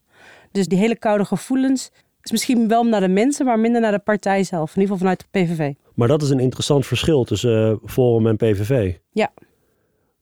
Dus 0.50 0.66
die 0.66 0.78
hele 0.78 0.96
koude 0.96 1.24
gevoelens 1.24 1.90
is 2.22 2.30
misschien 2.30 2.68
wel 2.68 2.84
naar 2.84 3.00
de 3.00 3.08
mensen, 3.08 3.46
maar 3.46 3.58
minder 3.58 3.80
naar 3.80 3.92
de 3.92 3.98
partij 3.98 4.44
zelf. 4.44 4.76
In 4.76 4.82
ieder 4.82 4.96
geval 4.96 4.98
vanuit 4.98 5.26
de 5.30 5.38
PVV. 5.40 5.72
Maar 5.94 6.08
dat 6.08 6.22
is 6.22 6.30
een 6.30 6.40
interessant 6.40 6.86
verschil 6.86 7.24
tussen 7.24 7.70
uh, 7.70 7.76
Forum 7.84 8.26
en 8.26 8.36
PVV. 8.36 8.94
Ja. 9.12 9.32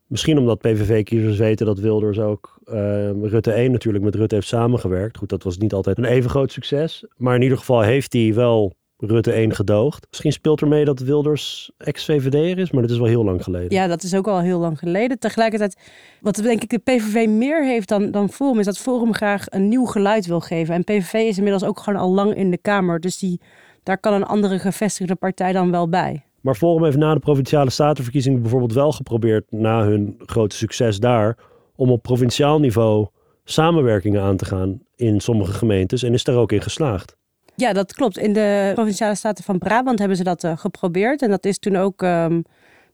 Misschien 0.07 0.39
omdat 0.39 0.59
PVV-kiezers 0.59 1.39
weten 1.39 1.67
dat 1.67 1.79
Wilders 1.79 2.19
ook 2.19 2.59
uh, 2.65 2.75
Rutte 3.23 3.53
1 3.53 3.73
natuurlijk 3.73 4.05
met 4.05 4.15
Rutte 4.15 4.35
heeft 4.35 4.47
samengewerkt. 4.47 5.17
Goed, 5.17 5.29
dat 5.29 5.43
was 5.43 5.59
niet 5.59 5.73
altijd 5.73 5.99
een 5.99 6.05
even 6.05 6.31
groot 6.31 6.53
succes. 6.53 7.05
Maar 7.17 7.35
in 7.35 7.43
ieder 7.43 7.59
geval 7.59 7.81
heeft 7.81 8.13
hij 8.13 8.35
wel 8.35 8.73
Rutte 9.01 9.33
1 9.33 9.55
gedoogd. 9.55 10.07
Misschien 10.11 10.33
speelt 10.33 10.61
er 10.61 10.69
mee 10.69 10.85
dat 10.85 11.01
Wilders 11.01 11.71
ex-VVD'er 11.79 12.59
is, 12.59 12.71
maar 12.71 12.83
dat 12.83 12.91
is 12.91 12.99
wel 12.99 13.07
heel 13.07 13.25
lang 13.25 13.43
geleden. 13.43 13.77
Ja, 13.77 13.87
dat 13.87 14.03
is 14.03 14.15
ook 14.15 14.29
al 14.29 14.41
heel 14.41 14.59
lang 14.59 14.79
geleden. 14.79 15.19
Tegelijkertijd, 15.19 15.77
wat 16.21 16.35
denk 16.35 16.63
ik 16.63 16.71
de 16.71 16.79
PVV 16.79 17.29
meer 17.29 17.65
heeft 17.65 17.89
dan, 17.89 18.11
dan 18.11 18.29
Forum, 18.29 18.59
is 18.59 18.65
dat 18.65 18.79
Forum 18.79 19.15
graag 19.15 19.45
een 19.49 19.69
nieuw 19.69 19.85
geluid 19.85 20.27
wil 20.27 20.41
geven. 20.41 20.75
En 20.75 20.85
PVV 20.85 21.13
is 21.13 21.37
inmiddels 21.37 21.65
ook 21.65 21.81
gewoon 21.81 22.01
al 22.01 22.11
lang 22.11 22.35
in 22.35 22.51
de 22.51 22.59
Kamer. 22.59 23.01
Dus 23.01 23.19
die, 23.19 23.41
daar 23.83 23.99
kan 23.99 24.13
een 24.13 24.25
andere 24.25 24.59
gevestigde 24.59 25.15
partij 25.15 25.53
dan 25.53 25.71
wel 25.71 25.89
bij. 25.89 26.25
Maar 26.41 26.55
Forum 26.55 26.85
heeft 26.85 26.97
na 26.97 27.15
de 27.15 27.21
provinciale 27.21 27.71
statenverkiezingen 27.71 28.41
bijvoorbeeld 28.41 28.73
wel 28.73 28.93
geprobeerd, 28.93 29.53
na 29.53 29.85
hun 29.85 30.15
grote 30.19 30.57
succes 30.57 30.99
daar, 30.99 31.37
om 31.77 31.91
op 31.91 32.03
provinciaal 32.03 32.61
niveau 32.61 33.07
samenwerkingen 33.45 34.23
aan 34.23 34.37
te 34.37 34.45
gaan 34.45 34.81
in 34.97 35.21
sommige 35.21 35.53
gemeentes 35.53 36.03
en 36.03 36.13
is 36.13 36.25
daar 36.25 36.37
ook 36.37 36.53
in 36.53 36.63
geslaagd. 36.63 37.19
Ja, 37.61 37.73
dat 37.73 37.93
klopt. 37.93 38.19
In 38.19 38.33
de 38.33 38.71
provinciale 38.75 39.15
staten 39.15 39.45
van 39.45 39.59
Brabant 39.59 39.99
hebben 39.99 40.17
ze 40.17 40.25
dat 40.25 40.45
uh, 40.45 40.57
geprobeerd. 40.57 41.23
En 41.23 41.31
dat 41.31 41.45
is 41.45 41.59
toen 41.59 41.77
ook 41.77 42.03
um, 42.03 42.45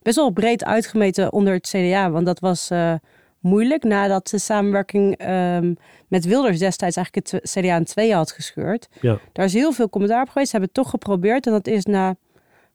best 0.02 0.16
wel 0.16 0.30
breed 0.30 0.64
uitgemeten 0.64 1.32
onder 1.32 1.54
het 1.54 1.66
CDA. 1.68 2.10
Want 2.10 2.26
dat 2.26 2.40
was 2.40 2.70
uh, 2.70 2.94
moeilijk 3.40 3.84
nadat 3.84 4.28
de 4.28 4.38
samenwerking 4.38 5.28
um, 5.28 5.76
met 6.08 6.24
Wilders 6.24 6.58
destijds 6.58 6.96
eigenlijk 6.96 7.30
het 7.30 7.50
CDA 7.50 7.76
in 7.76 7.84
tweeën 7.84 8.16
had 8.16 8.32
gescheurd. 8.32 8.88
Ja. 9.00 9.18
Daar 9.32 9.44
is 9.44 9.52
heel 9.52 9.72
veel 9.72 9.88
commentaar 9.88 10.22
op 10.22 10.28
geweest. 10.28 10.50
Ze 10.50 10.56
hebben 10.56 10.70
het 10.74 10.84
toch 10.84 10.90
geprobeerd. 10.90 11.46
En 11.46 11.52
dat 11.52 11.66
is 11.66 11.84
na 11.84 12.16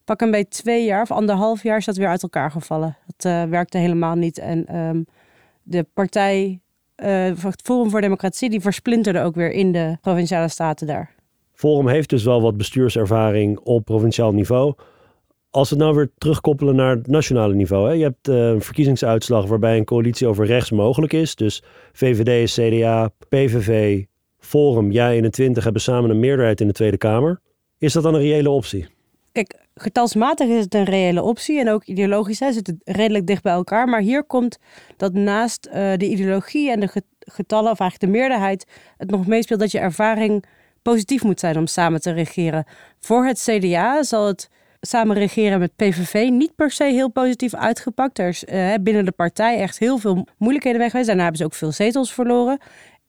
pak 0.05 0.21
een 0.21 0.31
beetje 0.31 0.61
twee 0.61 0.85
jaar 0.85 1.01
of 1.01 1.11
anderhalf 1.11 1.63
jaar 1.63 1.77
is 1.77 1.85
dat 1.85 1.97
weer 1.97 2.07
uit 2.07 2.23
elkaar 2.23 2.51
gevallen. 2.51 2.97
Dat 3.05 3.31
uh, 3.31 3.43
werkte 3.43 3.77
helemaal 3.77 4.15
niet. 4.15 4.37
En 4.37 4.75
um, 4.77 5.05
de 5.63 5.85
partij, 5.93 6.59
het 6.95 7.61
Forum 7.63 7.89
voor 7.89 8.01
Democratie, 8.01 8.49
die 8.49 8.61
versplinterde 8.61 9.21
ook 9.21 9.35
weer 9.35 9.51
in 9.51 9.71
de 9.71 9.97
provinciale 10.01 10.47
staten 10.47 10.87
daar. 10.87 11.19
Forum 11.61 11.87
heeft 11.87 12.09
dus 12.09 12.23
wel 12.23 12.41
wat 12.41 12.57
bestuurservaring 12.57 13.59
op 13.59 13.85
provinciaal 13.85 14.33
niveau. 14.33 14.73
Als 15.49 15.69
we 15.69 15.75
het 15.75 15.83
nou 15.83 15.95
weer 15.95 16.11
terugkoppelen 16.17 16.75
naar 16.75 16.95
het 16.95 17.07
nationale 17.07 17.53
niveau. 17.53 17.87
Hè? 17.87 17.93
Je 17.93 18.03
hebt 18.03 18.27
uh, 18.27 18.47
een 18.47 18.61
verkiezingsuitslag 18.61 19.45
waarbij 19.45 19.77
een 19.77 19.85
coalitie 19.85 20.27
over 20.27 20.45
rechts 20.45 20.71
mogelijk 20.71 21.13
is. 21.13 21.35
Dus 21.35 21.63
VVD, 21.93 22.51
CDA, 22.51 23.09
PVV, 23.29 24.03
Forum, 24.39 24.91
JA21 24.91 25.63
hebben 25.63 25.81
samen 25.81 26.09
een 26.09 26.19
meerderheid 26.19 26.61
in 26.61 26.67
de 26.67 26.73
Tweede 26.73 26.97
Kamer. 26.97 27.41
Is 27.77 27.93
dat 27.93 28.03
dan 28.03 28.13
een 28.13 28.21
reële 28.21 28.49
optie? 28.49 28.87
Kijk, 29.31 29.55
getalsmatig 29.75 30.47
is 30.47 30.63
het 30.63 30.73
een 30.73 30.83
reële 30.83 31.21
optie 31.21 31.59
en 31.59 31.69
ook 31.69 31.85
ideologisch 31.85 32.39
hè, 32.39 32.51
zit 32.51 32.67
het 32.67 32.77
redelijk 32.83 33.27
dicht 33.27 33.43
bij 33.43 33.53
elkaar. 33.53 33.87
Maar 33.87 34.01
hier 34.01 34.23
komt 34.23 34.57
dat 34.97 35.13
naast 35.13 35.67
uh, 35.67 35.73
de 35.73 36.07
ideologie 36.07 36.71
en 36.71 36.79
de 36.79 37.03
getallen, 37.19 37.71
of 37.71 37.79
eigenlijk 37.79 38.11
de 38.11 38.19
meerderheid, 38.19 38.65
het 38.97 39.11
nog 39.11 39.27
meespeelt 39.27 39.59
dat 39.59 39.71
je 39.71 39.79
ervaring 39.79 40.45
positief 40.81 41.23
moet 41.23 41.39
zijn 41.39 41.57
om 41.57 41.67
samen 41.67 42.01
te 42.01 42.11
regeren. 42.11 42.65
Voor 42.99 43.25
het 43.25 43.47
CDA 43.49 44.03
zal 44.03 44.27
het 44.27 44.49
samen 44.81 45.15
regeren 45.15 45.59
met 45.59 45.75
PVV 45.75 46.29
niet 46.29 46.55
per 46.55 46.71
se 46.71 46.83
heel 46.83 47.09
positief 47.09 47.53
uitgepakt. 47.53 48.19
Er 48.19 48.27
is 48.27 48.43
uh, 48.43 48.73
binnen 48.81 49.05
de 49.05 49.11
partij 49.11 49.59
echt 49.59 49.79
heel 49.79 49.97
veel 49.97 50.27
moeilijkheden 50.37 50.79
weg 50.79 50.89
geweest. 50.89 51.07
Daarna 51.07 51.23
hebben 51.23 51.41
ze 51.41 51.45
ook 51.45 51.53
veel 51.53 51.71
zetels 51.71 52.13
verloren. 52.13 52.59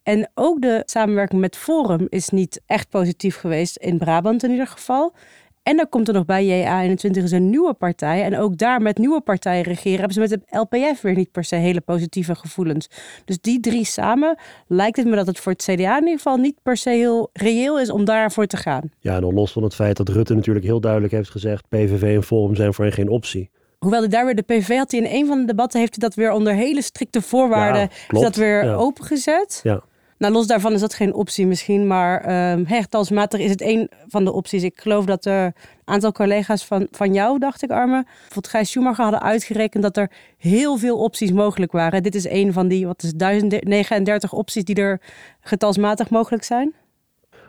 En 0.03 0.31
ook 0.35 0.61
de 0.61 0.83
samenwerking 0.85 1.41
met 1.41 1.57
Forum 1.57 2.07
is 2.09 2.29
niet 2.29 2.61
echt 2.67 2.89
positief 2.89 3.37
geweest, 3.37 3.77
in 3.77 3.99
Brabant 3.99 4.43
in 4.43 4.51
ieder 4.51 4.67
geval. 4.67 5.15
En 5.63 5.77
dan 5.77 5.89
komt 5.89 6.09
er 6.09 6.15
nog 6.15 6.25
bij, 6.25 6.45
JA21 6.45 7.11
is 7.23 7.31
een 7.33 7.51
nieuwe 7.51 7.75
partij. 7.75 8.23
En 8.23 8.39
ook 8.39 8.57
daar 8.59 8.83
met 8.83 8.99
nieuwe 8.99 9.21
partijen 9.21 9.63
regeren 9.63 9.99
hebben 9.99 10.13
ze 10.15 10.21
met 10.21 10.31
de 10.31 10.59
LPF 10.59 11.01
weer 11.01 11.15
niet 11.15 11.31
per 11.33 11.45
se 11.45 11.57
hele 11.57 11.81
positieve 11.81 12.35
gevoelens. 12.35 12.89
Dus 13.25 13.41
die 13.41 13.61
drie 13.61 13.85
samen 13.85 14.39
lijkt 14.67 14.97
het 14.97 15.07
me 15.07 15.17
dat 15.17 15.27
het 15.27 15.39
voor 15.39 15.53
het 15.53 15.63
CDA 15.63 15.97
in 15.97 16.03
ieder 16.03 16.17
geval 16.17 16.37
niet 16.37 16.57
per 16.63 16.77
se 16.77 16.91
heel 16.91 17.31
reëel 17.33 17.81
is 17.81 17.91
om 17.91 18.05
daarvoor 18.05 18.47
te 18.47 18.57
gaan. 18.57 18.91
Ja, 18.99 19.15
en 19.15 19.21
dan 19.21 19.35
los 19.35 19.53
van 19.53 19.63
het 19.63 19.75
feit 19.75 19.97
dat 19.97 20.09
Rutte 20.09 20.35
natuurlijk 20.35 20.65
heel 20.65 20.81
duidelijk 20.81 21.13
heeft 21.13 21.31
gezegd... 21.31 21.69
PVV 21.69 22.03
en 22.17 22.23
Forum 22.23 22.55
zijn 22.55 22.75
voor 22.75 22.85
hen 22.85 22.95
geen 22.95 23.09
optie. 23.09 23.51
Hoewel 23.79 24.01
hij 24.01 24.09
daar 24.09 24.25
weer 24.25 24.35
de 24.35 24.43
PV 24.43 24.77
had 24.77 24.91
hij 24.91 25.01
in 25.01 25.19
een 25.21 25.27
van 25.27 25.39
de 25.39 25.45
debatten 25.45 25.81
heeft 25.81 25.97
hij 26.01 26.09
dat 26.09 26.17
weer 26.17 26.33
onder 26.33 26.55
hele 26.55 26.83
strikte 26.83 27.23
voorwaarden 27.23 27.81
Ja, 27.81 27.89
is 28.09 28.21
dat 28.21 28.37
weer 28.37 28.65
Ja. 28.65 28.75
opengezet. 28.75 29.61
Ja. 29.63 29.83
Nou, 30.23 30.35
los 30.35 30.47
daarvan 30.47 30.73
is 30.73 30.81
dat 30.81 30.95
geen 30.95 31.15
optie 31.15 31.47
misschien, 31.47 31.87
maar 31.87 32.27
hertalsmatig 32.67 33.41
is 33.41 33.51
het 33.51 33.61
een 33.61 33.91
van 34.09 34.25
de 34.25 34.33
opties. 34.33 34.63
Ik 34.63 34.81
geloof 34.81 35.05
dat 35.05 35.25
er 35.25 35.45
een 35.45 35.55
aantal 35.85 36.13
collega's 36.13 36.65
van, 36.65 36.87
van 36.91 37.13
jou, 37.13 37.39
dacht 37.39 37.63
ik 37.63 37.71
Arme, 37.71 38.05
bijvoorbeeld 38.05 38.49
Gijs 38.49 38.71
Schumacher 38.71 39.03
hadden 39.03 39.23
uitgerekend 39.23 39.83
dat 39.83 39.97
er 39.97 40.11
heel 40.39 40.77
veel 40.77 40.99
opties 40.99 41.33
mogelijk 41.33 41.73
waren. 41.73 42.03
Dit 42.03 42.15
is 42.15 42.29
een 42.29 42.53
van 42.53 42.69
die, 42.69 42.87
wat 42.87 43.03
is 43.03 43.09
het, 43.09 43.19
1039 43.19 44.33
opties 44.33 44.65
die 44.65 44.77
er 44.77 45.01
getalsmatig 45.41 46.11
mogelijk 46.11 46.45
zijn. 46.45 46.75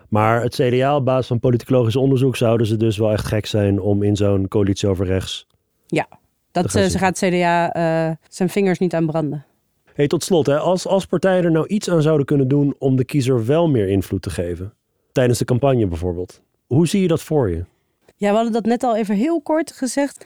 Maar 0.10 0.42
het 0.42 0.54
CDA 0.56 0.96
op 0.96 1.06
basis 1.06 1.28
van 1.28 1.40
politicologisch 1.40 1.96
onderzoek... 1.96 2.36
zouden 2.36 2.68
ze 2.68 2.78
dus 2.78 2.98
wel 2.98 3.12
echt 3.12 3.26
gek 3.26 3.46
zijn 3.46 3.82
om 3.82 4.04
in 4.04 4.16
zo'n 4.16 4.48
coalitie 4.48 4.90
over 4.90 5.06
rechts... 5.06 5.48
Ja, 5.88 6.08
dat, 6.52 6.66
eh, 6.66 6.72
ze 6.72 6.90
ze 6.90 6.98
gaat 6.98 7.20
het 7.20 7.34
CDA 7.34 7.74
eh, 7.74 8.16
zijn 8.30 8.50
vingers 8.50 8.80
niet 8.80 8.94
aan 8.94 9.06
branden. 9.06 9.46
Hey, 9.94 10.08
tot 10.08 10.24
slot, 10.24 10.46
hè, 10.46 10.58
als, 10.60 10.88
als 10.88 11.06
partijen 11.06 11.44
er 11.44 11.52
nou 11.52 11.68
iets 11.68 11.90
aan 11.90 12.02
zouden 12.02 12.26
kunnen 12.26 12.48
doen 12.48 12.76
om 12.78 12.96
de 12.96 13.06
kiezer 13.06 13.46
wel 13.46 13.70
meer 13.70 13.88
invloed 13.88 14.22
te 14.22 14.30
geven, 14.30 14.74
tijdens 15.12 15.40
de 15.40 15.46
campagne 15.46 15.88
bijvoorbeeld, 15.88 16.42
hoe 16.68 16.88
zie 16.88 17.02
je 17.02 17.08
dat 17.08 17.22
voor 17.22 17.50
je? 17.50 17.66
Ja, 18.16 18.30
we 18.30 18.36
hadden 18.36 18.54
dat 18.54 18.66
net 18.66 18.84
al 18.84 18.96
even 18.96 19.16
heel 19.16 19.42
kort 19.42 19.72
gezegd. 19.72 20.26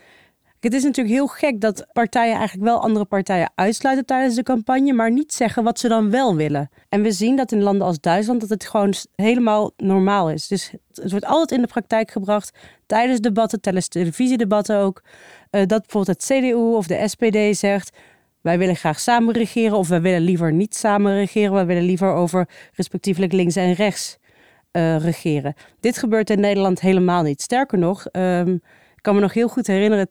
Het 0.60 0.74
is 0.74 0.82
natuurlijk 0.82 1.14
heel 1.14 1.26
gek 1.26 1.60
dat 1.60 1.86
partijen 1.92 2.36
eigenlijk 2.36 2.68
wel 2.68 2.80
andere 2.80 3.04
partijen 3.04 3.50
uitsluiten 3.54 4.06
tijdens 4.06 4.34
de 4.34 4.42
campagne, 4.42 4.92
maar 4.92 5.10
niet 5.10 5.32
zeggen 5.32 5.64
wat 5.64 5.78
ze 5.78 5.88
dan 5.88 6.10
wel 6.10 6.36
willen. 6.36 6.70
En 6.88 7.02
we 7.02 7.12
zien 7.12 7.36
dat 7.36 7.52
in 7.52 7.62
landen 7.62 7.86
als 7.86 8.00
Duitsland 8.00 8.40
dat 8.40 8.48
het 8.48 8.64
gewoon 8.64 8.94
helemaal 9.14 9.72
normaal 9.76 10.30
is. 10.30 10.46
Dus 10.46 10.72
het 10.92 11.10
wordt 11.10 11.26
altijd 11.26 11.50
in 11.50 11.60
de 11.60 11.72
praktijk 11.72 12.10
gebracht 12.10 12.58
tijdens 12.86 13.20
debatten, 13.20 13.60
tijdens 13.60 13.88
televisiedebatten 13.88 14.78
ook. 14.78 15.02
eh, 15.50 15.66
dat 15.66 15.80
bijvoorbeeld 15.80 16.16
het 16.16 16.38
CDU 16.38 16.54
of 16.54 16.86
de 16.86 17.08
SPD 17.08 17.56
zegt. 17.56 17.96
Wij 18.40 18.58
willen 18.58 18.76
graag 18.76 19.00
samen 19.00 19.34
regeren 19.34 19.76
of 19.76 19.88
wij 19.88 20.00
willen 20.00 20.20
liever 20.20 20.52
niet 20.52 20.74
samen 20.76 21.14
regeren. 21.14 21.52
Wij 21.52 21.66
willen 21.66 21.82
liever 21.82 22.12
over 22.12 22.48
respectievelijk 22.72 23.32
links 23.32 23.56
en 23.56 23.72
rechts 23.72 24.18
eh, 24.70 24.96
regeren. 24.96 25.54
Dit 25.80 25.98
gebeurt 25.98 26.30
in 26.30 26.40
Nederland 26.40 26.80
helemaal 26.80 27.22
niet. 27.22 27.42
Sterker 27.42 27.78
nog, 27.78 28.06
ehm, 28.06 28.52
ik 28.94 29.02
kan 29.02 29.14
me 29.14 29.20
nog 29.20 29.32
heel 29.32 29.48
goed 29.48 29.66
herinneren, 29.66 30.08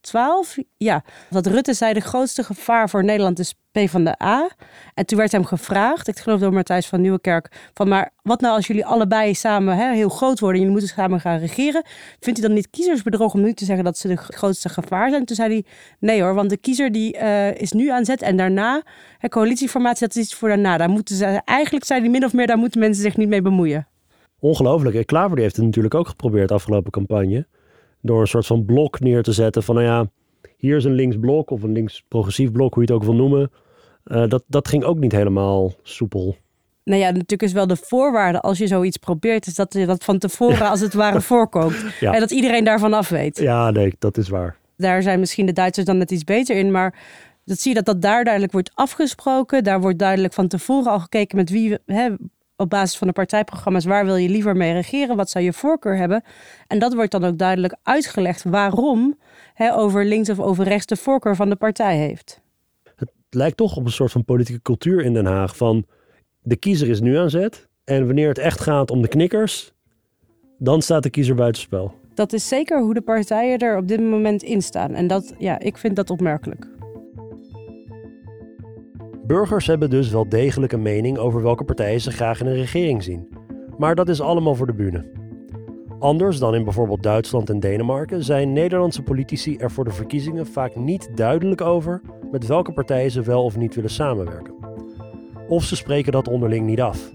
2012, 0.00 0.56
ja, 0.76 1.04
dat 1.30 1.46
Rutte 1.46 1.74
zei 1.74 1.92
de 1.92 2.00
grootste 2.00 2.42
gevaar 2.42 2.88
voor 2.88 3.04
Nederland 3.04 3.38
is 3.38 3.54
PvdA. 3.72 4.50
En 4.94 5.06
toen 5.06 5.18
werd 5.18 5.32
hem 5.32 5.44
gevraagd, 5.44 6.08
ik 6.08 6.18
geloof 6.18 6.40
door 6.40 6.52
Matthijs 6.52 6.86
van 6.86 7.00
Nieuwekerk, 7.00 7.70
van 7.74 7.88
maar 7.88 8.10
wat 8.22 8.40
nou 8.40 8.54
als 8.54 8.66
jullie 8.66 8.86
allebei 8.86 9.34
samen 9.34 9.76
hè, 9.76 9.94
heel 9.94 10.08
groot 10.08 10.40
worden 10.40 10.60
en 10.60 10.66
jullie 10.66 10.80
moeten 10.80 10.96
samen 10.96 11.20
gaan 11.20 11.38
regeren? 11.38 11.82
Vindt 12.20 12.38
hij 12.38 12.48
dan 12.48 12.56
niet 12.56 12.70
kiezersbedrog 12.70 13.34
om 13.34 13.40
nu 13.40 13.52
te 13.52 13.64
zeggen 13.64 13.84
dat 13.84 13.98
ze 13.98 14.08
de 14.08 14.16
grootste 14.16 14.68
gevaar 14.68 15.10
zijn? 15.10 15.24
Toen 15.24 15.36
zei 15.36 15.52
hij, 15.52 15.64
nee 15.98 16.22
hoor, 16.22 16.34
want 16.34 16.50
de 16.50 16.56
kiezer 16.56 16.92
die 16.92 17.16
eh, 17.16 17.54
is 17.54 17.72
nu 17.72 17.90
aan 17.90 18.04
zet 18.04 18.22
en 18.22 18.36
daarna, 18.36 18.82
hè, 19.18 19.28
coalitieformatie, 19.28 20.06
dat 20.06 20.16
is 20.16 20.22
iets 20.22 20.34
voor 20.34 20.48
daarna. 20.48 20.76
Daar 20.76 20.90
moeten 20.90 21.16
ze, 21.16 21.24
eigenlijk 21.44 21.84
zijn 21.84 22.02
die 22.02 22.10
min 22.10 22.24
of 22.24 22.32
meer, 22.32 22.46
daar 22.46 22.58
moeten 22.58 22.80
mensen 22.80 23.02
zich 23.02 23.16
niet 23.16 23.28
mee 23.28 23.42
bemoeien. 23.42 23.88
Ongelooflijk. 24.38 25.06
Klaver 25.06 25.38
heeft 25.38 25.56
het 25.56 25.64
natuurlijk 25.64 25.94
ook 25.94 26.08
geprobeerd 26.08 26.52
afgelopen 26.52 26.90
campagne. 26.90 27.46
Door 28.00 28.20
een 28.20 28.26
soort 28.26 28.46
van 28.46 28.64
blok 28.64 29.00
neer 29.00 29.22
te 29.22 29.32
zetten 29.32 29.62
van, 29.62 29.74
nou 29.74 29.86
ja, 29.86 30.10
hier 30.56 30.76
is 30.76 30.84
een 30.84 30.92
linksblok 30.92 31.50
of 31.50 31.62
een 31.62 31.72
links-progressief 31.72 32.52
blok, 32.52 32.74
hoe 32.74 32.82
je 32.82 32.92
het 32.92 33.00
ook 33.00 33.06
wil 33.06 33.16
noemen. 33.16 33.50
Eh, 34.04 34.28
dat, 34.28 34.42
dat 34.46 34.68
ging 34.68 34.84
ook 34.84 34.98
niet 34.98 35.12
helemaal 35.12 35.72
soepel. 35.82 36.36
Nou 36.84 37.00
ja, 37.00 37.06
natuurlijk 37.06 37.42
is 37.42 37.52
wel 37.52 37.66
de 37.66 37.76
voorwaarde 37.76 38.40
als 38.40 38.58
je 38.58 38.66
zoiets 38.66 38.96
probeert, 38.96 39.46
is 39.46 39.54
dat 39.54 39.72
je 39.74 39.86
dat 39.86 40.04
van 40.04 40.18
tevoren 40.18 40.68
als 40.70 40.80
het 40.80 40.94
ware 40.94 41.20
voorkookt. 41.20 41.84
Ja. 42.00 42.12
En 42.12 42.20
dat 42.20 42.30
iedereen 42.30 42.64
daarvan 42.64 42.92
af 42.92 43.08
weet. 43.08 43.38
Ja, 43.38 43.70
nee, 43.70 43.94
dat 43.98 44.16
is 44.16 44.28
waar. 44.28 44.56
Daar 44.76 45.02
zijn 45.02 45.20
misschien 45.20 45.46
de 45.46 45.52
Duitsers 45.52 45.86
dan 45.86 45.98
net 45.98 46.10
iets 46.10 46.24
beter 46.24 46.56
in, 46.56 46.70
maar 46.70 46.98
dat 47.44 47.58
zie 47.58 47.70
je 47.70 47.76
dat 47.76 47.86
dat 47.86 48.02
daar 48.02 48.24
duidelijk 48.24 48.52
wordt 48.52 48.70
afgesproken. 48.74 49.64
Daar 49.64 49.80
wordt 49.80 49.98
duidelijk 49.98 50.32
van 50.32 50.48
tevoren 50.48 50.92
al 50.92 51.00
gekeken 51.00 51.36
met 51.36 51.50
wie, 51.50 51.78
hè, 51.86 52.08
op 52.60 52.70
basis 52.70 52.98
van 52.98 53.06
de 53.06 53.12
partijprogramma's, 53.12 53.84
waar 53.84 54.04
wil 54.04 54.16
je 54.16 54.28
liever 54.28 54.56
mee 54.56 54.72
regeren, 54.72 55.16
wat 55.16 55.30
zou 55.30 55.44
je 55.44 55.52
voorkeur 55.52 55.96
hebben. 55.96 56.22
En 56.66 56.78
dat 56.78 56.94
wordt 56.94 57.10
dan 57.10 57.24
ook 57.24 57.38
duidelijk 57.38 57.76
uitgelegd 57.82 58.44
waarom 58.44 59.18
hè, 59.54 59.74
over 59.74 60.04
links 60.04 60.28
of 60.28 60.40
over 60.40 60.64
rechts 60.64 60.86
de 60.86 60.96
voorkeur 60.96 61.36
van 61.36 61.48
de 61.48 61.56
partij 61.56 61.96
heeft. 61.96 62.40
Het 62.96 63.10
lijkt 63.30 63.56
toch 63.56 63.76
op 63.76 63.84
een 63.84 63.92
soort 63.92 64.12
van 64.12 64.24
politieke 64.24 64.62
cultuur 64.62 65.04
in 65.04 65.14
Den 65.14 65.26
Haag 65.26 65.56
van 65.56 65.84
de 66.42 66.56
kiezer 66.56 66.88
is 66.88 67.00
nu 67.00 67.16
aan 67.16 67.30
zet 67.30 67.68
en 67.84 68.06
wanneer 68.06 68.28
het 68.28 68.38
echt 68.38 68.60
gaat 68.60 68.90
om 68.90 69.02
de 69.02 69.08
knikkers, 69.08 69.72
dan 70.58 70.82
staat 70.82 71.02
de 71.02 71.10
kiezer 71.10 71.34
buitenspel. 71.34 71.94
Dat 72.14 72.32
is 72.32 72.48
zeker 72.48 72.80
hoe 72.80 72.94
de 72.94 73.00
partijen 73.00 73.58
er 73.58 73.76
op 73.76 73.88
dit 73.88 74.00
moment 74.00 74.42
in 74.42 74.62
staan. 74.62 74.94
En 74.94 75.06
dat, 75.06 75.34
ja, 75.38 75.58
ik 75.58 75.76
vind 75.76 75.96
dat 75.96 76.10
opmerkelijk. 76.10 76.66
Burgers 79.30 79.66
hebben 79.66 79.90
dus 79.90 80.10
wel 80.10 80.28
degelijk 80.28 80.72
een 80.72 80.82
mening 80.82 81.18
over 81.18 81.42
welke 81.42 81.64
partijen 81.64 82.00
ze 82.00 82.10
graag 82.10 82.40
in 82.40 82.46
een 82.46 82.54
regering 82.54 83.02
zien. 83.02 83.28
Maar 83.78 83.94
dat 83.94 84.08
is 84.08 84.20
allemaal 84.20 84.54
voor 84.54 84.66
de 84.66 84.74
bühne. 84.74 85.04
Anders 85.98 86.38
dan 86.38 86.54
in 86.54 86.64
bijvoorbeeld 86.64 87.02
Duitsland 87.02 87.50
en 87.50 87.60
Denemarken 87.60 88.24
zijn 88.24 88.52
Nederlandse 88.52 89.02
politici 89.02 89.56
er 89.56 89.70
voor 89.70 89.84
de 89.84 89.90
verkiezingen 89.90 90.46
vaak 90.46 90.76
niet 90.76 91.10
duidelijk 91.14 91.60
over 91.60 92.00
met 92.30 92.46
welke 92.46 92.72
partijen 92.72 93.10
ze 93.10 93.22
wel 93.22 93.44
of 93.44 93.56
niet 93.56 93.74
willen 93.74 93.90
samenwerken. 93.90 94.54
Of 95.48 95.64
ze 95.64 95.76
spreken 95.76 96.12
dat 96.12 96.28
onderling 96.28 96.66
niet 96.66 96.80
af. 96.80 97.10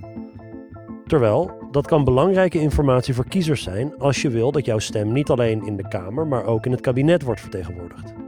Terwijl, 1.06 1.52
dat 1.72 1.88
kan 1.88 2.04
belangrijke 2.04 2.60
informatie 2.60 3.14
voor 3.14 3.28
kiezers 3.28 3.64
zijn 3.64 3.98
als 3.98 4.22
je 4.22 4.30
wil 4.30 4.52
dat 4.52 4.66
jouw 4.66 4.80
stem 4.80 5.12
niet 5.12 5.30
alleen 5.30 5.66
in 5.66 5.76
de 5.76 5.88
Kamer, 5.88 6.28
maar 6.28 6.46
ook 6.46 6.66
in 6.66 6.72
het 6.72 6.82
kabinet 6.82 7.24
wordt 7.24 7.42
vertegenwoordigd. 7.42 8.25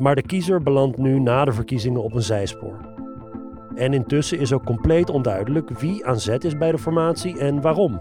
Maar 0.00 0.14
de 0.14 0.22
kiezer 0.22 0.62
belandt 0.62 0.98
nu 0.98 1.18
na 1.18 1.44
de 1.44 1.52
verkiezingen 1.52 2.02
op 2.02 2.14
een 2.14 2.22
zijspoor. 2.22 2.78
En 3.74 3.92
intussen 3.92 4.38
is 4.38 4.52
ook 4.52 4.64
compleet 4.64 5.10
onduidelijk 5.10 5.70
wie 5.70 6.06
aan 6.06 6.20
zet 6.20 6.44
is 6.44 6.56
bij 6.56 6.70
de 6.70 6.78
formatie 6.78 7.38
en 7.38 7.60
waarom. 7.60 8.00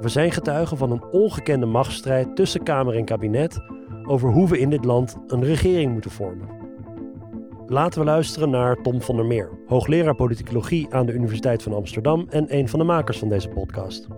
We 0.00 0.08
zijn 0.08 0.32
getuigen 0.32 0.76
van 0.76 0.90
een 0.90 1.04
ongekende 1.04 1.66
machtsstrijd 1.66 2.36
tussen 2.36 2.62
Kamer 2.62 2.96
en 2.96 3.04
kabinet 3.04 3.60
over 4.06 4.30
hoe 4.30 4.48
we 4.48 4.58
in 4.58 4.70
dit 4.70 4.84
land 4.84 5.16
een 5.26 5.44
regering 5.44 5.92
moeten 5.92 6.10
vormen. 6.10 6.48
Laten 7.66 8.00
we 8.00 8.06
luisteren 8.06 8.50
naar 8.50 8.82
Tom 8.82 9.02
van 9.02 9.16
der 9.16 9.26
Meer, 9.26 9.50
hoogleraar 9.66 10.14
politicologie 10.14 10.86
aan 10.90 11.06
de 11.06 11.12
Universiteit 11.12 11.62
van 11.62 11.74
Amsterdam 11.74 12.26
en 12.28 12.56
een 12.56 12.68
van 12.68 12.78
de 12.78 12.84
makers 12.84 13.18
van 13.18 13.28
deze 13.28 13.48
podcast. 13.48 14.08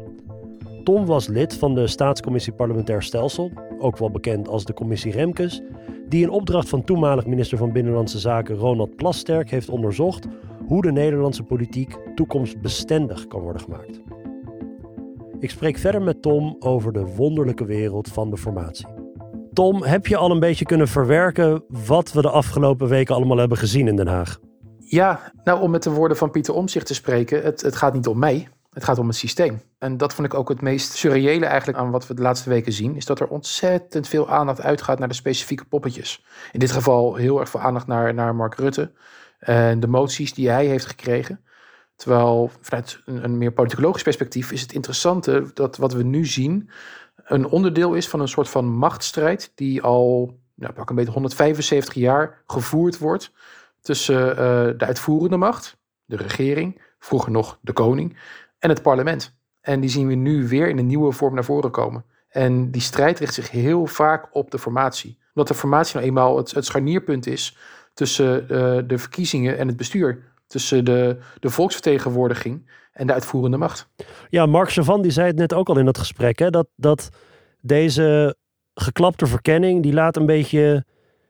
Tom 0.85 1.07
was 1.07 1.29
lid 1.29 1.55
van 1.55 1.75
de 1.75 1.87
Staatscommissie 1.87 2.53
Parlementair 2.53 3.03
Stelsel, 3.03 3.53
ook 3.79 3.97
wel 3.99 4.11
bekend 4.11 4.49
als 4.49 4.65
de 4.65 4.75
Commissie 4.75 5.13
Remkes, 5.13 5.63
die 6.09 6.23
in 6.23 6.31
opdracht 6.31 6.69
van 6.69 6.85
toenmalig 6.85 7.27
minister 7.27 7.59
van 7.59 7.73
Binnenlandse 7.73 8.19
Zaken 8.19 8.57
Ronald 8.57 8.97
Plasterk 8.97 9.51
heeft 9.51 9.69
onderzocht 9.69 10.27
hoe 10.67 10.83
de 10.83 10.93
Nederlandse 10.93 11.43
politiek 11.43 11.99
toekomstbestendig 12.15 13.27
kan 13.27 13.41
worden 13.41 13.63
gemaakt. 13.63 14.01
Ik 15.41 15.51
spreek 15.51 15.79
verder 15.79 16.03
met 16.03 16.23
Tom 16.23 16.57
over 16.59 16.93
de 16.93 17.15
wonderlijke 17.17 17.65
wereld 17.65 18.09
van 18.09 18.31
de 18.31 18.37
formatie. 18.37 18.87
Tom, 19.53 19.83
heb 19.83 20.07
je 20.07 20.17
al 20.17 20.31
een 20.31 20.41
beetje 20.41 20.65
kunnen 20.65 20.89
verwerken 20.89 21.65
wat 21.87 22.13
we 22.13 22.23
de 22.23 22.31
afgelopen 22.31 22.89
weken 22.89 23.15
allemaal 23.15 23.37
hebben 23.37 23.59
gezien 23.59 23.89
in 23.89 23.97
Den 23.97 24.07
Haag? 24.07 24.39
Ja, 24.79 25.33
nou 25.45 25.61
om 25.61 25.71
met 25.71 25.83
de 25.83 25.91
woorden 25.91 26.17
van 26.17 26.31
Pieter 26.31 26.55
Omtzigt 26.55 26.87
te 26.87 26.95
spreken, 26.95 27.43
het, 27.43 27.61
het 27.61 27.77
gaat 27.77 27.95
niet 27.95 28.07
om 28.07 28.19
mij, 28.19 28.49
het 28.77 28.85
gaat 28.85 28.99
om 28.99 29.07
het 29.07 29.17
systeem. 29.17 29.61
En 29.79 29.97
dat 29.97 30.15
vond 30.15 30.27
ik 30.27 30.35
ook 30.35 30.49
het 30.49 30.61
meest 30.61 30.93
surreële 30.93 31.47
eigenlijk 31.47 31.79
aan 31.79 31.91
wat 31.91 32.07
we 32.07 32.15
de 32.15 32.23
laatste 32.23 32.49
weken 32.49 32.73
zien, 32.73 32.97
is 32.97 33.05
dat 33.05 33.21
er 33.21 33.29
ontzettend 33.29 34.09
veel 34.09 34.31
aandacht 34.31 34.61
uitgaat 34.61 34.99
naar 34.99 35.09
de 35.09 35.15
specifieke 35.15 35.65
poppetjes. 35.65 36.25
In 36.53 36.59
dit 36.59 36.71
geval 36.71 37.15
heel 37.15 37.41
erg 37.41 37.49
veel 37.49 37.61
aandacht 37.61 37.87
naar, 37.87 38.15
naar 38.15 38.35
Mark 38.35 38.55
Rutte 38.55 38.93
en 39.39 39.81
de 39.81 39.87
moties 39.87 40.35
die 40.35 40.49
hij 40.49 40.67
heeft 40.67 40.87
gekregen. 40.87 41.45
Terwijl 41.95 42.51
vanuit 42.61 43.01
een, 43.05 43.39
meer 43.39 43.53
politicologisch 43.53 44.03
perspectief 44.03 44.53
is 44.53 44.61
het 44.61 44.73
interessante 44.73 45.51
dat 45.55 45.77
wat 45.77 45.93
we 45.93 46.03
nu 46.03 46.27
zien 46.27 46.71
een 47.17 47.47
onderdeel 47.47 47.95
is 47.95 48.09
van 48.09 48.21
een 48.21 48.29
soort 48.29 48.49
van 48.49 48.67
machtsstrijd 48.67 49.53
die 49.55 49.83
al 49.83 50.39
nou, 50.55 50.73
pak 50.73 50.91
een 50.91 50.97
beetje 50.97 51.13
175 51.13 51.95
jaar 51.95 52.43
gevoerd 52.47 52.99
wordt 52.99 53.33
tussen 53.81 54.29
uh, 54.31 54.37
de 54.79 54.85
uitvoerende 54.87 55.37
macht, 55.37 55.77
de 56.05 56.17
regering, 56.17 56.83
vroeger 56.99 57.33
nog 57.33 57.59
de 57.61 57.73
koning, 57.73 58.17
en 58.67 58.73
het 58.73 58.83
parlement. 58.83 59.37
En 59.61 59.81
die 59.81 59.91
zien 59.91 60.07
we 60.07 60.15
nu 60.15 60.49
weer 60.49 60.69
in 60.69 60.79
een 60.79 60.87
nieuwe 60.87 61.13
vorm 61.13 61.35
naar 61.35 61.45
voren 61.45 61.71
komen. 61.71 62.05
En 62.29 62.71
die 62.71 62.81
strijd 62.81 63.19
richt 63.19 63.35
zich 63.35 63.51
heel 63.51 63.87
vaak 63.87 64.29
op 64.33 64.51
de 64.51 64.59
formatie. 64.59 65.19
Omdat 65.35 65.49
de 65.49 65.59
formatie 65.59 65.95
nou 65.95 66.07
eenmaal 66.07 66.37
het, 66.37 66.51
het 66.51 66.65
scharnierpunt 66.65 67.27
is 67.27 67.57
tussen 67.95 68.43
uh, 68.43 68.49
de 68.87 68.99
verkiezingen 68.99 69.59
en 69.59 69.67
het 69.67 69.77
bestuur. 69.77 70.23
Tussen 70.47 70.85
de, 70.85 71.19
de 71.41 71.51
volksvertegenwoordiging 71.51 72.71
en 72.93 73.07
de 73.07 73.13
uitvoerende 73.13 73.57
macht. 73.57 73.89
Ja, 74.29 74.47
Mark 74.47 74.71
Chavan 74.71 75.03
die 75.03 75.11
zei 75.11 75.27
het 75.27 75.37
net 75.37 75.55
ook 75.55 75.69
al 75.69 75.79
in 75.79 75.85
dat 75.85 75.99
gesprek, 75.99 76.39
hè, 76.39 76.51
dat, 76.51 76.67
dat 76.77 77.09
deze 77.61 78.37
geklapte 78.75 79.27
verkenning, 79.27 79.83
die 79.83 79.93
laat 79.93 80.17
een 80.17 80.27
beetje 80.27 80.85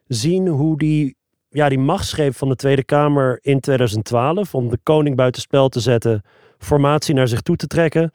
zien 0.07 0.49
hoe 0.49 0.79
die, 0.79 1.17
ja, 1.49 1.69
die 1.69 1.79
machtsgreep 1.79 2.35
van 2.35 2.49
de 2.49 2.57
Tweede 2.57 2.85
Kamer 2.85 3.39
in 3.43 3.61
2012, 3.61 4.55
om 4.55 4.69
de 4.69 4.79
koning 4.83 5.17
buitenspel 5.17 5.69
te 5.69 5.81
zetten, 5.81 6.23
formatie 6.59 7.15
naar 7.15 7.29
zich 7.29 7.41
toe 7.41 7.57
te 7.57 7.67
trekken, 7.67 8.13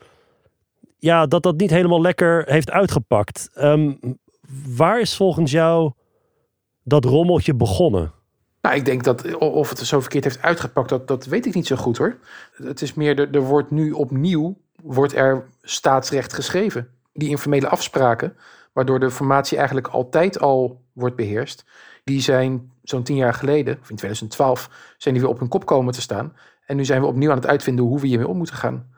ja, 0.98 1.26
dat 1.26 1.44
dat 1.44 1.58
niet 1.58 1.70
helemaal 1.70 2.02
lekker 2.02 2.44
heeft 2.46 2.72
uitgepakt. 2.72 3.50
Ehm, 3.54 3.94
waar 4.76 5.00
is 5.00 5.16
volgens 5.16 5.52
jou 5.52 5.92
dat 6.84 7.06
rommeltje 7.06 7.56
begonnen? 7.56 8.12
Nou, 8.62 8.76
ik 8.76 8.86
denk 8.86 9.04
dat 9.04 9.36
of 9.38 9.70
het 9.70 9.80
zo 9.80 10.00
verkeerd 10.00 10.24
heeft 10.24 10.42
uitgepakt, 10.42 10.90
dat, 10.90 11.08
dat 11.08 11.26
weet 11.26 11.46
ik 11.46 11.54
niet 11.54 11.68
zo 11.68 11.76
goed 11.76 11.98
hoor. 11.98 12.18
Het 12.52 12.82
is 12.82 12.94
meer, 12.94 13.20
er, 13.20 13.36
er 13.36 13.42
wordt 13.42 13.72
nu 13.72 13.92
opnieuw, 13.92 14.58
wordt 14.84 15.16
er 15.16 15.46
staatsrecht 15.62 16.34
geschreven. 16.34 16.88
Die 17.14 17.30
informele 17.30 17.68
afspraken, 17.68 18.36
waardoor 18.74 19.00
de 19.00 19.12
formatie 19.12 19.58
eigenlijk 19.58 19.88
altijd 19.88 20.40
al 20.40 20.82
wordt 20.94 21.16
beheerst, 21.16 21.66
die 22.04 22.22
zijn 22.22 22.72
zo'n 22.84 23.04
tien 23.04 23.16
jaar 23.16 23.34
geleden, 23.34 23.78
of 23.82 23.90
in 23.90 23.96
2012, 23.96 24.70
zijn 24.98 25.14
die 25.14 25.24
weer 25.24 25.34
op 25.34 25.40
hun 25.40 25.48
kop 25.48 25.66
komen 25.66 25.94
te 25.94 26.02
staan. 26.02 26.34
En 26.72 26.78
nu 26.78 26.86
zijn 26.86 27.02
we 27.02 27.08
opnieuw 27.08 27.30
aan 27.30 27.36
het 27.36 27.48
uitvinden 27.48 27.86
hoe 27.86 28.00
we 28.00 28.08
hiermee 28.08 28.28
om 28.28 28.38
moeten 28.38 28.56
gaan. 28.56 28.90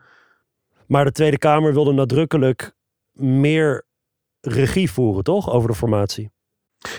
Maar 0.86 1.04
de 1.04 1.12
Tweede 1.12 1.38
Kamer 1.38 1.72
wilde 1.72 1.92
nadrukkelijk 1.92 2.74
meer 3.12 3.86
regie 4.40 4.90
voeren, 4.90 5.24
toch? 5.24 5.50
Over 5.50 5.68
de 5.68 5.74
formatie. 5.74 6.30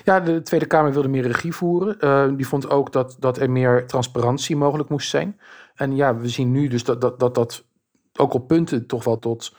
Ja, 0.03 0.19
de 0.19 0.41
Tweede 0.41 0.65
Kamer 0.65 0.93
wilde 0.93 1.07
meer 1.07 1.27
regie 1.27 1.53
voeren. 1.53 1.97
Uh, 1.99 2.37
die 2.37 2.47
vond 2.47 2.69
ook 2.69 2.91
dat, 2.91 3.15
dat 3.19 3.37
er 3.37 3.51
meer 3.51 3.87
transparantie 3.87 4.55
mogelijk 4.55 4.89
moest 4.89 5.09
zijn. 5.09 5.39
En 5.75 5.95
ja, 5.95 6.17
we 6.17 6.29
zien 6.29 6.51
nu 6.51 6.67
dus 6.67 6.83
dat 6.83 7.01
dat, 7.01 7.19
dat, 7.19 7.35
dat 7.35 7.65
ook 8.17 8.33
op 8.33 8.47
punten 8.47 8.87
toch 8.87 9.03
wel 9.03 9.19
tot 9.19 9.55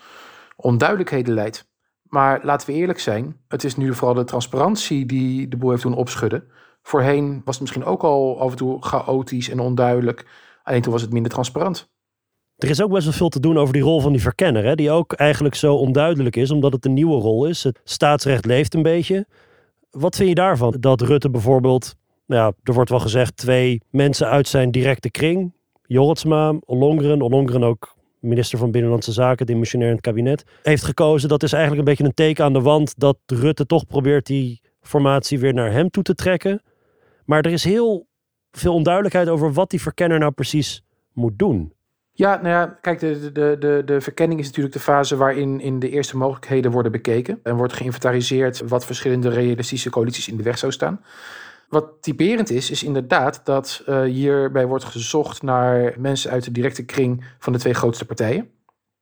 onduidelijkheden 0.57 1.35
leidt. 1.35 1.69
Maar 2.03 2.41
laten 2.43 2.69
we 2.69 2.75
eerlijk 2.75 2.99
zijn, 2.99 3.41
het 3.49 3.65
is 3.65 3.77
nu 3.77 3.95
vooral 3.95 4.15
de 4.15 4.25
transparantie 4.25 5.07
die 5.07 5.49
de 5.49 5.57
boel 5.57 5.71
heeft 5.71 5.83
doen 5.83 5.95
opschudden. 5.95 6.45
Voorheen 6.83 7.43
was 7.45 7.55
het 7.55 7.61
misschien 7.61 7.85
ook 7.85 8.03
al 8.03 8.41
af 8.41 8.51
en 8.51 8.57
toe 8.57 8.83
chaotisch 8.83 9.49
en 9.49 9.61
onduidelijk. 9.61 10.27
Alleen 10.67 10.83
toen 10.83 10.93
was 10.93 11.03
het 11.03 11.13
minder 11.13 11.33
transparant. 11.33 11.89
Er 12.57 12.71
is 12.71 12.83
ook 12.83 12.91
best 12.91 13.05
wel 13.05 13.13
veel 13.13 13.29
te 13.29 13.41
doen 13.41 13.59
over 13.59 13.73
die 13.73 13.83
rol 13.83 14.01
van 14.01 14.13
die 14.13 14.21
verkenner, 14.21 14.65
hè? 14.65 14.75
die 14.75 14.91
ook 14.91 15.13
eigenlijk 15.13 15.55
zo 15.55 15.75
onduidelijk 15.75 16.37
is, 16.37 16.51
omdat 16.51 16.73
het 16.73 16.85
een 16.85 16.93
nieuwe 16.93 17.21
rol 17.21 17.47
is. 17.47 17.63
Het 17.65 17.81
staatsrecht 17.85 18.45
leeft 18.45 18.75
een 18.75 18.83
beetje. 18.83 19.27
Wat 19.91 20.17
vind 20.17 20.29
je 20.29 20.35
daarvan? 20.35 20.77
Dat 20.81 21.01
Rutte 21.01 21.31
bijvoorbeeld, 21.31 21.95
nou 22.27 22.43
ja, 22.43 22.53
er 22.63 22.73
wordt 22.73 22.91
wel 22.91 23.01
gezegd, 23.01 23.37
twee 23.37 23.83
mensen 23.91 24.29
uit 24.29 24.49
zijn 24.49 24.71
directe 24.71 25.11
kring, 25.11 25.53
Jorritsma, 25.83 26.55
Ollongren, 26.65 27.21
Ollongren 27.21 27.65
ook 27.65 27.95
minister 28.21 28.59
van 28.59 28.71
Binnenlandse 28.71 29.13
Zaken, 29.13 29.47
dimissionair 29.47 29.89
in 29.91 29.97
het 29.97 30.05
kabinet, 30.05 30.45
heeft 30.63 30.85
gekozen. 30.85 31.29
Dat 31.29 31.43
is 31.43 31.53
eigenlijk 31.53 31.83
een 31.83 31.95
beetje 31.95 32.05
een 32.05 32.15
teken 32.15 32.45
aan 32.45 32.53
de 32.53 32.61
wand 32.61 32.99
dat 32.99 33.19
Rutte 33.27 33.67
toch 33.67 33.87
probeert 33.87 34.27
die 34.27 34.61
formatie 34.81 35.39
weer 35.39 35.55
naar 35.55 35.73
hem 35.73 35.91
toe 35.91 36.03
te 36.03 36.15
trekken. 36.15 36.63
Maar 37.25 37.41
er 37.41 37.53
is 37.53 37.65
heel 37.65 38.07
veel 38.59 38.75
onduidelijkheid 38.75 39.29
over 39.29 39.53
wat 39.53 39.71
die 39.71 39.81
verkenner 39.81 40.19
nou 40.19 40.33
precies 40.33 40.85
moet 41.13 41.39
doen. 41.39 41.75
Ja, 42.13 42.37
nou 42.37 42.49
ja, 42.49 42.67
kijk, 42.67 42.99
de, 42.99 43.33
de, 43.33 43.57
de, 43.59 43.83
de 43.85 44.01
verkenning 44.01 44.41
is 44.41 44.47
natuurlijk 44.47 44.75
de 44.75 44.81
fase 44.81 45.17
waarin 45.17 45.61
in 45.61 45.79
de 45.79 45.91
eerste 45.91 46.17
mogelijkheden 46.17 46.71
worden 46.71 46.93
bekeken. 46.93 47.41
En 47.43 47.57
wordt 47.57 47.73
geïnventariseerd 47.73 48.69
wat 48.69 48.87
verschillende 48.87 49.29
realistische 49.29 49.91
coalities 49.91 50.29
in 50.29 50.37
de 50.37 50.43
weg 50.43 50.59
zou 50.59 50.73
staan. 50.73 51.01
Wat 51.69 51.93
typerend 52.01 52.51
is, 52.51 52.71
is 52.71 52.83
inderdaad 52.83 53.41
dat 53.45 53.83
uh, 53.89 54.03
hierbij 54.03 54.67
wordt 54.67 54.85
gezocht 54.85 55.43
naar 55.43 55.95
mensen 55.99 56.31
uit 56.31 56.45
de 56.45 56.53
directe 56.53 56.85
kring 56.85 57.25
van 57.39 57.53
de 57.53 57.59
twee 57.59 57.75
grootste 57.75 58.05
partijen. 58.05 58.51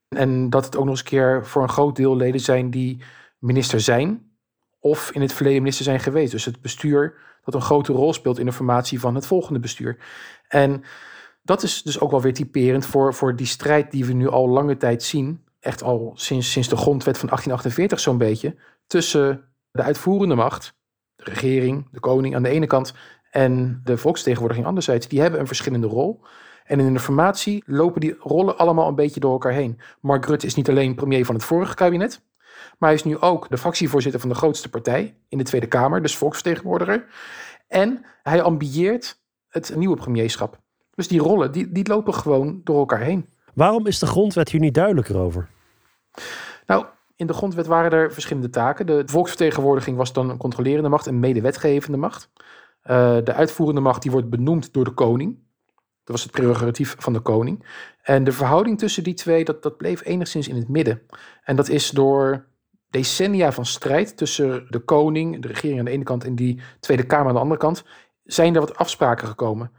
En 0.08 0.50
dat 0.50 0.64
het 0.64 0.76
ook 0.76 0.84
nog 0.84 0.90
eens 0.90 1.00
een 1.00 1.06
keer 1.06 1.46
voor 1.46 1.62
een 1.62 1.68
groot 1.68 1.96
deel 1.96 2.16
leden 2.16 2.40
zijn 2.40 2.70
die 2.70 3.02
minister 3.38 3.80
zijn 3.80 4.32
of 4.80 5.10
in 5.10 5.20
het 5.20 5.32
verleden 5.32 5.60
minister 5.60 5.84
zijn 5.84 6.00
geweest. 6.00 6.32
Dus 6.32 6.44
het 6.44 6.60
bestuur 6.60 7.14
dat 7.44 7.54
een 7.54 7.62
grote 7.62 7.92
rol 7.92 8.12
speelt 8.12 8.38
in 8.38 8.46
de 8.46 8.52
formatie 8.52 9.00
van 9.00 9.14
het 9.14 9.26
volgende 9.26 9.58
bestuur. 9.58 9.96
En 10.48 10.84
dat 11.42 11.62
is 11.62 11.82
dus 11.82 12.00
ook 12.00 12.10
wel 12.10 12.20
weer 12.20 12.34
typerend 12.34 12.86
voor, 12.86 13.14
voor 13.14 13.36
die 13.36 13.46
strijd 13.46 13.90
die 13.90 14.04
we 14.04 14.12
nu 14.12 14.28
al 14.28 14.48
lange 14.48 14.76
tijd 14.76 15.02
zien. 15.02 15.44
Echt 15.60 15.82
al 15.82 16.12
sinds, 16.14 16.52
sinds 16.52 16.68
de 16.68 16.76
grondwet 16.76 17.18
van 17.18 17.28
1848 17.28 18.00
zo'n 18.00 18.18
beetje. 18.18 18.56
Tussen 18.86 19.44
de 19.70 19.82
uitvoerende 19.82 20.34
macht, 20.34 20.74
de 21.16 21.24
regering, 21.24 21.88
de 21.90 22.00
koning 22.00 22.34
aan 22.34 22.42
de 22.42 22.48
ene 22.48 22.66
kant. 22.66 22.94
En 23.30 23.80
de 23.84 23.96
volksvertegenwoordiging 23.96 24.66
anderzijds. 24.66 25.08
Die 25.08 25.20
hebben 25.20 25.40
een 25.40 25.46
verschillende 25.46 25.86
rol. 25.86 26.20
En 26.64 26.80
in 26.80 26.92
de 26.92 27.00
formatie 27.00 27.62
lopen 27.66 28.00
die 28.00 28.16
rollen 28.18 28.58
allemaal 28.58 28.88
een 28.88 28.94
beetje 28.94 29.20
door 29.20 29.32
elkaar 29.32 29.52
heen. 29.52 29.80
Mark 30.00 30.26
Rutte 30.26 30.46
is 30.46 30.54
niet 30.54 30.68
alleen 30.68 30.94
premier 30.94 31.24
van 31.26 31.34
het 31.34 31.44
vorige 31.44 31.74
kabinet. 31.74 32.22
Maar 32.84 32.92
hij 32.92 33.02
is 33.02 33.08
nu 33.08 33.18
ook 33.18 33.48
de 33.50 33.58
fractievoorzitter 33.58 34.20
van 34.20 34.28
de 34.28 34.34
grootste 34.34 34.70
partij 34.70 35.16
in 35.28 35.38
de 35.38 35.44
Tweede 35.44 35.66
Kamer, 35.66 36.02
dus 36.02 36.16
volksvertegenwoordiger. 36.16 37.06
En 37.68 38.04
hij 38.22 38.42
ambieert 38.42 39.20
het 39.48 39.76
nieuwe 39.76 39.96
premierschap. 39.96 40.58
Dus 40.94 41.08
die 41.08 41.20
rollen, 41.20 41.52
die, 41.52 41.72
die 41.72 41.88
lopen 41.88 42.14
gewoon 42.14 42.60
door 42.64 42.78
elkaar 42.78 43.00
heen. 43.00 43.28
Waarom 43.54 43.86
is 43.86 43.98
de 43.98 44.06
grondwet 44.06 44.48
hier 44.48 44.60
niet 44.60 44.74
duidelijker 44.74 45.16
over? 45.16 45.48
Nou, 46.66 46.86
in 47.16 47.26
de 47.26 47.32
grondwet 47.32 47.66
waren 47.66 47.90
er 47.90 48.12
verschillende 48.12 48.50
taken. 48.50 48.86
De 48.86 49.02
volksvertegenwoordiging 49.06 49.96
was 49.96 50.12
dan 50.12 50.30
een 50.30 50.36
controlerende 50.36 50.88
macht 50.88 51.06
en 51.06 51.20
medewetgevende 51.20 51.98
macht. 51.98 52.30
Uh, 52.36 53.16
de 53.24 53.32
uitvoerende 53.32 53.80
macht 53.80 54.02
die 54.02 54.10
wordt 54.10 54.30
benoemd 54.30 54.72
door 54.72 54.84
de 54.84 54.94
koning. 54.94 55.38
Dat 56.04 56.16
was 56.16 56.22
het 56.22 56.32
prerogatief 56.32 56.96
van 56.98 57.12
de 57.12 57.20
koning. 57.20 57.66
En 58.02 58.24
de 58.24 58.32
verhouding 58.32 58.78
tussen 58.78 59.02
die 59.02 59.14
twee, 59.14 59.44
dat, 59.44 59.62
dat 59.62 59.76
bleef 59.76 60.04
enigszins 60.04 60.48
in 60.48 60.56
het 60.56 60.68
midden. 60.68 61.02
En 61.44 61.56
dat 61.56 61.68
is 61.68 61.90
door 61.90 62.52
decennia 62.94 63.52
van 63.52 63.66
strijd 63.66 64.16
tussen 64.16 64.66
de 64.68 64.78
koning, 64.78 65.42
de 65.42 65.48
regering 65.48 65.78
aan 65.78 65.84
de 65.84 65.90
ene 65.90 66.04
kant 66.04 66.24
en 66.24 66.34
die 66.34 66.60
Tweede 66.80 67.06
Kamer 67.06 67.26
aan 67.26 67.34
de 67.34 67.40
andere 67.40 67.60
kant, 67.60 67.84
zijn 68.24 68.54
er 68.54 68.60
wat 68.60 68.76
afspraken 68.76 69.28
gekomen. 69.28 69.70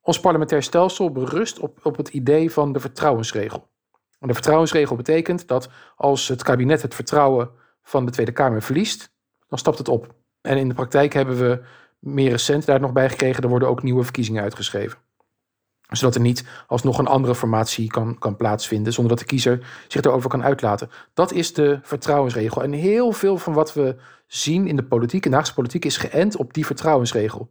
Ons 0.00 0.20
parlementair 0.20 0.62
stelsel 0.62 1.12
berust 1.12 1.58
op, 1.58 1.78
op 1.82 1.96
het 1.96 2.08
idee 2.08 2.50
van 2.50 2.72
de 2.72 2.80
vertrouwensregel. 2.80 3.68
En 4.18 4.28
de 4.28 4.34
vertrouwensregel 4.34 4.96
betekent 4.96 5.48
dat 5.48 5.68
als 5.96 6.28
het 6.28 6.42
kabinet 6.42 6.82
het 6.82 6.94
vertrouwen 6.94 7.50
van 7.82 8.04
de 8.04 8.10
Tweede 8.10 8.32
Kamer 8.32 8.62
verliest, 8.62 9.12
dan 9.48 9.58
stapt 9.58 9.78
het 9.78 9.88
op. 9.88 10.14
En 10.40 10.58
in 10.58 10.68
de 10.68 10.74
praktijk 10.74 11.12
hebben 11.12 11.38
we 11.38 11.62
meer 11.98 12.30
recent 12.30 12.66
daar 12.66 12.80
nog 12.80 12.92
bij 12.92 13.10
gekregen, 13.10 13.42
er 13.42 13.48
worden 13.48 13.68
ook 13.68 13.82
nieuwe 13.82 14.02
verkiezingen 14.04 14.42
uitgeschreven. 14.42 14.98
Zodat 15.88 16.14
er 16.14 16.20
niet 16.20 16.44
alsnog 16.66 16.98
een 16.98 17.06
andere 17.06 17.34
formatie 17.34 17.90
kan, 17.90 18.18
kan 18.18 18.36
plaatsvinden, 18.36 18.92
zonder 18.92 19.16
dat 19.16 19.22
de 19.24 19.30
kiezer 19.30 19.84
zich 19.88 20.02
erover 20.02 20.30
kan 20.30 20.44
uitlaten. 20.44 20.90
Dat 21.14 21.32
is 21.32 21.52
de 21.52 21.78
vertrouwensregel. 21.82 22.62
En 22.62 22.72
heel 22.72 23.12
veel 23.12 23.38
van 23.38 23.52
wat 23.52 23.74
we 23.74 23.96
zien 24.26 24.66
in 24.66 24.76
de 24.76 24.84
politiek, 24.84 25.24
in 25.24 25.30
de 25.30 25.36
Haagse 25.36 25.54
politiek, 25.54 25.84
is 25.84 25.96
geënt 25.96 26.36
op 26.36 26.54
die 26.54 26.66
vertrouwensregel. 26.66 27.50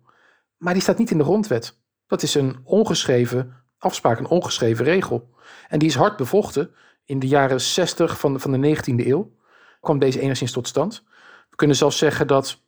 Maar 0.58 0.74
die 0.74 0.82
staat 0.82 0.98
niet 0.98 1.12
in 1.12 1.18
de 1.18 1.24
grondwet. 1.24 1.80
Dat 2.08 2.24
is 2.24 2.36
een 2.36 2.58
ongeschreven 2.64 3.54
afspraak, 3.78 4.20
een 4.20 4.28
ongeschreven 4.28 4.86
regel. 4.86 5.30
En 5.68 5.80
die 5.80 5.88
is 5.88 5.96
hard 5.96 6.18
bevochten. 6.18 6.72
In 7.06 7.20
de 7.20 7.28
jaren 7.28 7.62
60 7.62 8.20
van, 8.20 8.40
van 8.40 8.52
de 8.52 8.78
19e 8.78 9.08
eeuw 9.08 9.32
kwam 9.82 10.00
deze 10.00 10.20
enigszins 10.20 10.52
tot 10.52 10.68
stand. 10.68 11.04
We 11.50 11.56
kunnen 11.56 11.76
zelfs 11.76 11.98
zeggen 11.98 12.28
dat 12.28 12.62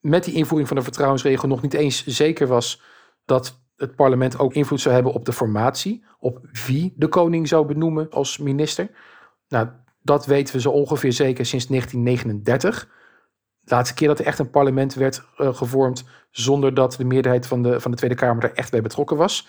met 0.00 0.24
die 0.24 0.34
invoering 0.34 0.68
van 0.68 0.76
de 0.76 0.82
vertrouwensregel 0.82 1.48
nog 1.48 1.62
niet 1.62 1.74
eens 1.74 2.06
zeker 2.06 2.46
was 2.46 2.82
dat 3.24 3.60
het 3.78 3.94
parlement 3.94 4.38
ook 4.38 4.54
invloed 4.54 4.80
zou 4.80 4.94
hebben 4.94 5.12
op 5.12 5.24
de 5.24 5.32
formatie, 5.32 6.04
op 6.18 6.40
wie 6.66 6.92
de 6.96 7.08
koning 7.08 7.48
zou 7.48 7.66
benoemen 7.66 8.10
als 8.10 8.38
minister. 8.38 8.90
Nou, 9.48 9.68
dat 10.02 10.26
weten 10.26 10.54
we 10.54 10.60
zo 10.60 10.70
ongeveer 10.70 11.12
zeker 11.12 11.46
sinds 11.46 11.66
1939 11.66 12.88
de 13.68 13.74
laatste 13.74 13.94
keer 13.94 14.08
dat 14.08 14.18
er 14.18 14.26
echt 14.26 14.38
een 14.38 14.50
parlement 14.50 14.94
werd 14.94 15.22
uh, 15.38 15.54
gevormd 15.54 16.04
zonder 16.30 16.74
dat 16.74 16.92
de 16.92 17.04
meerderheid 17.04 17.46
van 17.46 17.62
de, 17.62 17.80
van 17.80 17.90
de 17.90 17.96
Tweede 17.96 18.16
Kamer 18.16 18.44
er 18.44 18.54
echt 18.54 18.70
bij 18.70 18.82
betrokken 18.82 19.16
was. 19.16 19.48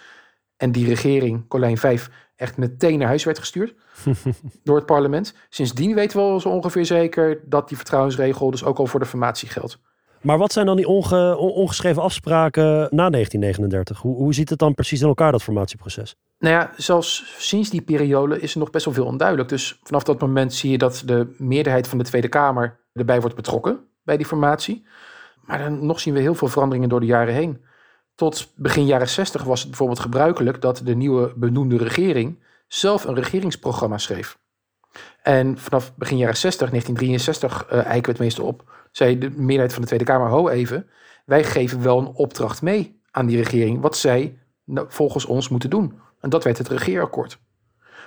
En 0.57 0.71
die 0.71 0.87
regering, 0.87 1.47
Colijn 1.47 1.77
5, 1.77 2.09
echt 2.35 2.57
meteen 2.57 2.99
naar 2.99 3.07
huis 3.07 3.23
werd 3.23 3.39
gestuurd 3.39 3.75
door 4.63 4.75
het 4.75 4.85
parlement. 4.85 5.35
Sindsdien 5.49 5.95
weten 5.95 6.17
we 6.17 6.23
al 6.23 6.39
zo 6.39 6.49
ongeveer 6.49 6.85
zeker 6.85 7.41
dat 7.45 7.67
die 7.67 7.77
vertrouwensregel 7.77 8.51
dus 8.51 8.63
ook 8.63 8.77
al 8.77 8.85
voor 8.85 8.99
de 8.99 9.05
formatie 9.05 9.49
geldt. 9.49 9.79
Maar 10.21 10.37
wat 10.37 10.51
zijn 10.51 10.65
dan 10.65 10.75
die 10.75 10.87
onge, 10.87 11.37
ongeschreven 11.37 12.01
afspraken 12.01 12.63
na 12.63 13.09
1939? 13.09 13.99
Hoe, 13.99 14.15
hoe 14.15 14.33
ziet 14.33 14.49
het 14.49 14.59
dan 14.59 14.73
precies 14.73 15.01
in 15.01 15.07
elkaar, 15.07 15.31
dat 15.31 15.43
formatieproces? 15.43 16.15
Nou 16.39 16.53
ja, 16.53 16.71
zelfs 16.77 17.35
sinds 17.37 17.69
die 17.69 17.81
periode 17.81 18.39
is 18.39 18.53
er 18.53 18.59
nog 18.59 18.69
best 18.69 18.85
wel 18.85 18.93
veel 18.93 19.05
onduidelijk. 19.05 19.49
Dus 19.49 19.79
vanaf 19.83 20.03
dat 20.03 20.19
moment 20.19 20.53
zie 20.53 20.71
je 20.71 20.77
dat 20.77 21.01
de 21.05 21.35
meerderheid 21.37 21.87
van 21.87 21.97
de 21.97 22.03
Tweede 22.03 22.27
Kamer 22.27 22.79
erbij 22.93 23.19
wordt 23.19 23.35
betrokken 23.35 23.79
bij 24.03 24.17
die 24.17 24.25
formatie. 24.25 24.85
Maar 25.45 25.59
dan 25.59 25.85
nog 25.85 25.99
zien 25.99 26.13
we 26.13 26.19
heel 26.19 26.35
veel 26.35 26.47
veranderingen 26.47 26.89
door 26.89 26.99
de 26.99 27.05
jaren 27.05 27.33
heen. 27.33 27.65
Tot 28.15 28.51
begin 28.55 28.85
jaren 28.85 29.09
60 29.09 29.43
was 29.43 29.59
het 29.59 29.69
bijvoorbeeld 29.69 29.99
gebruikelijk 29.99 30.61
dat 30.61 30.81
de 30.83 30.95
nieuwe 30.95 31.33
benoemde 31.35 31.77
regering 31.77 32.43
zelf 32.67 33.03
een 33.03 33.15
regeringsprogramma 33.15 33.97
schreef. 33.97 34.37
En 35.21 35.57
vanaf 35.57 35.95
begin 35.95 36.17
jaren 36.17 36.37
60, 36.37 36.69
1963, 36.69 37.71
uh, 37.71 37.85
eiken 37.85 38.05
we 38.05 38.11
het 38.11 38.19
meeste 38.19 38.43
op, 38.43 38.63
zei 38.99 39.17
de 39.17 39.29
meerderheid 39.29 39.73
van 39.73 39.81
de 39.81 39.87
Tweede 39.87 40.05
Kamer, 40.05 40.27
ho 40.27 40.49
even, 40.49 40.87
wij 41.25 41.43
geven 41.43 41.81
wel 41.81 41.97
een 41.99 42.13
opdracht 42.13 42.61
mee 42.61 43.01
aan 43.11 43.25
die 43.25 43.37
regering, 43.37 43.81
wat 43.81 43.97
zij 43.97 44.39
nou, 44.63 44.87
volgens 44.89 45.25
ons 45.25 45.49
moeten 45.49 45.69
doen. 45.69 45.99
En 46.19 46.29
dat 46.29 46.43
werd 46.43 46.57
het 46.57 46.67
regeerakkoord. 46.67 47.39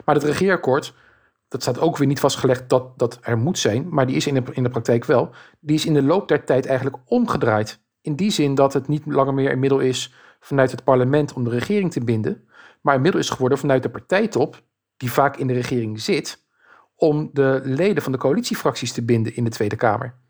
Maar 0.04 0.14
het 0.14 0.24
regeerakkoord, 0.24 0.94
dat 1.48 1.62
staat 1.62 1.80
ook 1.80 1.96
weer 1.96 2.06
niet 2.06 2.20
vastgelegd 2.20 2.68
dat 2.68 2.98
dat 2.98 3.18
er 3.22 3.38
moet 3.38 3.58
zijn, 3.58 3.86
maar 3.90 4.06
die 4.06 4.16
is 4.16 4.26
in 4.26 4.34
de, 4.34 4.42
in 4.52 4.62
de 4.62 4.68
praktijk 4.68 5.04
wel. 5.04 5.30
Die 5.60 5.76
is 5.76 5.86
in 5.86 5.94
de 5.94 6.02
loop 6.02 6.28
der 6.28 6.44
tijd 6.44 6.66
eigenlijk 6.66 6.96
omgedraaid. 7.04 7.80
In 8.00 8.16
die 8.16 8.30
zin 8.30 8.54
dat 8.54 8.72
het 8.72 8.88
niet 8.88 9.02
langer 9.06 9.34
meer 9.34 9.52
een 9.52 9.58
middel 9.58 9.78
is 9.78 10.14
vanuit 10.40 10.70
het 10.70 10.84
parlement 10.84 11.32
om 11.32 11.44
de 11.44 11.50
regering 11.50 11.92
te 11.92 12.04
binden, 12.04 12.48
maar 12.80 12.94
een 12.94 13.02
middel 13.02 13.20
is 13.20 13.30
geworden 13.30 13.58
vanuit 13.58 13.82
de 13.82 13.90
partijtop, 13.90 14.62
die 14.96 15.12
vaak 15.12 15.36
in 15.36 15.46
de 15.46 15.52
regering 15.52 16.00
zit, 16.00 16.46
om 16.96 17.30
de 17.32 17.60
leden 17.64 18.02
van 18.02 18.12
de 18.12 18.18
coalitiefracties 18.18 18.92
te 18.92 19.04
binden 19.04 19.36
in 19.36 19.44
de 19.44 19.50
Tweede 19.50 19.76
Kamer. 19.76 20.21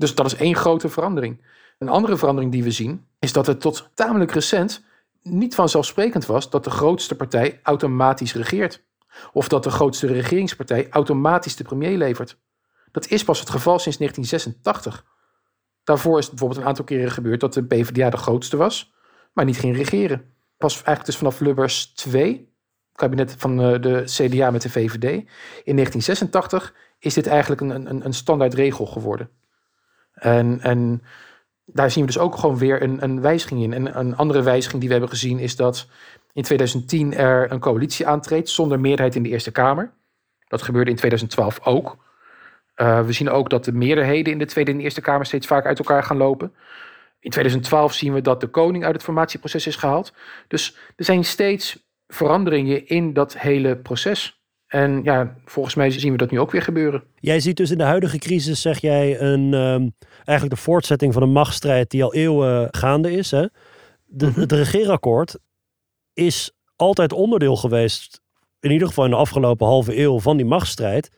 Dus 0.00 0.14
dat 0.14 0.26
is 0.26 0.34
één 0.34 0.56
grote 0.56 0.88
verandering. 0.88 1.44
Een 1.78 1.88
andere 1.88 2.16
verandering 2.16 2.52
die 2.52 2.62
we 2.62 2.70
zien, 2.70 3.06
is 3.18 3.32
dat 3.32 3.46
het 3.46 3.60
tot 3.60 3.90
tamelijk 3.94 4.32
recent 4.32 4.84
niet 5.22 5.54
vanzelfsprekend 5.54 6.26
was 6.26 6.50
dat 6.50 6.64
de 6.64 6.70
grootste 6.70 7.16
partij 7.16 7.60
automatisch 7.62 8.34
regeert. 8.34 8.82
Of 9.32 9.48
dat 9.48 9.62
de 9.62 9.70
grootste 9.70 10.06
regeringspartij 10.06 10.88
automatisch 10.90 11.56
de 11.56 11.64
premier 11.64 11.96
levert. 11.96 12.38
Dat 12.92 13.08
is 13.08 13.24
pas 13.24 13.40
het 13.40 13.50
geval 13.50 13.78
sinds 13.78 13.98
1986. 13.98 15.04
Daarvoor 15.84 16.18
is 16.18 16.28
bijvoorbeeld 16.28 16.60
een 16.60 16.66
aantal 16.66 16.84
keren 16.84 17.10
gebeurd 17.10 17.40
dat 17.40 17.54
de 17.54 17.64
PvdA 17.64 18.10
de 18.10 18.16
grootste 18.16 18.56
was, 18.56 18.92
maar 19.32 19.44
niet 19.44 19.58
ging 19.58 19.76
regeren. 19.76 20.34
Pas 20.56 20.74
eigenlijk 20.74 21.06
dus 21.06 21.16
vanaf 21.16 21.40
Lubbers 21.40 21.86
2, 21.86 22.54
kabinet 22.92 23.34
van 23.38 23.60
eh, 23.62 23.80
de 23.80 24.02
CDA 24.04 24.50
met 24.50 24.62
de 24.62 24.70
VVD, 24.70 25.04
in 25.64 25.76
1986 25.76 26.74
is 26.98 27.14
dit 27.14 27.26
eigenlijk 27.26 27.60
een, 27.60 27.90
een, 27.90 28.04
een 28.04 28.14
standaard 28.14 28.54
regel 28.54 28.86
geworden. 28.86 29.30
En, 30.20 30.60
en 30.60 31.02
daar 31.64 31.90
zien 31.90 32.06
we 32.06 32.12
dus 32.12 32.20
ook 32.20 32.36
gewoon 32.36 32.58
weer 32.58 32.82
een, 32.82 33.02
een 33.02 33.20
wijziging 33.20 33.62
in. 33.62 33.72
En 33.72 33.98
een 33.98 34.16
andere 34.16 34.42
wijziging 34.42 34.80
die 34.80 34.88
we 34.88 34.94
hebben 34.94 35.12
gezien 35.12 35.38
is 35.38 35.56
dat 35.56 35.88
in 36.32 36.42
2010 36.42 37.14
er 37.14 37.52
een 37.52 37.60
coalitie 37.60 38.06
aantreedt 38.06 38.48
zonder 38.48 38.80
meerderheid 38.80 39.14
in 39.14 39.22
de 39.22 39.28
Eerste 39.28 39.50
Kamer. 39.50 39.92
Dat 40.48 40.62
gebeurde 40.62 40.90
in 40.90 40.96
2012 40.96 41.60
ook. 41.66 41.96
Uh, 42.76 43.04
we 43.04 43.12
zien 43.12 43.30
ook 43.30 43.50
dat 43.50 43.64
de 43.64 43.72
meerderheden 43.72 44.32
in 44.32 44.38
de 44.38 44.46
Tweede 44.46 44.70
en 44.70 44.76
de 44.76 44.82
Eerste 44.82 45.00
Kamer 45.00 45.26
steeds 45.26 45.46
vaak 45.46 45.66
uit 45.66 45.78
elkaar 45.78 46.02
gaan 46.02 46.16
lopen. 46.16 46.54
In 47.20 47.30
2012 47.30 47.92
zien 47.92 48.12
we 48.12 48.20
dat 48.20 48.40
de 48.40 48.46
koning 48.46 48.84
uit 48.84 48.94
het 48.94 49.02
formatieproces 49.02 49.66
is 49.66 49.76
gehaald. 49.76 50.12
Dus 50.48 50.76
er 50.96 51.04
zijn 51.04 51.24
steeds 51.24 51.88
veranderingen 52.06 52.86
in 52.86 53.12
dat 53.12 53.38
hele 53.38 53.76
proces. 53.76 54.39
En 54.70 55.00
ja, 55.02 55.34
volgens 55.44 55.74
mij 55.74 55.90
zien 55.90 56.12
we 56.12 56.18
dat 56.18 56.30
nu 56.30 56.40
ook 56.40 56.50
weer 56.50 56.62
gebeuren. 56.62 57.02
Jij 57.14 57.40
ziet 57.40 57.56
dus 57.56 57.70
in 57.70 57.78
de 57.78 57.84
huidige 57.84 58.18
crisis, 58.18 58.60
zeg 58.60 58.78
jij, 58.78 59.20
een, 59.20 59.52
um, 59.52 59.94
eigenlijk 60.24 60.50
de 60.56 60.62
voortzetting 60.62 61.12
van 61.12 61.22
een 61.22 61.32
machtsstrijd 61.32 61.90
die 61.90 62.04
al 62.04 62.14
eeuwen 62.14 62.68
gaande 62.70 63.12
is. 63.12 63.30
Hè? 63.30 63.46
De, 64.04 64.26
mm 64.26 64.32
-hmm. 64.32 64.40
Het 64.40 64.52
regeerakkoord 64.52 65.38
is 66.12 66.52
altijd 66.76 67.12
onderdeel 67.12 67.56
geweest, 67.56 68.20
in 68.60 68.70
ieder 68.70 68.88
geval 68.88 69.04
in 69.04 69.10
de 69.10 69.16
afgelopen 69.16 69.66
halve 69.66 69.98
eeuw, 69.98 70.20
van 70.20 70.36
die 70.36 70.46
machtsstrijd. 70.46 71.10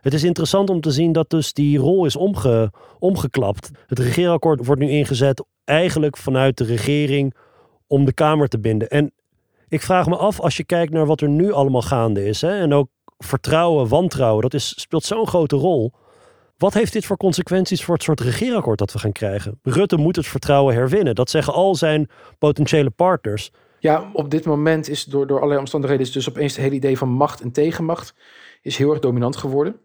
Het 0.00 0.14
is 0.14 0.24
interessant 0.24 0.70
om 0.70 0.80
te 0.80 0.90
zien 0.90 1.12
dat 1.12 1.30
dus 1.30 1.52
die 1.52 1.78
rol 1.78 2.04
is 2.04 2.16
omge, 2.16 2.72
omgeklapt. 2.98 3.70
Het 3.86 3.98
regeerakkoord 3.98 4.66
wordt 4.66 4.80
nu 4.80 4.88
ingezet 4.88 5.44
eigenlijk 5.64 6.16
vanuit 6.16 6.56
de 6.56 6.64
regering 6.64 7.34
om 7.86 8.04
de 8.04 8.12
Kamer 8.12 8.48
te 8.48 8.58
binden. 8.58 8.88
En 8.88 9.12
ik 9.68 9.82
vraag 9.82 10.06
me 10.06 10.16
af, 10.16 10.40
als 10.40 10.56
je 10.56 10.64
kijkt 10.64 10.92
naar 10.92 11.06
wat 11.06 11.20
er 11.20 11.28
nu 11.28 11.52
allemaal 11.52 11.82
gaande 11.82 12.24
is, 12.24 12.40
hè, 12.40 12.58
en 12.58 12.72
ook 12.72 12.88
vertrouwen, 13.24 13.88
wantrouwen, 13.88 14.42
dat 14.42 14.54
is, 14.54 14.80
speelt 14.80 15.04
zo'n 15.04 15.26
grote 15.26 15.56
rol. 15.56 15.92
Wat 16.56 16.74
heeft 16.74 16.92
dit 16.92 17.06
voor 17.06 17.16
consequenties 17.16 17.84
voor 17.84 17.94
het 17.94 18.02
soort 18.02 18.20
regeerakkoord 18.20 18.78
dat 18.78 18.92
we 18.92 18.98
gaan 18.98 19.12
krijgen? 19.12 19.58
Rutte 19.62 19.96
moet 19.96 20.16
het 20.16 20.26
vertrouwen 20.26 20.74
herwinnen. 20.74 21.14
Dat 21.14 21.30
zeggen 21.30 21.52
al 21.52 21.74
zijn 21.74 22.10
potentiële 22.38 22.90
partners. 22.90 23.52
Ja, 23.78 24.10
op 24.12 24.30
dit 24.30 24.44
moment 24.44 24.88
is 24.88 25.04
door, 25.04 25.26
door 25.26 25.36
allerlei 25.36 25.60
omstandigheden 25.60 26.06
is 26.06 26.12
dus 26.12 26.28
opeens 26.28 26.52
het 26.52 26.62
hele 26.62 26.74
idee 26.74 26.98
van 26.98 27.08
macht 27.08 27.40
en 27.40 27.52
tegenmacht 27.52 28.14
is 28.62 28.76
heel 28.76 28.90
erg 28.90 29.00
dominant 29.00 29.36
geworden. 29.36 29.76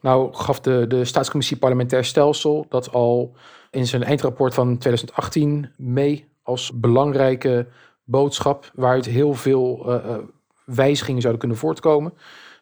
Nou 0.00 0.34
gaf 0.34 0.60
de, 0.60 0.86
de 0.86 1.04
Staatscommissie 1.04 1.56
Parlementair 1.56 2.04
Stelsel 2.04 2.66
dat 2.68 2.92
al 2.92 3.36
in 3.70 3.86
zijn 3.86 4.02
eindrapport 4.02 4.54
van 4.54 4.78
2018 4.78 5.70
mee 5.76 6.28
als 6.42 6.72
belangrijke 6.74 7.66
boodschap 8.04 8.70
waaruit 8.74 9.04
heel 9.04 9.34
veel 9.34 9.84
uh, 9.86 10.16
wijzigingen 10.64 11.20
zouden 11.20 11.40
kunnen 11.40 11.58
voortkomen. 11.58 12.12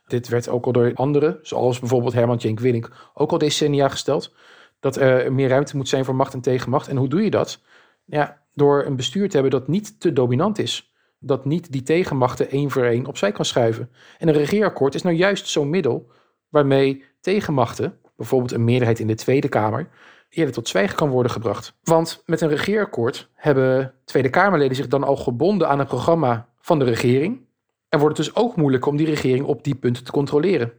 Dit 0.06 0.28
werd 0.28 0.48
ook 0.48 0.66
al 0.66 0.72
door 0.72 0.94
anderen, 0.94 1.38
zoals 1.42 1.78
bijvoorbeeld 1.78 2.12
Herman 2.12 2.38
Tjenk 2.38 2.60
Willink, 2.60 3.10
ook 3.14 3.32
al 3.32 3.38
decennia 3.38 3.88
gesteld. 3.88 4.34
Dat 4.80 4.96
er 4.96 5.32
meer 5.32 5.48
ruimte 5.48 5.76
moet 5.76 5.88
zijn 5.88 6.04
voor 6.04 6.14
macht 6.14 6.34
en 6.34 6.40
tegenmacht. 6.40 6.88
En 6.88 6.96
hoe 6.96 7.08
doe 7.08 7.22
je 7.22 7.30
dat? 7.30 7.62
Ja, 8.04 8.42
door 8.52 8.84
een 8.84 8.96
bestuur 8.96 9.28
te 9.28 9.34
hebben 9.34 9.58
dat 9.58 9.68
niet 9.68 10.00
te 10.00 10.12
dominant 10.12 10.58
is. 10.58 10.92
Dat 11.18 11.44
niet 11.44 11.72
die 11.72 11.82
tegenmachten 11.82 12.50
één 12.50 12.70
voor 12.70 12.84
één 12.84 13.06
opzij 13.06 13.32
kan 13.32 13.44
schuiven. 13.44 13.90
En 14.18 14.28
een 14.28 14.34
regeerakkoord 14.34 14.94
is 14.94 15.02
nou 15.02 15.16
juist 15.16 15.48
zo'n 15.48 15.70
middel 15.70 16.10
waarmee 16.48 17.04
tegenmachten, 17.20 17.98
bijvoorbeeld 18.16 18.52
een 18.52 18.64
meerderheid 18.64 18.98
in 18.98 19.06
de 19.06 19.14
Tweede 19.14 19.48
Kamer, 19.48 19.88
eerder 20.28 20.54
tot 20.54 20.68
zwijgen 20.68 20.96
kan 20.96 21.08
worden 21.08 21.32
gebracht. 21.32 21.76
Want 21.82 22.22
met 22.26 22.40
een 22.40 22.48
regeerakkoord 22.48 23.30
hebben 23.34 23.94
Tweede 24.04 24.30
Kamerleden 24.30 24.76
zich 24.76 24.88
dan 24.88 25.04
al 25.04 25.16
gebonden 25.16 25.68
aan 25.68 25.80
een 25.80 25.86
programma 25.86 26.48
van 26.60 26.78
de 26.78 26.84
regering. 26.84 27.40
En 27.94 28.00
wordt 28.00 28.16
het 28.16 28.26
dus 28.26 28.36
ook 28.36 28.56
moeilijk 28.56 28.86
om 28.86 28.96
die 28.96 29.06
regering 29.06 29.44
op 29.44 29.64
die 29.64 29.74
punten 29.74 30.04
te 30.04 30.10
controleren. 30.10 30.72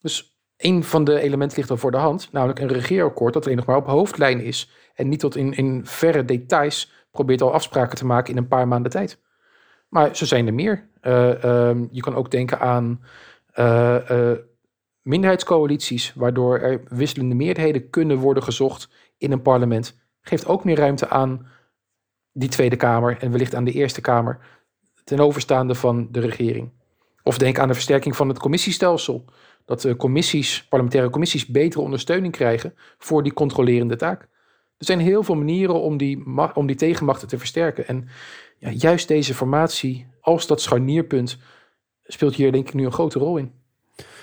Dus 0.00 0.40
een 0.56 0.84
van 0.84 1.04
de 1.04 1.20
elementen 1.20 1.56
ligt 1.56 1.70
al 1.70 1.76
voor 1.76 1.90
de 1.90 1.96
hand, 1.96 2.28
namelijk 2.32 2.58
een 2.58 2.68
regeerakkoord 2.68 3.32
dat 3.32 3.44
alleen 3.44 3.56
nog 3.56 3.66
maar 3.66 3.76
op 3.76 3.86
hoofdlijnen 3.86 4.44
is. 4.44 4.70
En 4.94 5.08
niet 5.08 5.20
tot 5.20 5.36
in, 5.36 5.52
in 5.52 5.86
verre 5.86 6.24
details 6.24 6.92
probeert 7.10 7.42
al 7.42 7.52
afspraken 7.52 7.96
te 7.96 8.06
maken 8.06 8.32
in 8.32 8.38
een 8.38 8.48
paar 8.48 8.68
maanden 8.68 8.90
tijd. 8.90 9.20
Maar 9.88 10.16
zo 10.16 10.24
zijn 10.24 10.46
er 10.46 10.54
meer. 10.54 10.88
Uh, 11.02 11.68
um, 11.68 11.88
je 11.90 12.00
kan 12.00 12.14
ook 12.14 12.30
denken 12.30 12.60
aan 12.60 13.04
uh, 13.58 13.96
uh, 14.10 14.32
minderheidscoalities, 15.02 16.12
waardoor 16.14 16.58
er 16.58 16.82
wisselende 16.88 17.34
meerderheden 17.34 17.90
kunnen 17.90 18.16
worden 18.16 18.42
gezocht 18.42 18.90
in 19.18 19.32
een 19.32 19.42
parlement. 19.42 19.98
Geeft 20.20 20.46
ook 20.46 20.64
meer 20.64 20.78
ruimte 20.78 21.08
aan 21.08 21.46
die 22.32 22.48
Tweede 22.48 22.76
Kamer 22.76 23.16
en 23.20 23.30
wellicht 23.30 23.54
aan 23.54 23.64
de 23.64 23.72
Eerste 23.72 24.00
Kamer 24.00 24.59
ten 25.10 25.20
overstaande 25.20 25.74
van 25.74 26.08
de 26.10 26.20
regering. 26.20 26.70
Of 27.22 27.38
denk 27.38 27.58
aan 27.58 27.68
de 27.68 27.74
versterking 27.74 28.16
van 28.16 28.28
het 28.28 28.38
commissiestelsel. 28.38 29.24
Dat 29.64 29.80
de 29.80 29.96
commissies, 29.96 30.66
parlementaire 30.68 31.10
commissies 31.10 31.46
betere 31.46 31.82
ondersteuning 31.82 32.32
krijgen 32.32 32.74
voor 32.98 33.22
die 33.22 33.32
controlerende 33.32 33.96
taak. 33.96 34.22
Er 34.78 34.86
zijn 34.86 34.98
heel 34.98 35.22
veel 35.22 35.34
manieren 35.34 35.80
om 35.80 35.96
die, 35.96 36.22
om 36.54 36.66
die 36.66 36.76
tegenmachten 36.76 37.28
te 37.28 37.38
versterken. 37.38 37.86
En 37.86 38.08
ja, 38.58 38.70
juist 38.70 39.08
deze 39.08 39.34
formatie, 39.34 40.06
als 40.20 40.46
dat 40.46 40.60
scharnierpunt, 40.60 41.38
speelt 42.04 42.34
hier 42.34 42.52
denk 42.52 42.68
ik 42.68 42.74
nu 42.74 42.84
een 42.84 42.92
grote 42.92 43.18
rol 43.18 43.36
in. 43.36 43.52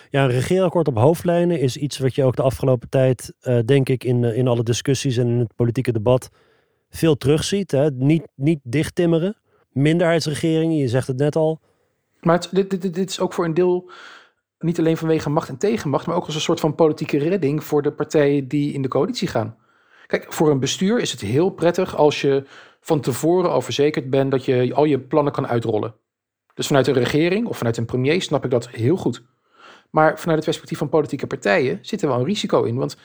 Ja, 0.09 0.23
een 0.23 0.29
regeerakkoord 0.29 0.87
op 0.87 0.97
hoofdlijnen 0.97 1.59
is 1.59 1.77
iets 1.77 1.97
wat 1.97 2.15
je 2.15 2.23
ook 2.23 2.35
de 2.35 2.41
afgelopen 2.41 2.89
tijd, 2.89 3.33
uh, 3.41 3.59
denk 3.65 3.89
ik, 3.89 4.03
in, 4.03 4.23
in 4.23 4.47
alle 4.47 4.63
discussies 4.63 5.17
en 5.17 5.27
in 5.27 5.39
het 5.39 5.55
politieke 5.55 5.91
debat 5.91 6.29
veel 6.89 7.17
terugziet. 7.17 7.71
Hè? 7.71 7.91
Niet, 7.91 8.27
niet 8.35 8.59
dichttimmeren. 8.63 9.37
Minderheidsregeringen, 9.77 10.77
je 10.77 10.87
zegt 10.87 11.07
het 11.07 11.17
net 11.17 11.35
al. 11.35 11.59
Maar 12.21 12.47
dit, 12.51 12.69
dit, 12.69 12.81
dit 12.81 13.09
is 13.09 13.19
ook 13.19 13.33
voor 13.33 13.45
een 13.45 13.53
deel 13.53 13.89
niet 14.59 14.79
alleen 14.79 14.97
vanwege 14.97 15.29
macht 15.29 15.49
en 15.49 15.57
tegenmacht, 15.57 16.05
maar 16.07 16.15
ook 16.15 16.25
als 16.25 16.35
een 16.35 16.41
soort 16.41 16.59
van 16.59 16.75
politieke 16.75 17.17
redding 17.17 17.63
voor 17.63 17.81
de 17.81 17.91
partijen 17.91 18.47
die 18.47 18.73
in 18.73 18.81
de 18.81 18.87
coalitie 18.87 19.27
gaan. 19.27 19.57
Kijk, 20.07 20.33
voor 20.33 20.51
een 20.51 20.59
bestuur 20.59 20.99
is 20.99 21.11
het 21.11 21.21
heel 21.21 21.49
prettig 21.49 21.95
als 21.95 22.21
je 22.21 22.43
van 22.79 23.01
tevoren 23.01 23.51
al 23.51 23.61
verzekerd 23.61 24.09
bent 24.09 24.31
dat 24.31 24.45
je 24.45 24.73
al 24.73 24.85
je 24.85 24.99
plannen 24.99 25.33
kan 25.33 25.47
uitrollen. 25.47 25.95
Dus 26.53 26.67
vanuit 26.67 26.87
een 26.87 26.93
regering 26.93 27.47
of 27.47 27.57
vanuit 27.57 27.77
een 27.77 27.85
premier 27.85 28.21
snap 28.21 28.43
ik 28.45 28.51
dat 28.51 28.69
heel 28.69 28.97
goed. 28.97 29.23
Maar 29.89 30.19
vanuit 30.19 30.37
het 30.37 30.45
perspectief 30.45 30.77
van 30.77 30.89
politieke 30.89 31.27
partijen 31.27 31.79
zit 31.81 32.01
er 32.01 32.07
wel 32.07 32.19
een 32.19 32.25
risico 32.25 32.63
in. 32.63 32.75
Want 32.75 32.97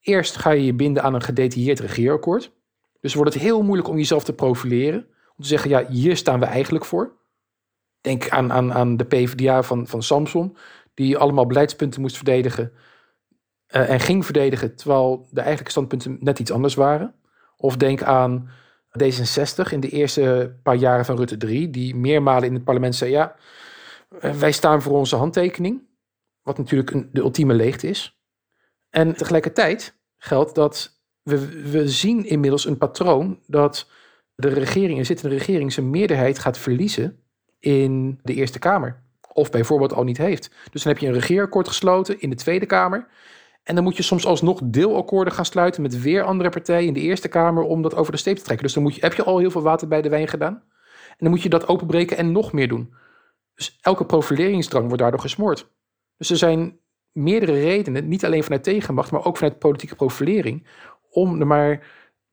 eerst 0.00 0.36
ga 0.36 0.50
je 0.50 0.64
je 0.64 0.74
binden 0.74 1.02
aan 1.02 1.14
een 1.14 1.22
gedetailleerd 1.22 1.80
regeerakkoord. 1.80 2.52
Dus 3.00 3.14
wordt 3.14 3.34
het 3.34 3.42
heel 3.42 3.62
moeilijk 3.62 3.88
om 3.88 3.96
jezelf 3.96 4.24
te 4.24 4.32
profileren. 4.32 5.06
Om 5.36 5.42
te 5.42 5.48
zeggen, 5.48 5.70
ja, 5.70 5.86
hier 5.88 6.16
staan 6.16 6.40
we 6.40 6.46
eigenlijk 6.46 6.84
voor. 6.84 7.12
Denk 8.00 8.28
aan, 8.28 8.52
aan, 8.52 8.72
aan 8.72 8.96
de 8.96 9.04
PvdA 9.04 9.62
van, 9.62 9.86
van 9.86 10.02
Samson, 10.02 10.56
die 10.94 11.16
allemaal 11.16 11.46
beleidspunten 11.46 12.00
moest 12.00 12.16
verdedigen. 12.16 12.72
Uh, 13.76 13.90
en 13.90 14.00
ging 14.00 14.24
verdedigen, 14.24 14.76
terwijl 14.76 15.26
de 15.30 15.40
eigenlijke 15.40 15.70
standpunten 15.70 16.16
net 16.20 16.38
iets 16.38 16.50
anders 16.50 16.74
waren. 16.74 17.14
Of 17.56 17.76
denk 17.76 18.02
aan 18.02 18.48
D66 19.04 19.70
in 19.70 19.80
de 19.80 19.88
eerste 19.88 20.56
paar 20.62 20.74
jaren 20.74 21.04
van 21.04 21.16
Rutte 21.16 21.36
3, 21.36 21.70
die 21.70 21.94
meermalen 21.94 22.48
in 22.48 22.54
het 22.54 22.64
parlement 22.64 22.94
zei: 22.94 23.10
Ja, 23.10 23.34
uh, 24.20 24.30
wij 24.30 24.52
staan 24.52 24.82
voor 24.82 24.98
onze 24.98 25.16
handtekening. 25.16 25.82
Wat 26.42 26.58
natuurlijk 26.58 26.90
een, 26.90 27.08
de 27.12 27.20
ultieme 27.20 27.54
leegte 27.54 27.88
is. 27.88 28.20
En 28.90 29.16
tegelijkertijd 29.16 29.98
geldt 30.16 30.54
dat 30.54 31.00
we, 31.22 31.70
we 31.70 31.88
zien 31.88 32.24
inmiddels 32.24 32.66
een 32.66 32.78
patroon 32.78 33.40
dat 33.46 33.88
de 34.36 34.48
regering, 34.48 34.98
een 34.98 35.06
zittende 35.06 35.36
regering, 35.36 35.72
zijn 35.72 35.90
meerderheid 35.90 36.38
gaat 36.38 36.58
verliezen 36.58 37.22
in 37.58 38.20
de 38.22 38.34
Eerste 38.34 38.58
Kamer. 38.58 39.02
Of 39.32 39.50
bijvoorbeeld 39.50 39.92
al 39.92 40.04
niet 40.04 40.18
heeft. 40.18 40.50
Dus 40.70 40.82
dan 40.82 40.92
heb 40.92 41.00
je 41.00 41.06
een 41.08 41.12
regeerakkoord 41.12 41.68
gesloten 41.68 42.20
in 42.20 42.30
de 42.30 42.36
Tweede 42.36 42.66
Kamer. 42.66 43.08
En 43.62 43.74
dan 43.74 43.84
moet 43.84 43.96
je 43.96 44.02
soms 44.02 44.26
alsnog 44.26 44.60
deelakkoorden 44.64 45.32
gaan 45.32 45.44
sluiten 45.44 45.82
met 45.82 46.00
weer 46.00 46.22
andere 46.22 46.48
partijen 46.48 46.86
in 46.86 46.94
de 46.94 47.00
Eerste 47.00 47.28
Kamer 47.28 47.62
om 47.62 47.82
dat 47.82 47.94
over 47.94 48.12
de 48.12 48.18
steep 48.18 48.36
te 48.36 48.42
trekken. 48.42 48.64
Dus 48.64 48.74
dan 48.74 48.82
moet 48.82 48.94
je, 48.94 49.00
heb 49.00 49.12
je 49.12 49.24
al 49.24 49.38
heel 49.38 49.50
veel 49.50 49.62
water 49.62 49.88
bij 49.88 50.02
de 50.02 50.08
wijn 50.08 50.28
gedaan. 50.28 50.62
En 51.08 51.16
dan 51.18 51.30
moet 51.30 51.42
je 51.42 51.48
dat 51.48 51.68
openbreken 51.68 52.16
en 52.16 52.32
nog 52.32 52.52
meer 52.52 52.68
doen. 52.68 52.94
Dus 53.54 53.78
elke 53.80 54.06
profileringsdrang 54.06 54.86
wordt 54.86 55.02
daardoor 55.02 55.20
gesmoord. 55.20 55.70
Dus 56.16 56.30
er 56.30 56.36
zijn 56.36 56.78
meerdere 57.12 57.52
redenen, 57.52 58.08
niet 58.08 58.24
alleen 58.24 58.42
vanuit 58.42 58.64
tegenmacht, 58.64 59.10
maar 59.10 59.24
ook 59.24 59.36
vanuit 59.36 59.58
politieke 59.58 59.94
profilering, 59.94 60.66
om 61.10 61.40
er 61.40 61.46
maar 61.46 61.86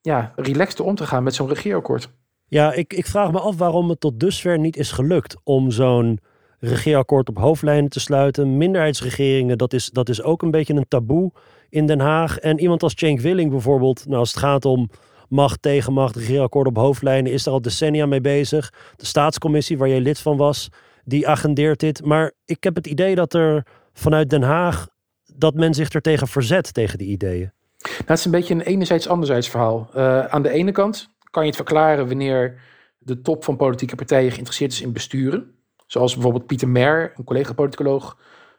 ja, 0.03 0.33
relaxed 0.35 0.79
om 0.79 0.95
te 0.95 1.05
gaan 1.05 1.23
met 1.23 1.35
zo'n 1.35 1.47
regeerakkoord. 1.47 2.09
Ja, 2.47 2.73
ik, 2.73 2.93
ik 2.93 3.05
vraag 3.05 3.31
me 3.31 3.39
af 3.39 3.57
waarom 3.57 3.89
het 3.89 3.99
tot 3.99 4.19
dusver 4.19 4.59
niet 4.59 4.77
is 4.77 4.91
gelukt 4.91 5.35
om 5.43 5.71
zo'n 5.71 6.19
regeerakkoord 6.59 7.29
op 7.29 7.37
hoofdlijnen 7.37 7.89
te 7.89 7.99
sluiten. 7.99 8.57
Minderheidsregeringen, 8.57 9.57
dat 9.57 9.73
is, 9.73 9.89
dat 9.89 10.09
is 10.09 10.21
ook 10.21 10.41
een 10.41 10.51
beetje 10.51 10.73
een 10.73 10.87
taboe 10.87 11.31
in 11.69 11.85
Den 11.85 11.99
Haag. 11.99 12.39
En 12.39 12.59
iemand 12.59 12.83
als 12.83 12.93
Cenk 12.95 13.19
Willing 13.19 13.49
bijvoorbeeld, 13.49 14.05
nou, 14.05 14.17
als 14.17 14.29
het 14.29 14.39
gaat 14.39 14.65
om 14.65 14.89
macht, 15.29 15.61
tegenmacht, 15.61 16.15
regeerakkoord 16.15 16.67
op 16.67 16.77
hoofdlijnen, 16.77 17.31
is 17.31 17.45
er 17.45 17.51
al 17.51 17.61
decennia 17.61 18.05
mee 18.05 18.21
bezig. 18.21 18.73
De 18.95 19.05
staatscommissie, 19.05 19.77
waar 19.77 19.89
jij 19.89 20.01
lid 20.01 20.19
van 20.19 20.37
was, 20.37 20.69
die 21.03 21.27
agendeert 21.27 21.79
dit. 21.79 22.05
Maar 22.05 22.31
ik 22.45 22.63
heb 22.63 22.75
het 22.75 22.87
idee 22.87 23.15
dat 23.15 23.33
er 23.33 23.65
vanuit 23.93 24.29
Den 24.29 24.43
Haag, 24.43 24.87
dat 25.35 25.53
men 25.53 25.73
zich 25.73 25.89
er 25.93 26.01
tegen 26.01 26.27
verzet, 26.27 26.73
tegen 26.73 26.97
die 26.97 27.07
ideeën. 27.07 27.51
Nou, 27.83 28.03
het 28.05 28.17
is 28.17 28.25
een 28.25 28.31
beetje 28.31 28.53
een 28.53 28.61
enerzijds-anderzijds 28.61 29.49
verhaal. 29.49 29.89
Uh, 29.95 30.25
aan 30.25 30.41
de 30.41 30.49
ene 30.49 30.71
kant 30.71 31.09
kan 31.31 31.41
je 31.41 31.47
het 31.47 31.57
verklaren 31.57 32.07
wanneer 32.07 32.61
de 32.97 33.21
top 33.21 33.43
van 33.43 33.55
politieke 33.55 33.95
partijen 33.95 34.31
geïnteresseerd 34.31 34.71
is 34.71 34.81
in 34.81 34.93
besturen. 34.93 35.55
Zoals 35.87 36.13
bijvoorbeeld 36.13 36.45
Pieter 36.45 36.67
Mer, 36.67 37.13
een 37.15 37.23
collega-politicoloog 37.23 38.17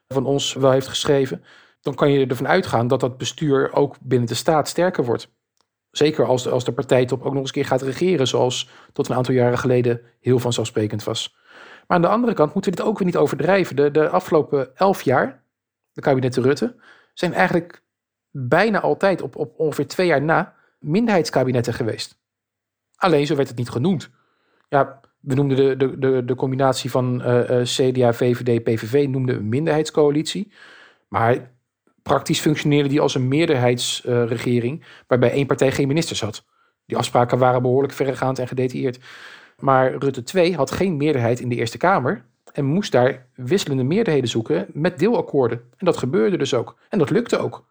van 0.08 0.26
ons, 0.26 0.54
wel 0.54 0.70
heeft 0.70 0.88
geschreven. 0.88 1.44
Dan 1.80 1.94
kan 1.94 2.10
je 2.10 2.26
ervan 2.26 2.48
uitgaan 2.48 2.88
dat 2.88 3.00
dat 3.00 3.18
bestuur 3.18 3.72
ook 3.72 3.96
binnen 4.00 4.28
de 4.28 4.34
staat 4.34 4.68
sterker 4.68 5.04
wordt. 5.04 5.32
Zeker 5.90 6.24
als 6.24 6.42
de, 6.42 6.50
als 6.50 6.64
de 6.64 6.72
partijtop 6.72 7.22
ook 7.22 7.32
nog 7.32 7.40
eens 7.40 7.46
een 7.46 7.54
keer 7.54 7.64
gaat 7.64 7.82
regeren, 7.82 8.26
zoals 8.26 8.70
tot 8.92 9.08
een 9.08 9.16
aantal 9.16 9.34
jaren 9.34 9.58
geleden 9.58 10.00
heel 10.20 10.38
vanzelfsprekend 10.38 11.04
was. 11.04 11.36
Maar 11.86 11.96
aan 11.96 12.02
de 12.02 12.08
andere 12.08 12.32
kant 12.32 12.54
moeten 12.54 12.70
we 12.70 12.76
dit 12.76 12.86
ook 12.86 12.98
weer 12.98 13.06
niet 13.06 13.16
overdrijven. 13.16 13.76
De, 13.76 13.90
de 13.90 14.08
afgelopen 14.08 14.76
elf 14.76 15.02
jaar, 15.02 15.44
de 15.92 16.00
kabinetten 16.00 16.42
Rutte, 16.42 16.76
zijn 17.14 17.32
eigenlijk 17.32 17.83
bijna 18.36 18.80
altijd 18.80 19.22
op, 19.22 19.36
op 19.36 19.54
ongeveer 19.56 19.86
twee 19.86 20.06
jaar 20.06 20.22
na 20.22 20.54
minderheidskabinetten 20.78 21.74
geweest. 21.74 22.18
Alleen 22.96 23.26
zo 23.26 23.36
werd 23.36 23.48
het 23.48 23.56
niet 23.56 23.70
genoemd. 23.70 24.10
Ja, 24.68 25.00
we 25.20 25.34
noemden 25.34 25.78
de, 25.78 25.98
de, 25.98 26.24
de, 26.24 26.34
combinatie 26.34 26.90
van 26.90 27.22
uh, 27.26 27.50
uh, 27.50 27.62
CDA, 27.62 28.12
VVD, 28.12 28.62
PVV 28.62 29.06
noemden 29.08 29.36
een 29.36 29.48
minderheidscoalitie. 29.48 30.52
Maar 31.08 31.52
praktisch 32.02 32.40
functioneerde 32.40 32.88
die 32.88 33.00
als 33.00 33.14
een 33.14 33.28
meerderheidsregering, 33.28 34.80
uh, 34.80 34.86
waarbij 35.06 35.30
één 35.30 35.46
partij 35.46 35.72
geen 35.72 35.88
ministers 35.88 36.20
had. 36.20 36.44
Die 36.86 36.96
afspraken 36.96 37.38
waren 37.38 37.62
behoorlijk 37.62 37.92
verregaand 37.92 38.38
en 38.38 38.48
gedetailleerd. 38.48 38.98
Maar 39.58 39.94
Rutte 39.94 40.22
2 40.22 40.56
had 40.56 40.70
geen 40.70 40.96
meerderheid 40.96 41.40
in 41.40 41.48
de 41.48 41.54
Eerste 41.54 41.78
Kamer 41.78 42.24
en 42.52 42.64
moest 42.64 42.92
daar 42.92 43.26
wisselende 43.34 43.82
meerderheden 43.84 44.28
zoeken 44.28 44.66
met 44.72 44.98
deelakkoorden. 44.98 45.60
En 45.76 45.86
dat 45.86 45.96
gebeurde 45.96 46.36
dus 46.36 46.54
ook. 46.54 46.76
En 46.88 46.98
dat 46.98 47.10
lukte 47.10 47.38
ook. 47.38 47.64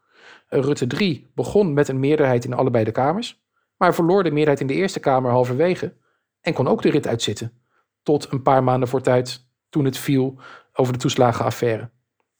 Rutte 0.62 0.88
3 0.88 1.32
begon 1.36 1.74
met 1.74 1.88
een 1.88 1.99
meerderheid 1.99 2.45
in 2.45 2.54
allebei 2.54 2.84
de 2.84 2.91
kamers, 2.91 3.43
maar 3.78 3.95
verloor 3.95 4.24
de 4.24 4.32
meerderheid 4.32 4.60
in 4.60 4.68
de 4.68 4.74
Eerste 4.74 4.99
Kamer 4.99 5.32
halverwege 5.32 5.93
en 6.41 6.54
kon 6.54 6.68
ook 6.68 6.82
de 6.82 6.89
rit 6.89 7.08
uitzitten. 7.08 7.62
Tot 8.04 8.32
een 8.32 8.41
paar 8.41 8.64
maanden 8.64 8.89
voor 8.89 9.01
tijd, 9.01 9.47
toen 9.70 9.86
het 9.86 9.97
viel 9.97 10.39
over 10.74 10.93
de 10.93 10.99
toeslagenaffaire. 10.99 11.89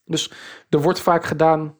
Dus 0.04 0.32
er 0.68 0.82
wordt 0.82 1.00
vaak 1.00 1.24
gedaan 1.24 1.76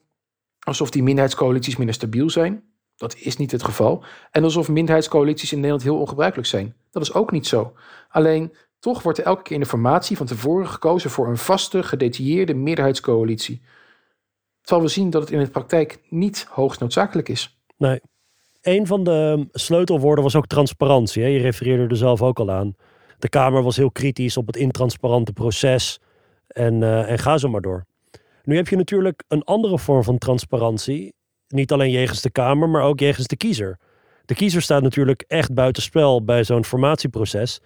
alsof 0.58 0.90
die 0.90 1.02
minderheidscoalities 1.02 1.76
minder 1.76 1.94
stabiel 1.94 2.30
zijn. 2.30 2.64
Dat 2.96 3.16
is 3.16 3.36
niet 3.36 3.50
het 3.50 3.64
geval. 3.64 4.04
En 4.30 4.44
alsof 4.44 4.68
minderheidscoalities 4.68 5.52
in 5.52 5.56
Nederland 5.56 5.82
heel 5.82 5.98
ongebruikelijk 5.98 6.48
zijn. 6.48 6.76
Dat 6.90 7.02
is 7.02 7.12
ook 7.12 7.30
niet 7.30 7.46
zo. 7.46 7.72
Alleen 8.08 8.54
toch 8.78 9.02
wordt 9.02 9.18
er 9.18 9.24
elke 9.24 9.42
keer 9.42 9.54
in 9.54 9.60
de 9.60 9.68
formatie 9.68 10.16
van 10.16 10.26
tevoren 10.26 10.68
gekozen 10.68 11.10
voor 11.10 11.28
een 11.28 11.36
vaste, 11.36 11.82
gedetailleerde 11.82 12.54
meerderheidscoalitie. 12.54 13.62
Terwijl 14.64 14.86
we 14.86 14.92
zien 14.92 15.10
dat 15.10 15.22
het 15.22 15.30
in 15.30 15.38
de 15.38 15.50
praktijk 15.50 15.98
niet 16.08 16.46
hoogst 16.50 16.80
noodzakelijk 16.80 17.28
is. 17.28 17.58
Nee. 17.76 18.00
Een 18.62 18.86
van 18.86 19.04
de 19.04 19.48
sleutelwoorden 19.52 20.24
was 20.24 20.36
ook 20.36 20.46
transparantie. 20.46 21.22
Je 21.22 21.38
refereerde 21.38 21.86
er 21.86 21.96
zelf 21.96 22.22
ook 22.22 22.38
al 22.38 22.50
aan. 22.50 22.74
De 23.18 23.28
Kamer 23.28 23.62
was 23.62 23.76
heel 23.76 23.90
kritisch 23.90 24.36
op 24.36 24.46
het 24.46 24.56
intransparante 24.56 25.32
proces. 25.32 26.00
En, 26.46 26.80
uh, 26.80 27.10
en 27.10 27.18
ga 27.18 27.38
zo 27.38 27.48
maar 27.48 27.60
door. 27.60 27.84
Nu 28.44 28.56
heb 28.56 28.68
je 28.68 28.76
natuurlijk 28.76 29.24
een 29.28 29.44
andere 29.44 29.78
vorm 29.78 30.02
van 30.04 30.18
transparantie. 30.18 31.14
Niet 31.48 31.72
alleen 31.72 31.90
jegens 31.90 32.20
de 32.20 32.30
Kamer, 32.30 32.68
maar 32.68 32.82
ook 32.82 33.00
jegens 33.00 33.26
de 33.26 33.36
kiezer. 33.36 33.78
De 34.24 34.34
kiezer 34.34 34.62
staat 34.62 34.82
natuurlijk 34.82 35.24
echt 35.26 35.54
buitenspel 35.54 36.24
bij 36.24 36.44
zo'n 36.44 36.64
formatieproces. 36.64 37.60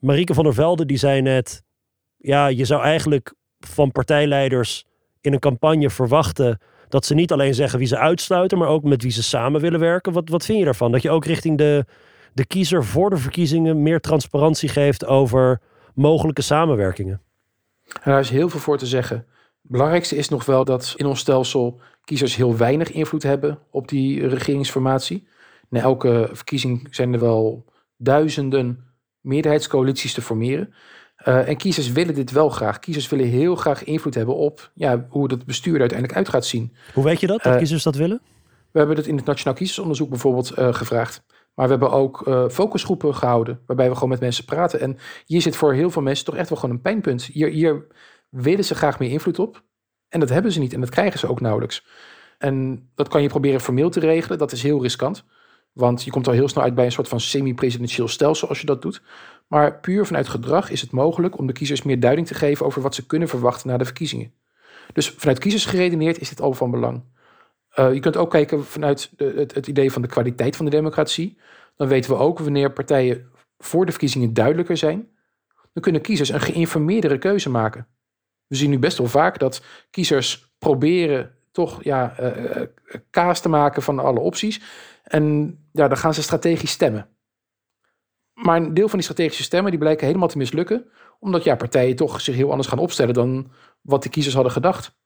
Marieke 0.00 0.34
van 0.34 0.44
der 0.44 0.54
Velde 0.54 0.86
die 0.86 0.98
zei 0.98 1.22
net... 1.22 1.62
Ja, 2.16 2.46
je 2.46 2.64
zou 2.64 2.82
eigenlijk 2.82 3.34
van 3.58 3.92
partijleiders 3.92 4.84
in 5.20 5.32
een 5.32 5.38
campagne 5.38 5.90
verwachten 5.90 6.58
dat 6.88 7.06
ze 7.06 7.14
niet 7.14 7.32
alleen 7.32 7.54
zeggen 7.54 7.78
wie 7.78 7.88
ze 7.88 7.98
uitsluiten, 7.98 8.58
maar 8.58 8.68
ook 8.68 8.82
met 8.82 9.02
wie 9.02 9.12
ze 9.12 9.22
samen 9.22 9.60
willen 9.60 9.80
werken. 9.80 10.12
Wat, 10.12 10.28
wat 10.28 10.44
vind 10.44 10.58
je 10.58 10.64
daarvan? 10.64 10.92
Dat 10.92 11.02
je 11.02 11.10
ook 11.10 11.24
richting 11.24 11.58
de, 11.58 11.84
de 12.32 12.46
kiezer 12.46 12.84
voor 12.84 13.10
de 13.10 13.16
verkiezingen 13.16 13.82
meer 13.82 14.00
transparantie 14.00 14.68
geeft 14.68 15.06
over 15.06 15.60
mogelijke 15.94 16.42
samenwerkingen? 16.42 17.20
daar 18.04 18.20
is 18.20 18.30
heel 18.30 18.48
veel 18.48 18.60
voor 18.60 18.78
te 18.78 18.86
zeggen. 18.86 19.16
Het 19.16 19.70
belangrijkste 19.70 20.16
is 20.16 20.28
nog 20.28 20.44
wel 20.44 20.64
dat 20.64 20.94
in 20.96 21.06
ons 21.06 21.20
stelsel 21.20 21.80
kiezers 22.04 22.36
heel 22.36 22.56
weinig 22.56 22.92
invloed 22.92 23.22
hebben 23.22 23.58
op 23.70 23.88
die 23.88 24.26
regeringsformatie. 24.26 25.28
Na 25.68 25.80
elke 25.80 26.28
verkiezing 26.32 26.88
zijn 26.90 27.12
er 27.12 27.20
wel 27.20 27.64
duizenden 27.96 28.84
meerderheidscoalities 29.20 30.14
te 30.14 30.22
formeren. 30.22 30.74
Uh, 31.24 31.48
en 31.48 31.56
kiezers 31.56 31.92
willen 31.92 32.14
dit 32.14 32.30
wel 32.30 32.48
graag. 32.48 32.78
Kiezers 32.78 33.08
willen 33.08 33.26
heel 33.26 33.56
graag 33.56 33.84
invloed 33.84 34.14
hebben 34.14 34.36
op 34.36 34.70
ja, 34.74 35.06
hoe 35.08 35.30
het 35.30 35.46
bestuur 35.46 35.74
er 35.74 35.80
uiteindelijk 35.80 36.18
uit 36.18 36.28
gaat 36.28 36.44
zien. 36.44 36.74
Hoe 36.94 37.04
weet 37.04 37.20
je 37.20 37.26
dat, 37.26 37.42
dat 37.42 37.52
uh, 37.52 37.58
kiezers 37.58 37.82
dat 37.82 37.94
willen? 37.94 38.20
We 38.70 38.78
hebben 38.78 38.96
dat 38.96 39.06
in 39.06 39.16
het 39.16 39.24
Nationaal 39.24 39.54
Kiezersonderzoek 39.54 40.08
bijvoorbeeld 40.08 40.58
uh, 40.58 40.74
gevraagd. 40.74 41.22
Maar 41.54 41.64
we 41.66 41.70
hebben 41.70 41.90
ook 41.90 42.30
focusgroepen 42.52 43.14
gehouden, 43.14 43.60
waarbij 43.66 43.88
we 43.88 43.94
gewoon 43.94 44.08
met 44.08 44.20
mensen 44.20 44.44
praten. 44.44 44.80
En 44.80 44.98
hier 45.26 45.40
zit 45.40 45.56
voor 45.56 45.72
heel 45.72 45.90
veel 45.90 46.02
mensen 46.02 46.24
toch 46.24 46.36
echt 46.36 46.48
wel 46.48 46.58
gewoon 46.58 46.74
een 46.74 46.82
pijnpunt. 46.82 47.22
Hier, 47.22 47.48
hier 47.48 47.86
willen 48.28 48.64
ze 48.64 48.74
graag 48.74 48.98
meer 48.98 49.10
invloed 49.10 49.38
op. 49.38 49.62
En 50.08 50.20
dat 50.20 50.28
hebben 50.28 50.52
ze 50.52 50.60
niet 50.60 50.72
en 50.72 50.80
dat 50.80 50.90
krijgen 50.90 51.18
ze 51.18 51.28
ook 51.28 51.40
nauwelijks. 51.40 51.86
En 52.38 52.88
dat 52.94 53.08
kan 53.08 53.22
je 53.22 53.28
proberen 53.28 53.60
formeel 53.60 53.90
te 53.90 54.00
regelen. 54.00 54.38
Dat 54.38 54.52
is 54.52 54.62
heel 54.62 54.82
riskant. 54.82 55.24
Want 55.72 56.04
je 56.04 56.10
komt 56.10 56.26
al 56.26 56.32
heel 56.32 56.48
snel 56.48 56.64
uit 56.64 56.74
bij 56.74 56.84
een 56.84 56.92
soort 56.92 57.08
van 57.08 57.20
semi-presidentieel 57.20 58.08
stelsel 58.08 58.48
als 58.48 58.60
je 58.60 58.66
dat 58.66 58.82
doet. 58.82 59.02
Maar 59.46 59.80
puur 59.80 60.06
vanuit 60.06 60.28
gedrag 60.28 60.70
is 60.70 60.80
het 60.80 60.90
mogelijk 60.90 61.38
om 61.38 61.46
de 61.46 61.52
kiezers 61.52 61.82
meer 61.82 62.00
duiding 62.00 62.26
te 62.26 62.34
geven 62.34 62.66
over 62.66 62.82
wat 62.82 62.94
ze 62.94 63.06
kunnen 63.06 63.28
verwachten 63.28 63.68
na 63.68 63.76
de 63.76 63.84
verkiezingen. 63.84 64.32
Dus 64.92 65.10
vanuit 65.10 65.38
kiezers 65.38 65.64
geredeneerd 65.64 66.20
is 66.20 66.28
dit 66.28 66.40
al 66.40 66.52
van 66.52 66.70
belang. 66.70 67.02
Uh, 67.78 67.94
je 67.94 68.00
kunt 68.00 68.16
ook 68.16 68.30
kijken 68.30 68.64
vanuit 68.64 69.10
de, 69.16 69.46
het, 69.52 69.66
idee 69.66 69.92
van 69.92 70.02
de 70.02 70.08
kwaliteit 70.08 70.56
van 70.56 70.64
de 70.64 70.70
democratie. 70.70 71.38
Dan 71.76 71.88
weten 71.88 72.10
we 72.10 72.16
ook 72.16 72.38
wanneer 72.38 72.72
partijen 72.72 73.30
voor 73.58 73.86
de 73.86 73.90
verkiezingen 73.90 74.34
duidelijker 74.34 74.76
zijn. 74.76 75.08
Dan 75.72 75.82
kunnen 75.82 76.00
kiezers 76.00 76.28
een 76.28 76.40
geïnformeerdere 76.40 77.18
keuze 77.18 77.50
maken. 77.50 77.86
We 78.46 78.56
zien 78.56 78.70
nu 78.70 78.78
best 78.78 78.98
wel 78.98 79.06
vaak 79.06 79.38
dat 79.38 79.62
kiezers 79.90 80.52
proberen 80.58 81.34
toch 81.52 81.84
ja, 81.84 82.14
uh, 82.20 82.62
kaas 83.10 83.40
te 83.40 83.48
maken 83.48 83.82
van 83.82 83.98
alle 83.98 84.20
opties. 84.20 84.60
En 85.02 85.58
ja, 85.72 85.88
dan 85.88 85.96
gaan 85.96 86.14
ze 86.14 86.22
strategisch 86.22 86.70
stemmen. 86.70 87.08
Maar 88.32 88.56
een 88.56 88.74
deel 88.74 88.88
van 88.88 88.98
die 88.98 89.08
strategische 89.08 89.42
stemmen 89.42 89.70
die 89.70 89.80
blijken 89.80 90.06
helemaal 90.06 90.28
te 90.28 90.38
mislukken. 90.38 90.90
Omdat 91.18 91.44
ja, 91.44 91.54
partijen 91.54 91.96
toch 91.96 92.20
zich 92.20 92.34
heel 92.34 92.50
anders 92.50 92.68
gaan 92.68 92.78
opstellen 92.78 93.14
dan 93.14 93.50
wat 93.80 94.02
de 94.02 94.08
kiezers 94.08 94.34
hadden 94.34 94.52
gedacht. 94.52 94.98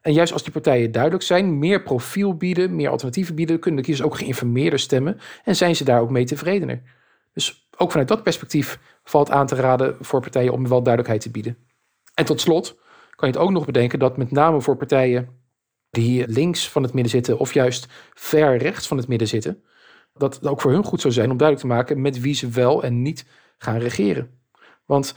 En 0.00 0.12
juist 0.12 0.32
als 0.32 0.42
die 0.42 0.52
partijen 0.52 0.92
duidelijk 0.92 1.22
zijn, 1.22 1.58
meer 1.58 1.82
profiel 1.82 2.36
bieden, 2.36 2.76
meer 2.76 2.88
alternatieven 2.88 3.34
bieden, 3.34 3.58
kunnen 3.58 3.80
de 3.80 3.86
kiezers 3.86 4.08
ook 4.08 4.16
geïnformeerder 4.16 4.78
stemmen 4.78 5.18
en 5.44 5.56
zijn 5.56 5.76
ze 5.76 5.84
daar 5.84 6.00
ook 6.00 6.10
mee 6.10 6.24
tevredener. 6.24 6.82
Dus 7.32 7.68
ook 7.76 7.90
vanuit 7.90 8.08
dat 8.08 8.22
perspectief 8.22 8.78
valt 9.04 9.30
aan 9.30 9.46
te 9.46 9.54
raden 9.54 9.96
voor 10.00 10.20
partijen 10.20 10.52
om 10.52 10.68
wel 10.68 10.82
duidelijkheid 10.82 11.20
te 11.20 11.30
bieden. 11.30 11.56
En 12.14 12.24
tot 12.24 12.40
slot 12.40 12.80
kan 13.16 13.28
je 13.28 13.34
het 13.34 13.44
ook 13.44 13.50
nog 13.50 13.64
bedenken 13.64 13.98
dat 13.98 14.16
met 14.16 14.30
name 14.30 14.60
voor 14.60 14.76
partijen 14.76 15.28
die 15.90 16.28
links 16.28 16.68
van 16.70 16.82
het 16.82 16.92
midden 16.92 17.12
zitten 17.12 17.38
of 17.38 17.54
juist 17.54 17.86
ver 18.14 18.56
rechts 18.56 18.86
van 18.86 18.96
het 18.96 19.08
midden 19.08 19.28
zitten, 19.28 19.62
dat 20.14 20.34
het 20.34 20.46
ook 20.46 20.60
voor 20.60 20.72
hun 20.72 20.84
goed 20.84 21.00
zou 21.00 21.12
zijn 21.12 21.30
om 21.30 21.36
duidelijk 21.36 21.68
te 21.68 21.74
maken 21.74 22.00
met 22.00 22.20
wie 22.20 22.34
ze 22.34 22.48
wel 22.48 22.82
en 22.82 23.02
niet 23.02 23.26
gaan 23.58 23.78
regeren. 23.78 24.40
Want 24.84 25.14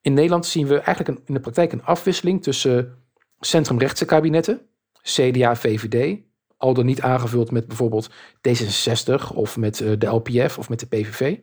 in 0.00 0.14
Nederland 0.14 0.46
zien 0.46 0.66
we 0.66 0.78
eigenlijk 0.78 1.08
een, 1.08 1.22
in 1.26 1.34
de 1.34 1.40
praktijk 1.40 1.72
een 1.72 1.84
afwisseling 1.84 2.42
tussen 2.42 2.98
centrumrechtse 3.40 4.04
kabinetten, 4.04 4.60
CDA, 5.02 5.56
VVD, 5.56 6.20
al 6.56 6.74
dan 6.74 6.86
niet 6.86 7.00
aangevuld 7.00 7.50
met 7.50 7.66
bijvoorbeeld 7.66 8.10
D66 8.48 9.34
of 9.34 9.56
met 9.56 9.80
eh, 9.80 9.92
de 9.98 10.06
LPF 10.06 10.58
of 10.58 10.68
met 10.68 10.80
de 10.80 10.86
PVV, 10.86 11.36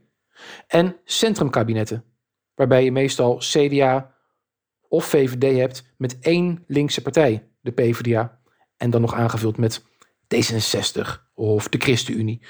en 0.67 0.95
centrumkabinetten, 1.03 2.03
waarbij 2.55 2.83
je 2.83 2.91
meestal 2.91 3.37
CDA 3.37 4.15
of 4.87 5.05
VVD 5.05 5.57
hebt 5.57 5.93
met 5.97 6.19
één 6.19 6.63
linkse 6.67 7.01
partij, 7.01 7.47
de 7.61 7.71
PvdA, 7.71 8.39
en 8.77 8.89
dan 8.89 9.01
nog 9.01 9.13
aangevuld 9.13 9.57
met 9.57 9.83
D66 10.35 11.01
of 11.33 11.67
de 11.67 11.77
ChristenUnie. 11.77 12.41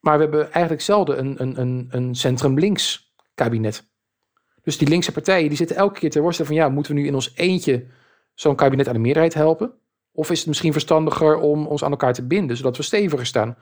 Maar 0.00 0.16
we 0.16 0.22
hebben 0.22 0.52
eigenlijk 0.52 0.82
zelden 0.82 1.18
een, 1.18 1.42
een, 1.42 1.60
een, 1.60 1.86
een 1.90 2.14
centrum-links 2.14 3.14
kabinet. 3.34 3.88
Dus 4.62 4.78
die 4.78 4.88
linkse 4.88 5.12
partijen 5.12 5.48
die 5.48 5.56
zitten 5.56 5.76
elke 5.76 5.98
keer 5.98 6.10
te 6.10 6.20
worstelen 6.20 6.46
van 6.46 6.60
ja, 6.60 6.68
moeten 6.68 6.94
we 6.94 7.00
nu 7.00 7.06
in 7.06 7.14
ons 7.14 7.32
eentje 7.34 7.86
zo'n 8.34 8.56
kabinet 8.56 8.88
aan 8.88 8.94
de 8.94 9.00
meerderheid 9.00 9.34
helpen? 9.34 9.72
Of 10.12 10.30
is 10.30 10.38
het 10.38 10.48
misschien 10.48 10.72
verstandiger 10.72 11.36
om 11.36 11.66
ons 11.66 11.84
aan 11.84 11.90
elkaar 11.90 12.12
te 12.12 12.26
binden, 12.26 12.56
zodat 12.56 12.76
we 12.76 12.82
steviger 12.82 13.26
staan? 13.26 13.56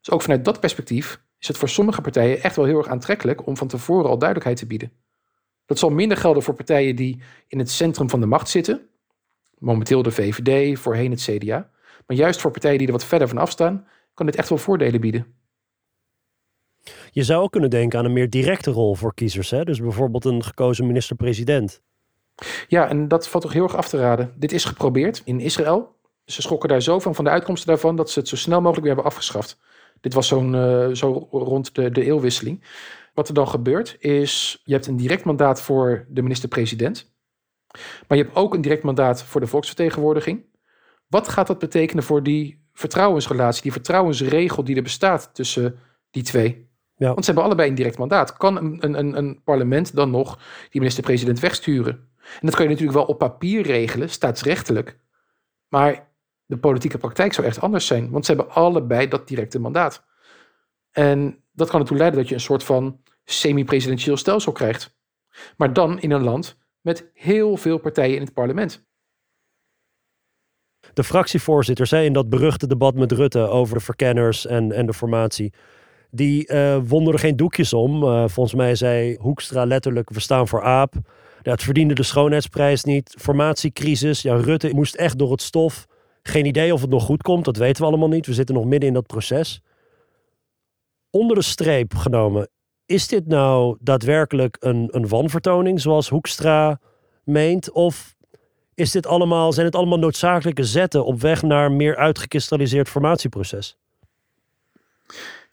Dus 0.00 0.10
ook 0.10 0.22
vanuit 0.22 0.44
dat 0.44 0.60
perspectief 0.60 1.20
is 1.38 1.48
het 1.48 1.56
voor 1.56 1.68
sommige 1.68 2.00
partijen 2.00 2.42
echt 2.42 2.56
wel 2.56 2.64
heel 2.64 2.78
erg 2.78 2.88
aantrekkelijk 2.88 3.46
om 3.46 3.56
van 3.56 3.68
tevoren 3.68 4.10
al 4.10 4.18
duidelijkheid 4.18 4.58
te 4.58 4.66
bieden. 4.66 4.92
Dat 5.66 5.78
zal 5.78 5.90
minder 5.90 6.16
gelden 6.16 6.42
voor 6.42 6.54
partijen 6.54 6.96
die 6.96 7.22
in 7.48 7.58
het 7.58 7.70
centrum 7.70 8.10
van 8.10 8.20
de 8.20 8.26
macht 8.26 8.48
zitten. 8.48 8.88
Momenteel 9.58 10.02
de 10.02 10.10
VVD, 10.10 10.78
voorheen 10.78 11.10
het 11.10 11.20
CDA. 11.20 11.70
Maar 12.06 12.16
juist 12.16 12.40
voor 12.40 12.50
partijen 12.50 12.78
die 12.78 12.86
er 12.86 12.92
wat 12.92 13.04
verder 13.04 13.28
van 13.28 13.38
afstaan, 13.38 13.86
kan 14.14 14.26
dit 14.26 14.36
echt 14.36 14.48
wel 14.48 14.58
voordelen 14.58 15.00
bieden. 15.00 15.35
Je 17.16 17.22
zou 17.22 17.42
ook 17.42 17.50
kunnen 17.50 17.70
denken 17.70 17.98
aan 17.98 18.04
een 18.04 18.12
meer 18.12 18.30
directe 18.30 18.70
rol 18.70 18.94
voor 18.94 19.14
kiezers. 19.14 19.50
Hè? 19.50 19.64
Dus 19.64 19.80
bijvoorbeeld 19.80 20.24
een 20.24 20.44
gekozen 20.44 20.86
minister-president. 20.86 21.82
Ja, 22.68 22.88
en 22.88 23.08
dat 23.08 23.28
valt 23.28 23.42
toch 23.42 23.52
heel 23.52 23.62
erg 23.62 23.76
af 23.76 23.88
te 23.88 23.96
raden. 23.96 24.34
Dit 24.36 24.52
is 24.52 24.64
geprobeerd 24.64 25.22
in 25.24 25.40
Israël. 25.40 25.96
Ze 26.24 26.42
schrokken 26.42 26.68
daar 26.68 26.82
zo 26.82 26.98
van, 26.98 27.14
van 27.14 27.24
de 27.24 27.30
uitkomsten 27.30 27.68
daarvan, 27.68 27.96
dat 27.96 28.10
ze 28.10 28.18
het 28.18 28.28
zo 28.28 28.36
snel 28.36 28.60
mogelijk 28.60 28.86
weer 28.86 28.94
hebben 28.94 29.12
afgeschaft. 29.12 29.58
Dit 30.00 30.14
was 30.14 30.28
zo'n, 30.28 30.54
uh, 30.54 30.88
zo 30.88 31.28
rond 31.30 31.74
de, 31.74 31.90
de 31.90 32.04
eeuwwisseling. 32.04 32.64
Wat 33.14 33.28
er 33.28 33.34
dan 33.34 33.48
gebeurt 33.48 33.96
is, 33.98 34.60
je 34.64 34.72
hebt 34.72 34.86
een 34.86 34.96
direct 34.96 35.24
mandaat 35.24 35.60
voor 35.60 36.06
de 36.08 36.22
minister-president. 36.22 37.12
Maar 38.08 38.18
je 38.18 38.24
hebt 38.24 38.36
ook 38.36 38.54
een 38.54 38.60
direct 38.60 38.82
mandaat 38.82 39.22
voor 39.22 39.40
de 39.40 39.46
volksvertegenwoordiging. 39.46 40.44
Wat 41.06 41.28
gaat 41.28 41.46
dat 41.46 41.58
betekenen 41.58 42.04
voor 42.04 42.22
die 42.22 42.64
vertrouwensrelatie, 42.72 43.62
die 43.62 43.72
vertrouwensregel 43.72 44.64
die 44.64 44.76
er 44.76 44.82
bestaat 44.82 45.30
tussen 45.34 45.78
die 46.10 46.22
twee? 46.22 46.65
Ja. 46.96 47.06
Want 47.06 47.18
ze 47.18 47.24
hebben 47.24 47.44
allebei 47.44 47.68
een 47.68 47.74
direct 47.74 47.98
mandaat. 47.98 48.36
Kan 48.36 48.56
een, 48.56 48.98
een, 48.98 49.16
een 49.16 49.42
parlement 49.44 49.94
dan 49.94 50.10
nog 50.10 50.38
die 50.70 50.80
minister-president 50.80 51.40
wegsturen? 51.40 51.92
En 52.18 52.46
dat 52.46 52.54
kan 52.54 52.64
je 52.64 52.70
natuurlijk 52.70 52.98
wel 52.98 53.06
op 53.06 53.18
papier 53.18 53.62
regelen, 53.62 54.10
staatsrechtelijk. 54.10 54.98
Maar 55.68 56.08
de 56.46 56.58
politieke 56.58 56.98
praktijk 56.98 57.32
zou 57.32 57.46
echt 57.46 57.60
anders 57.60 57.86
zijn, 57.86 58.10
want 58.10 58.26
ze 58.26 58.32
hebben 58.32 58.54
allebei 58.54 59.08
dat 59.08 59.28
directe 59.28 59.58
mandaat. 59.58 60.04
En 60.90 61.42
dat 61.52 61.70
kan 61.70 61.80
ertoe 61.80 61.96
leiden 61.96 62.20
dat 62.20 62.28
je 62.28 62.34
een 62.34 62.40
soort 62.40 62.64
van 62.64 63.00
semi-presidentieel 63.24 64.16
stelsel 64.16 64.52
krijgt. 64.52 64.96
Maar 65.56 65.72
dan 65.72 66.00
in 66.00 66.10
een 66.10 66.22
land 66.22 66.58
met 66.80 67.10
heel 67.12 67.56
veel 67.56 67.78
partijen 67.78 68.14
in 68.14 68.22
het 68.22 68.32
parlement. 68.32 68.84
De 70.92 71.04
fractievoorzitters 71.04 71.92
in 71.92 72.12
dat 72.12 72.28
beruchte 72.28 72.66
debat 72.66 72.94
met 72.94 73.12
Rutte 73.12 73.48
over 73.48 73.74
de 73.74 73.84
verkenners 73.84 74.46
en, 74.46 74.72
en 74.72 74.86
de 74.86 74.94
formatie. 74.94 75.52
Die 76.10 76.52
uh, 76.52 77.08
er 77.08 77.18
geen 77.18 77.36
doekjes 77.36 77.72
om. 77.72 78.02
Uh, 78.02 78.24
volgens 78.28 78.54
mij 78.54 78.74
zei 78.74 79.16
Hoekstra 79.20 79.64
letterlijk: 79.64 80.10
we 80.10 80.20
staan 80.20 80.48
voor 80.48 80.62
aap. 80.62 80.94
Het 81.42 81.62
verdiende 81.62 81.94
de 81.94 82.02
schoonheidsprijs 82.02 82.84
niet. 82.84 83.14
Formatiecrisis. 83.18 84.22
Ja, 84.22 84.34
Rutte 84.34 84.74
moest 84.74 84.94
echt 84.94 85.18
door 85.18 85.30
het 85.30 85.42
stof. 85.42 85.86
Geen 86.22 86.46
idee 86.46 86.72
of 86.72 86.80
het 86.80 86.90
nog 86.90 87.04
goed 87.04 87.22
komt, 87.22 87.44
dat 87.44 87.56
weten 87.56 87.82
we 87.82 87.88
allemaal 87.88 88.08
niet. 88.08 88.26
We 88.26 88.34
zitten 88.34 88.54
nog 88.54 88.64
midden 88.64 88.88
in 88.88 88.94
dat 88.94 89.06
proces. 89.06 89.60
Onder 91.10 91.36
de 91.36 91.42
streep 91.42 91.94
genomen, 91.94 92.48
is 92.86 93.08
dit 93.08 93.26
nou 93.26 93.76
daadwerkelijk 93.80 94.56
een, 94.60 94.88
een 94.90 95.08
wanvertoning 95.08 95.80
zoals 95.80 96.08
Hoekstra 96.08 96.80
meent? 97.24 97.70
Of 97.70 98.16
is 98.74 98.90
dit 98.90 99.06
allemaal, 99.06 99.52
zijn 99.52 99.66
het 99.66 99.74
allemaal 99.74 99.98
noodzakelijke 99.98 100.64
zetten 100.64 101.04
op 101.04 101.20
weg 101.20 101.42
naar 101.42 101.72
meer 101.72 101.96
uitgekristalliseerd 101.96 102.88
formatieproces? 102.88 103.76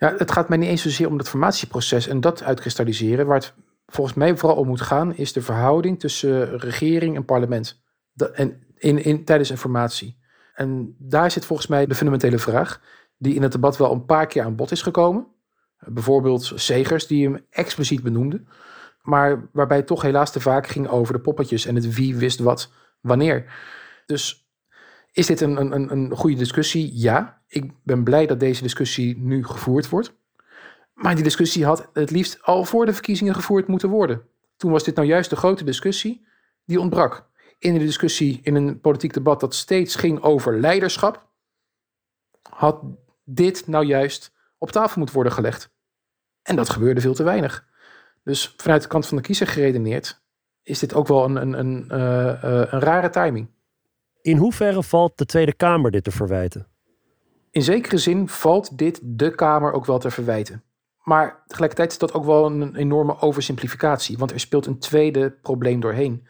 Ja, 0.03 0.13
het 0.17 0.31
gaat 0.31 0.49
mij 0.49 0.57
niet 0.57 0.69
eens 0.69 0.81
zozeer 0.81 1.07
om 1.07 1.17
het 1.17 1.29
formatieproces 1.29 2.07
en 2.07 2.21
dat 2.21 2.43
uitkristalliseren. 2.43 3.25
Waar 3.25 3.37
het 3.37 3.53
volgens 3.85 4.15
mij 4.15 4.37
vooral 4.37 4.57
om 4.57 4.67
moet 4.67 4.81
gaan, 4.81 5.15
is 5.15 5.33
de 5.33 5.41
verhouding 5.41 5.99
tussen 5.99 6.59
regering 6.59 7.15
en 7.15 7.25
parlement. 7.25 7.83
en 8.33 8.63
in, 8.77 9.03
in, 9.03 9.25
tijdens 9.25 9.49
een 9.49 9.57
formatie. 9.57 10.17
En 10.53 10.95
daar 10.99 11.31
zit 11.31 11.45
volgens 11.45 11.67
mij 11.67 11.85
de 11.85 11.95
fundamentele 11.95 12.39
vraag, 12.39 12.81
die 13.17 13.35
in 13.35 13.41
het 13.41 13.51
debat 13.51 13.77
wel 13.77 13.91
een 13.91 14.05
paar 14.05 14.27
keer 14.27 14.43
aan 14.43 14.55
bod 14.55 14.71
is 14.71 14.81
gekomen. 14.81 15.27
Bijvoorbeeld 15.79 16.51
Segers, 16.55 17.07
die 17.07 17.23
hem 17.23 17.45
expliciet 17.49 18.03
benoemde. 18.03 18.43
Maar 19.01 19.49
waarbij 19.51 19.77
het 19.77 19.87
toch 19.87 20.01
helaas 20.01 20.31
te 20.31 20.39
vaak 20.39 20.67
ging 20.67 20.87
over 20.87 21.13
de 21.13 21.21
poppetjes 21.21 21.65
en 21.65 21.75
het 21.75 21.93
wie 21.93 22.15
wist 22.15 22.39
wat 22.39 22.71
wanneer. 23.01 23.53
Dus 24.05 24.47
is 25.11 25.25
dit 25.25 25.41
een, 25.41 25.73
een, 25.73 25.91
een 25.91 26.11
goede 26.15 26.37
discussie? 26.37 26.91
Ja. 26.93 27.42
Ik 27.53 27.71
ben 27.83 28.03
blij 28.03 28.25
dat 28.25 28.39
deze 28.39 28.61
discussie 28.61 29.17
nu 29.17 29.45
gevoerd 29.45 29.89
wordt. 29.89 30.13
Maar 30.93 31.15
die 31.15 31.23
discussie 31.23 31.65
had 31.65 31.89
het 31.93 32.11
liefst 32.11 32.41
al 32.41 32.65
voor 32.65 32.85
de 32.85 32.93
verkiezingen 32.93 33.35
gevoerd 33.35 33.67
moeten 33.67 33.89
worden. 33.89 34.21
Toen 34.57 34.71
was 34.71 34.83
dit 34.83 34.95
nou 34.95 35.07
juist 35.07 35.29
de 35.29 35.35
grote 35.35 35.63
discussie 35.63 36.25
die 36.65 36.79
ontbrak. 36.79 37.29
In 37.59 37.73
de 37.73 37.79
discussie 37.79 38.39
in 38.43 38.55
een 38.55 38.79
politiek 38.79 39.13
debat 39.13 39.39
dat 39.39 39.55
steeds 39.55 39.95
ging 39.95 40.21
over 40.21 40.59
leiderschap, 40.59 41.27
had 42.49 42.79
dit 43.23 43.67
nou 43.67 43.85
juist 43.85 44.33
op 44.57 44.71
tafel 44.71 44.97
moeten 44.97 45.15
worden 45.15 45.33
gelegd. 45.33 45.69
En 46.41 46.55
dat 46.55 46.69
gebeurde 46.69 47.01
veel 47.01 47.13
te 47.13 47.23
weinig. 47.23 47.65
Dus 48.23 48.53
vanuit 48.57 48.81
de 48.81 48.87
kant 48.87 49.07
van 49.07 49.17
de 49.17 49.23
kiezer 49.23 49.47
geredeneerd, 49.47 50.21
is 50.63 50.79
dit 50.79 50.93
ook 50.93 51.07
wel 51.07 51.25
een, 51.25 51.35
een, 51.35 51.59
een, 51.59 51.87
uh, 51.91 52.43
een 52.71 52.79
rare 52.79 53.09
timing. 53.09 53.49
In 54.21 54.37
hoeverre 54.37 54.83
valt 54.83 55.17
de 55.17 55.25
Tweede 55.25 55.53
Kamer 55.53 55.91
dit 55.91 56.03
te 56.03 56.11
verwijten? 56.11 56.72
In 57.53 57.61
zekere 57.61 57.97
zin 57.97 58.27
valt 58.27 58.77
dit 58.77 58.99
de 59.03 59.35
Kamer 59.35 59.71
ook 59.71 59.85
wel 59.85 59.99
te 59.99 60.11
verwijten. 60.11 60.63
Maar 61.03 61.43
tegelijkertijd 61.47 61.91
is 61.91 61.97
dat 61.97 62.13
ook 62.13 62.25
wel 62.25 62.45
een 62.45 62.75
enorme 62.75 63.19
oversimplificatie, 63.19 64.17
want 64.17 64.31
er 64.31 64.39
speelt 64.39 64.65
een 64.65 64.79
tweede 64.79 65.31
probleem 65.41 65.79
doorheen. 65.79 66.21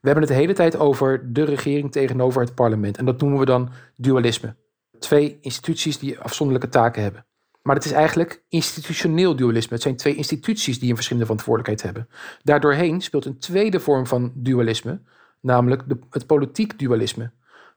We 0.00 0.12
hebben 0.12 0.22
het 0.22 0.32
de 0.32 0.38
hele 0.38 0.52
tijd 0.52 0.76
over 0.76 1.32
de 1.32 1.44
regering 1.44 1.92
tegenover 1.92 2.40
het 2.42 2.54
parlement 2.54 2.96
en 2.96 3.04
dat 3.04 3.20
noemen 3.20 3.38
we 3.38 3.44
dan 3.44 3.70
dualisme. 3.96 4.54
Twee 4.98 5.38
instituties 5.40 5.98
die 5.98 6.18
afzonderlijke 6.18 6.68
taken 6.68 7.02
hebben. 7.02 7.26
Maar 7.62 7.74
het 7.76 7.84
is 7.84 7.92
eigenlijk 7.92 8.44
institutioneel 8.48 9.36
dualisme. 9.36 9.74
Het 9.74 9.82
zijn 9.82 9.96
twee 9.96 10.14
instituties 10.14 10.78
die 10.78 10.88
een 10.88 10.94
verschillende 10.94 11.28
verantwoordelijkheid 11.28 11.94
hebben. 11.94 12.14
Daardoorheen 12.42 13.00
speelt 13.00 13.24
een 13.24 13.38
tweede 13.38 13.80
vorm 13.80 14.06
van 14.06 14.32
dualisme, 14.34 15.00
namelijk 15.40 15.82
het 16.10 16.26
politiek 16.26 16.78
dualisme. 16.78 17.30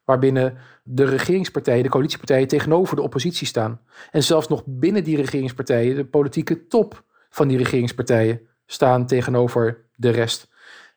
Waarbinnen 0.09 0.57
de 0.83 1.05
regeringspartijen, 1.05 1.83
de 1.83 1.89
coalitiepartijen 1.89 2.47
tegenover 2.47 2.95
de 2.95 3.01
oppositie 3.01 3.47
staan. 3.47 3.81
En 4.11 4.23
zelfs 4.23 4.47
nog 4.47 4.63
binnen 4.65 5.03
die 5.03 5.15
regeringspartijen, 5.15 5.95
de 5.95 6.05
politieke 6.05 6.67
top 6.67 7.03
van 7.29 7.47
die 7.47 7.57
regeringspartijen, 7.57 8.41
staan 8.65 9.05
tegenover 9.05 9.85
de 9.95 10.09
rest. 10.09 10.49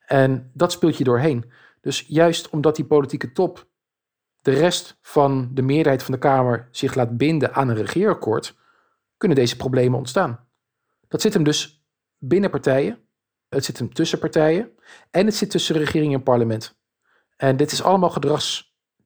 En 0.07 0.51
dat 0.55 0.73
speelt 0.73 0.97
je 0.97 1.05
doorheen. 1.05 1.53
Dus 1.81 2.05
juist 2.09 2.51
omdat 2.51 2.77
die 2.77 2.85
politieke 2.85 3.33
top 3.33 3.67
de 4.41 4.51
rest 4.51 4.99
van 5.01 5.51
de 5.55 5.63
meerderheid 5.63 6.03
van 6.03 6.15
de 6.15 6.21
Kamer 6.21 6.69
zich 6.71 6.95
laat 6.95 7.17
binden 7.17 7.55
aan 7.55 7.69
een 7.69 7.77
regeerakkoord, 7.77 8.57
kunnen 9.17 9.37
deze 9.37 9.57
problemen 9.57 9.99
ontstaan. 9.99 10.47
Dat 11.09 11.21
zit 11.21 11.35
hem 11.35 11.45
dus 11.45 11.85
binnen 12.19 12.51
partijen, 12.51 12.99
het 13.49 13.65
zit 13.65 13.79
hem 13.79 13.93
tussen 13.93 14.19
partijen 14.19 14.71
en 15.11 15.27
het 15.27 15.35
zit 15.35 15.51
tussen 15.51 15.77
regering 15.77 16.15
en 16.15 16.23
parlement. 16.23 16.81
En 17.37 17.57
dit 17.57 17.73
is 17.73 17.83
allemaal 17.83 18.11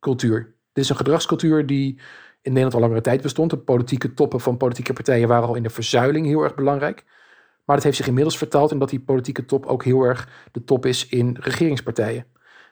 gedragscultuur. 0.00 0.54
Dit 0.72 0.84
is 0.84 0.90
een 0.90 0.96
gedragscultuur 0.96 1.66
die 1.66 2.00
in 2.42 2.52
Nederland 2.52 2.74
al 2.74 2.80
langere 2.80 3.00
tijd 3.00 3.22
bestond. 3.22 3.50
De 3.50 3.58
politieke 3.58 4.14
toppen 4.14 4.40
van 4.40 4.56
politieke 4.56 4.92
partijen 4.92 5.28
waren 5.28 5.48
al 5.48 5.54
in 5.54 5.62
de 5.62 5.70
verzuiling 5.70 6.26
heel 6.26 6.42
erg 6.42 6.54
belangrijk. 6.54 7.04
Maar 7.64 7.76
het 7.76 7.84
heeft 7.84 7.96
zich 7.96 8.06
inmiddels 8.06 8.38
vertaald 8.38 8.70
in 8.70 8.78
dat 8.78 8.90
die 8.90 9.00
politieke 9.00 9.44
top 9.44 9.66
ook 9.66 9.84
heel 9.84 10.02
erg 10.02 10.28
de 10.52 10.64
top 10.64 10.86
is 10.86 11.08
in 11.08 11.36
regeringspartijen. 11.40 12.26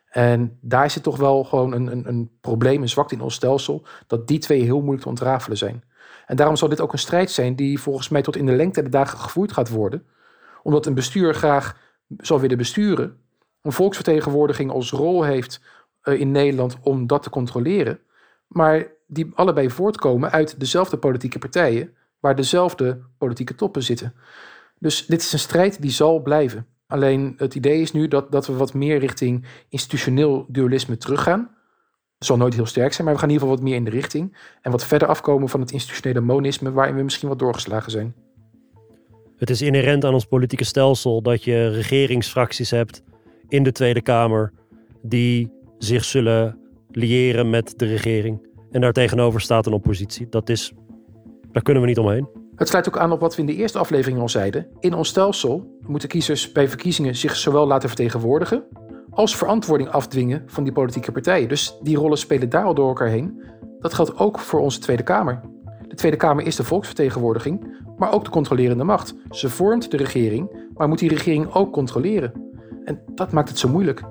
En 0.08 0.58
daar 0.60 0.90
zit 0.90 1.02
toch 1.02 1.16
wel 1.16 1.44
gewoon 1.44 1.72
een, 1.72 1.86
een, 1.86 2.08
een 2.08 2.30
probleem, 2.40 2.82
een 2.82 2.88
zwakte 2.88 3.14
in 3.14 3.20
ons 3.20 3.34
stelsel, 3.34 3.86
dat 4.06 4.28
die 4.28 4.38
twee 4.38 4.62
heel 4.62 4.78
moeilijk 4.78 5.02
te 5.02 5.08
ontrafelen 5.08 5.56
zijn. 5.56 5.84
En 6.26 6.36
daarom 6.36 6.56
zal 6.56 6.68
dit 6.68 6.80
ook 6.80 6.92
een 6.92 6.98
strijd 6.98 7.30
zijn 7.30 7.56
die 7.56 7.80
volgens 7.80 8.08
mij 8.08 8.22
tot 8.22 8.36
in 8.36 8.46
de 8.46 8.56
lengte 8.56 8.82
der 8.82 8.90
dagen 8.90 9.18
gevoerd 9.18 9.52
gaat 9.52 9.68
worden. 9.68 10.06
Omdat 10.62 10.86
een 10.86 10.94
bestuur 10.94 11.34
graag 11.34 11.78
zal 12.16 12.40
willen 12.40 12.58
besturen, 12.58 13.16
een 13.62 13.72
volksvertegenwoordiging 13.72 14.70
als 14.70 14.90
rol 14.90 15.22
heeft 15.22 15.60
in 16.04 16.30
Nederland 16.30 16.76
om 16.82 17.06
dat 17.06 17.22
te 17.22 17.30
controleren. 17.30 17.98
Maar 18.46 18.86
die 19.06 19.30
allebei 19.34 19.70
voortkomen 19.70 20.30
uit 20.30 20.60
dezelfde 20.60 20.96
politieke 20.96 21.38
partijen, 21.38 21.94
waar 22.20 22.36
dezelfde 22.36 23.00
politieke 23.18 23.54
toppen 23.54 23.82
zitten. 23.82 24.14
Dus 24.78 25.06
dit 25.06 25.20
is 25.20 25.32
een 25.32 25.38
strijd 25.38 25.82
die 25.82 25.90
zal 25.90 26.22
blijven. 26.22 26.66
Alleen 26.86 27.34
het 27.36 27.54
idee 27.54 27.80
is 27.80 27.92
nu 27.92 28.08
dat, 28.08 28.32
dat 28.32 28.46
we 28.46 28.52
wat 28.52 28.74
meer 28.74 28.98
richting 28.98 29.46
institutioneel 29.68 30.46
dualisme 30.48 30.96
teruggaan. 30.96 31.50
Zal 32.18 32.36
nooit 32.36 32.54
heel 32.54 32.66
sterk 32.66 32.92
zijn, 32.92 33.04
maar 33.04 33.14
we 33.14 33.20
gaan 33.20 33.28
in 33.28 33.34
ieder 33.34 33.48
geval 33.48 33.62
wat 33.62 33.70
meer 33.72 33.78
in 33.78 33.90
de 33.90 33.96
richting. 33.96 34.36
En 34.62 34.70
wat 34.70 34.84
verder 34.84 35.08
afkomen 35.08 35.48
van 35.48 35.60
het 35.60 35.70
institutionele 35.70 36.20
monisme 36.20 36.72
waarin 36.72 36.96
we 36.96 37.02
misschien 37.02 37.28
wat 37.28 37.38
doorgeslagen 37.38 37.90
zijn. 37.90 38.14
Het 39.36 39.50
is 39.50 39.62
inherent 39.62 40.04
aan 40.04 40.14
ons 40.14 40.24
politieke 40.24 40.64
stelsel 40.64 41.22
dat 41.22 41.44
je 41.44 41.68
regeringsfracties 41.68 42.70
hebt 42.70 43.02
in 43.48 43.62
de 43.62 43.72
Tweede 43.72 44.02
Kamer 44.02 44.52
die 45.02 45.52
zich 45.78 46.04
zullen 46.04 46.58
liëren 46.90 47.50
met 47.50 47.74
de 47.76 47.86
regering. 47.86 48.46
En 48.70 48.80
daartegenover 48.80 49.40
staat 49.40 49.66
een 49.66 49.72
oppositie. 49.72 50.28
Dat 50.28 50.48
is, 50.48 50.72
daar 51.52 51.62
kunnen 51.62 51.82
we 51.82 51.88
niet 51.88 51.98
omheen. 51.98 52.28
Het 52.56 52.68
sluit 52.68 52.88
ook 52.88 52.98
aan 52.98 53.12
op 53.12 53.20
wat 53.20 53.34
we 53.34 53.40
in 53.40 53.46
de 53.46 53.54
eerste 53.54 53.78
aflevering 53.78 54.20
al 54.20 54.28
zeiden. 54.28 54.66
In 54.80 54.94
ons 54.94 55.08
stelsel 55.08 55.78
moeten 55.86 56.08
kiezers 56.08 56.52
bij 56.52 56.68
verkiezingen 56.68 57.16
zich 57.16 57.36
zowel 57.36 57.66
laten 57.66 57.88
vertegenwoordigen 57.88 58.64
als 59.10 59.36
verantwoording 59.36 59.88
afdwingen 59.88 60.42
van 60.46 60.64
die 60.64 60.72
politieke 60.72 61.12
partijen. 61.12 61.48
Dus 61.48 61.78
die 61.82 61.96
rollen 61.96 62.18
spelen 62.18 62.48
daar 62.48 62.64
al 62.64 62.74
door 62.74 62.88
elkaar 62.88 63.08
heen. 63.08 63.42
Dat 63.80 63.94
geldt 63.94 64.18
ook 64.18 64.38
voor 64.38 64.60
onze 64.60 64.78
Tweede 64.78 65.02
Kamer. 65.02 65.40
De 65.88 65.94
Tweede 65.94 66.16
Kamer 66.16 66.46
is 66.46 66.56
de 66.56 66.64
volksvertegenwoordiging, 66.64 67.76
maar 67.96 68.12
ook 68.12 68.24
de 68.24 68.30
controlerende 68.30 68.84
macht. 68.84 69.14
Ze 69.30 69.48
vormt 69.48 69.90
de 69.90 69.96
regering, 69.96 70.68
maar 70.74 70.88
moet 70.88 70.98
die 70.98 71.08
regering 71.08 71.54
ook 71.54 71.72
controleren. 71.72 72.32
En 72.84 73.02
dat 73.14 73.32
maakt 73.32 73.48
het 73.48 73.58
zo 73.58 73.68
moeilijk. 73.68 74.02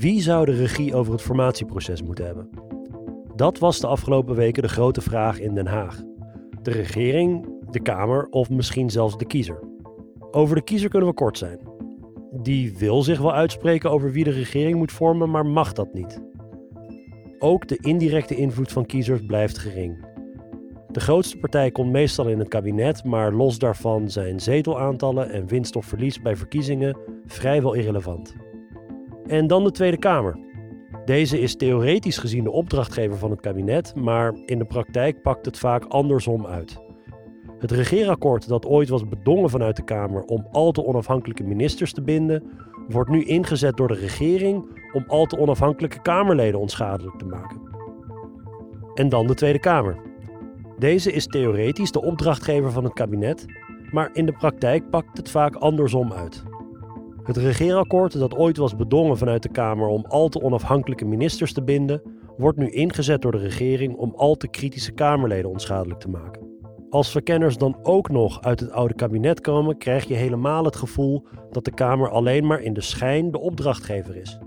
Wie 0.00 0.22
zou 0.22 0.44
de 0.44 0.52
regie 0.52 0.94
over 0.94 1.12
het 1.12 1.22
formatieproces 1.22 2.02
moeten 2.02 2.24
hebben? 2.24 2.48
Dat 3.36 3.58
was 3.58 3.80
de 3.80 3.86
afgelopen 3.86 4.34
weken 4.34 4.62
de 4.62 4.68
grote 4.68 5.00
vraag 5.00 5.40
in 5.40 5.54
Den 5.54 5.66
Haag. 5.66 6.02
De 6.62 6.70
regering, 6.70 7.46
de 7.70 7.80
Kamer 7.80 8.26
of 8.30 8.50
misschien 8.50 8.90
zelfs 8.90 9.18
de 9.18 9.26
kiezer. 9.26 9.62
Over 10.30 10.54
de 10.56 10.62
kiezer 10.62 10.88
kunnen 10.88 11.08
we 11.08 11.14
kort 11.14 11.38
zijn. 11.38 11.58
Die 12.32 12.76
wil 12.78 13.02
zich 13.02 13.18
wel 13.18 13.32
uitspreken 13.32 13.90
over 13.90 14.12
wie 14.12 14.24
de 14.24 14.30
regering 14.30 14.76
moet 14.76 14.92
vormen, 14.92 15.30
maar 15.30 15.46
mag 15.46 15.72
dat 15.72 15.94
niet. 15.94 16.20
Ook 17.38 17.68
de 17.68 17.78
indirecte 17.80 18.34
invloed 18.34 18.72
van 18.72 18.86
kiezers 18.86 19.26
blijft 19.26 19.58
gering. 19.58 20.06
De 20.88 21.00
grootste 21.00 21.38
partij 21.38 21.70
komt 21.70 21.92
meestal 21.92 22.28
in 22.28 22.38
het 22.38 22.48
kabinet, 22.48 23.04
maar 23.04 23.32
los 23.32 23.58
daarvan 23.58 24.10
zijn 24.10 24.40
zetelaantallen 24.40 25.30
en 25.30 25.46
winst 25.46 25.76
of 25.76 25.86
verlies 25.86 26.20
bij 26.22 26.36
verkiezingen 26.36 26.96
vrijwel 27.26 27.74
irrelevant. 27.74 28.34
En 29.30 29.46
dan 29.46 29.64
de 29.64 29.70
Tweede 29.70 29.96
Kamer. 29.96 30.38
Deze 31.04 31.40
is 31.40 31.56
theoretisch 31.56 32.18
gezien 32.18 32.44
de 32.44 32.50
opdrachtgever 32.50 33.18
van 33.18 33.30
het 33.30 33.40
kabinet, 33.40 33.94
maar 33.96 34.34
in 34.46 34.58
de 34.58 34.64
praktijk 34.64 35.22
pakt 35.22 35.46
het 35.46 35.58
vaak 35.58 35.84
andersom 35.84 36.46
uit. 36.46 36.78
Het 37.58 37.70
regeerakkoord 37.70 38.48
dat 38.48 38.66
ooit 38.66 38.88
was 38.88 39.08
bedongen 39.08 39.50
vanuit 39.50 39.76
de 39.76 39.84
Kamer 39.84 40.22
om 40.22 40.46
al 40.50 40.72
te 40.72 40.84
onafhankelijke 40.84 41.42
ministers 41.42 41.92
te 41.92 42.02
binden, 42.02 42.42
wordt 42.88 43.10
nu 43.10 43.24
ingezet 43.24 43.76
door 43.76 43.88
de 43.88 43.94
regering 43.94 44.64
om 44.92 45.04
al 45.06 45.26
te 45.26 45.38
onafhankelijke 45.38 46.02
Kamerleden 46.02 46.60
onschadelijk 46.60 47.18
te 47.18 47.26
maken. 47.26 47.60
En 48.94 49.08
dan 49.08 49.26
de 49.26 49.34
Tweede 49.34 49.60
Kamer. 49.60 49.96
Deze 50.78 51.12
is 51.12 51.26
theoretisch 51.26 51.92
de 51.92 52.02
opdrachtgever 52.02 52.70
van 52.72 52.84
het 52.84 52.92
kabinet, 52.92 53.44
maar 53.90 54.10
in 54.12 54.26
de 54.26 54.32
praktijk 54.32 54.90
pakt 54.90 55.16
het 55.16 55.30
vaak 55.30 55.54
andersom 55.54 56.12
uit. 56.12 56.44
Het 57.30 57.38
regeerakkoord 57.38 58.18
dat 58.18 58.36
ooit 58.36 58.56
was 58.56 58.76
bedongen 58.76 59.18
vanuit 59.18 59.42
de 59.42 59.48
Kamer 59.48 59.86
om 59.86 60.04
al 60.08 60.28
te 60.28 60.42
onafhankelijke 60.42 61.04
ministers 61.04 61.52
te 61.52 61.62
binden, 61.62 62.02
wordt 62.36 62.58
nu 62.58 62.70
ingezet 62.70 63.22
door 63.22 63.32
de 63.32 63.38
regering 63.38 63.96
om 63.96 64.12
al 64.16 64.36
te 64.36 64.48
kritische 64.48 64.92
Kamerleden 64.92 65.50
onschadelijk 65.50 66.00
te 66.00 66.08
maken. 66.08 66.42
Als 66.88 67.10
verkenners 67.10 67.56
dan 67.56 67.78
ook 67.82 68.08
nog 68.08 68.42
uit 68.42 68.60
het 68.60 68.70
oude 68.70 68.94
kabinet 68.94 69.40
komen, 69.40 69.78
krijg 69.78 70.08
je 70.08 70.14
helemaal 70.14 70.64
het 70.64 70.76
gevoel 70.76 71.26
dat 71.50 71.64
de 71.64 71.70
Kamer 71.70 72.10
alleen 72.10 72.46
maar 72.46 72.60
in 72.60 72.72
de 72.72 72.80
schijn 72.80 73.30
de 73.30 73.40
opdrachtgever 73.40 74.16
is. 74.16 74.38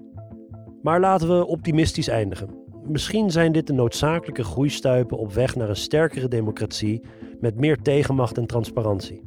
Maar 0.81 0.99
laten 0.99 1.37
we 1.37 1.47
optimistisch 1.47 2.07
eindigen. 2.07 2.49
Misschien 2.87 3.31
zijn 3.31 3.51
dit 3.51 3.67
de 3.67 3.73
noodzakelijke 3.73 4.43
groeistuipen 4.43 5.17
op 5.17 5.33
weg 5.33 5.55
naar 5.55 5.69
een 5.69 5.75
sterkere 5.75 6.27
democratie 6.27 7.03
met 7.39 7.59
meer 7.59 7.77
tegenmacht 7.81 8.37
en 8.37 8.45
transparantie. 8.45 9.21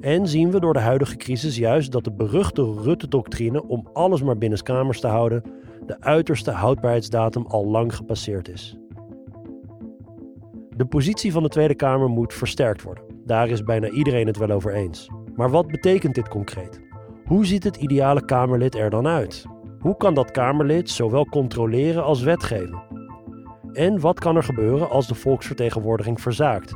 En 0.00 0.28
zien 0.28 0.50
we 0.50 0.60
door 0.60 0.72
de 0.72 0.78
huidige 0.78 1.16
crisis 1.16 1.56
juist 1.56 1.92
dat 1.92 2.04
de 2.04 2.12
beruchte 2.12 2.74
Rutte-doctrine 2.82 3.68
om 3.68 3.88
alles 3.92 4.22
maar 4.22 4.38
binnenskamers 4.38 5.00
te 5.00 5.06
houden, 5.06 5.42
de 5.86 6.00
uiterste 6.00 6.50
houdbaarheidsdatum 6.50 7.46
al 7.46 7.66
lang 7.66 7.94
gepasseerd 7.94 8.48
is. 8.48 8.76
De 10.76 10.86
positie 10.86 11.32
van 11.32 11.42
de 11.42 11.48
Tweede 11.48 11.74
Kamer 11.74 12.08
moet 12.08 12.34
versterkt 12.34 12.82
worden. 12.82 13.04
Daar 13.24 13.48
is 13.48 13.62
bijna 13.62 13.88
iedereen 13.88 14.26
het 14.26 14.36
wel 14.36 14.50
over 14.50 14.74
eens. 14.74 15.10
Maar 15.36 15.50
wat 15.50 15.66
betekent 15.66 16.14
dit 16.14 16.28
concreet? 16.28 16.80
Hoe 17.24 17.46
ziet 17.46 17.64
het 17.64 17.76
ideale 17.76 18.24
Kamerlid 18.24 18.74
er 18.74 18.90
dan 18.90 19.06
uit? 19.06 19.44
Hoe 19.78 19.96
kan 19.96 20.14
dat 20.14 20.30
Kamerlid 20.30 20.90
zowel 20.90 21.26
controleren 21.26 22.04
als 22.04 22.22
wetgeven? 22.22 22.82
En 23.72 24.00
wat 24.00 24.20
kan 24.20 24.36
er 24.36 24.42
gebeuren 24.42 24.90
als 24.90 25.06
de 25.06 25.14
volksvertegenwoordiging 25.14 26.20
verzaakt? 26.20 26.74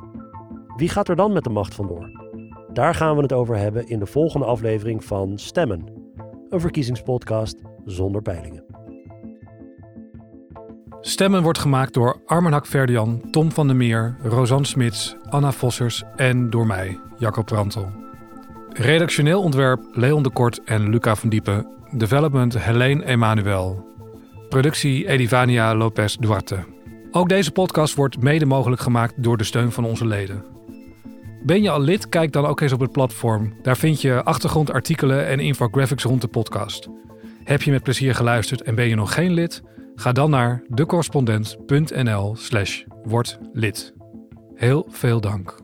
Wie 0.76 0.88
gaat 0.88 1.08
er 1.08 1.16
dan 1.16 1.32
met 1.32 1.44
de 1.44 1.50
macht 1.50 1.74
vandoor? 1.74 2.23
Daar 2.74 2.94
gaan 2.94 3.16
we 3.16 3.22
het 3.22 3.32
over 3.32 3.56
hebben 3.56 3.88
in 3.88 3.98
de 3.98 4.06
volgende 4.06 4.46
aflevering 4.46 5.04
van 5.04 5.38
Stemmen, 5.38 5.84
een 6.48 6.60
verkiezingspodcast 6.60 7.56
zonder 7.84 8.22
peilingen. 8.22 8.64
Stemmen 11.00 11.42
wordt 11.42 11.58
gemaakt 11.58 11.94
door 11.94 12.20
Armen 12.26 12.66
Verdian, 12.66 13.30
Tom 13.30 13.52
van 13.52 13.66
der 13.66 13.76
Meer, 13.76 14.16
Rosanne 14.22 14.66
Smits, 14.66 15.16
Anna 15.28 15.52
Vossers 15.52 16.02
en 16.16 16.50
door 16.50 16.66
mij, 16.66 17.00
Jacob 17.18 17.46
Brantel. 17.46 17.92
Redactioneel 18.68 19.42
ontwerp 19.42 19.80
Leon 19.92 20.22
de 20.22 20.30
Kort 20.30 20.60
en 20.64 20.88
Luca 20.88 21.14
van 21.14 21.28
Diepen. 21.28 21.66
Development 21.90 22.58
Helene 22.58 23.04
Emanuel. 23.04 23.86
Productie 24.48 25.08
Edivania 25.08 25.74
Lopez 25.74 26.16
Duarte. 26.16 26.64
Ook 27.10 27.28
deze 27.28 27.52
podcast 27.52 27.94
wordt 27.94 28.22
mede 28.22 28.46
mogelijk 28.46 28.82
gemaakt 28.82 29.22
door 29.22 29.36
de 29.36 29.44
steun 29.44 29.72
van 29.72 29.84
onze 29.84 30.06
leden. 30.06 30.44
Ben 31.44 31.62
je 31.62 31.70
al 31.70 31.80
lid? 31.80 32.08
Kijk 32.08 32.32
dan 32.32 32.46
ook 32.46 32.60
eens 32.60 32.72
op 32.72 32.80
het 32.80 32.92
platform. 32.92 33.54
Daar 33.62 33.76
vind 33.76 34.00
je 34.00 34.22
achtergrondartikelen 34.22 35.26
en 35.26 35.40
infographics 35.40 36.02
rond 36.02 36.20
de 36.20 36.28
podcast. 36.28 36.88
Heb 37.44 37.62
je 37.62 37.70
met 37.70 37.82
plezier 37.82 38.14
geluisterd 38.14 38.62
en 38.62 38.74
ben 38.74 38.88
je 38.88 38.94
nog 38.94 39.14
geen 39.14 39.32
lid? 39.32 39.62
Ga 39.94 40.12
dan 40.12 40.30
naar 40.30 40.62
decorrespondent.nl 40.68 42.36
slash 42.36 42.82
word 43.02 43.38
lid. 43.52 43.94
Heel 44.54 44.86
veel 44.90 45.20
dank. 45.20 45.63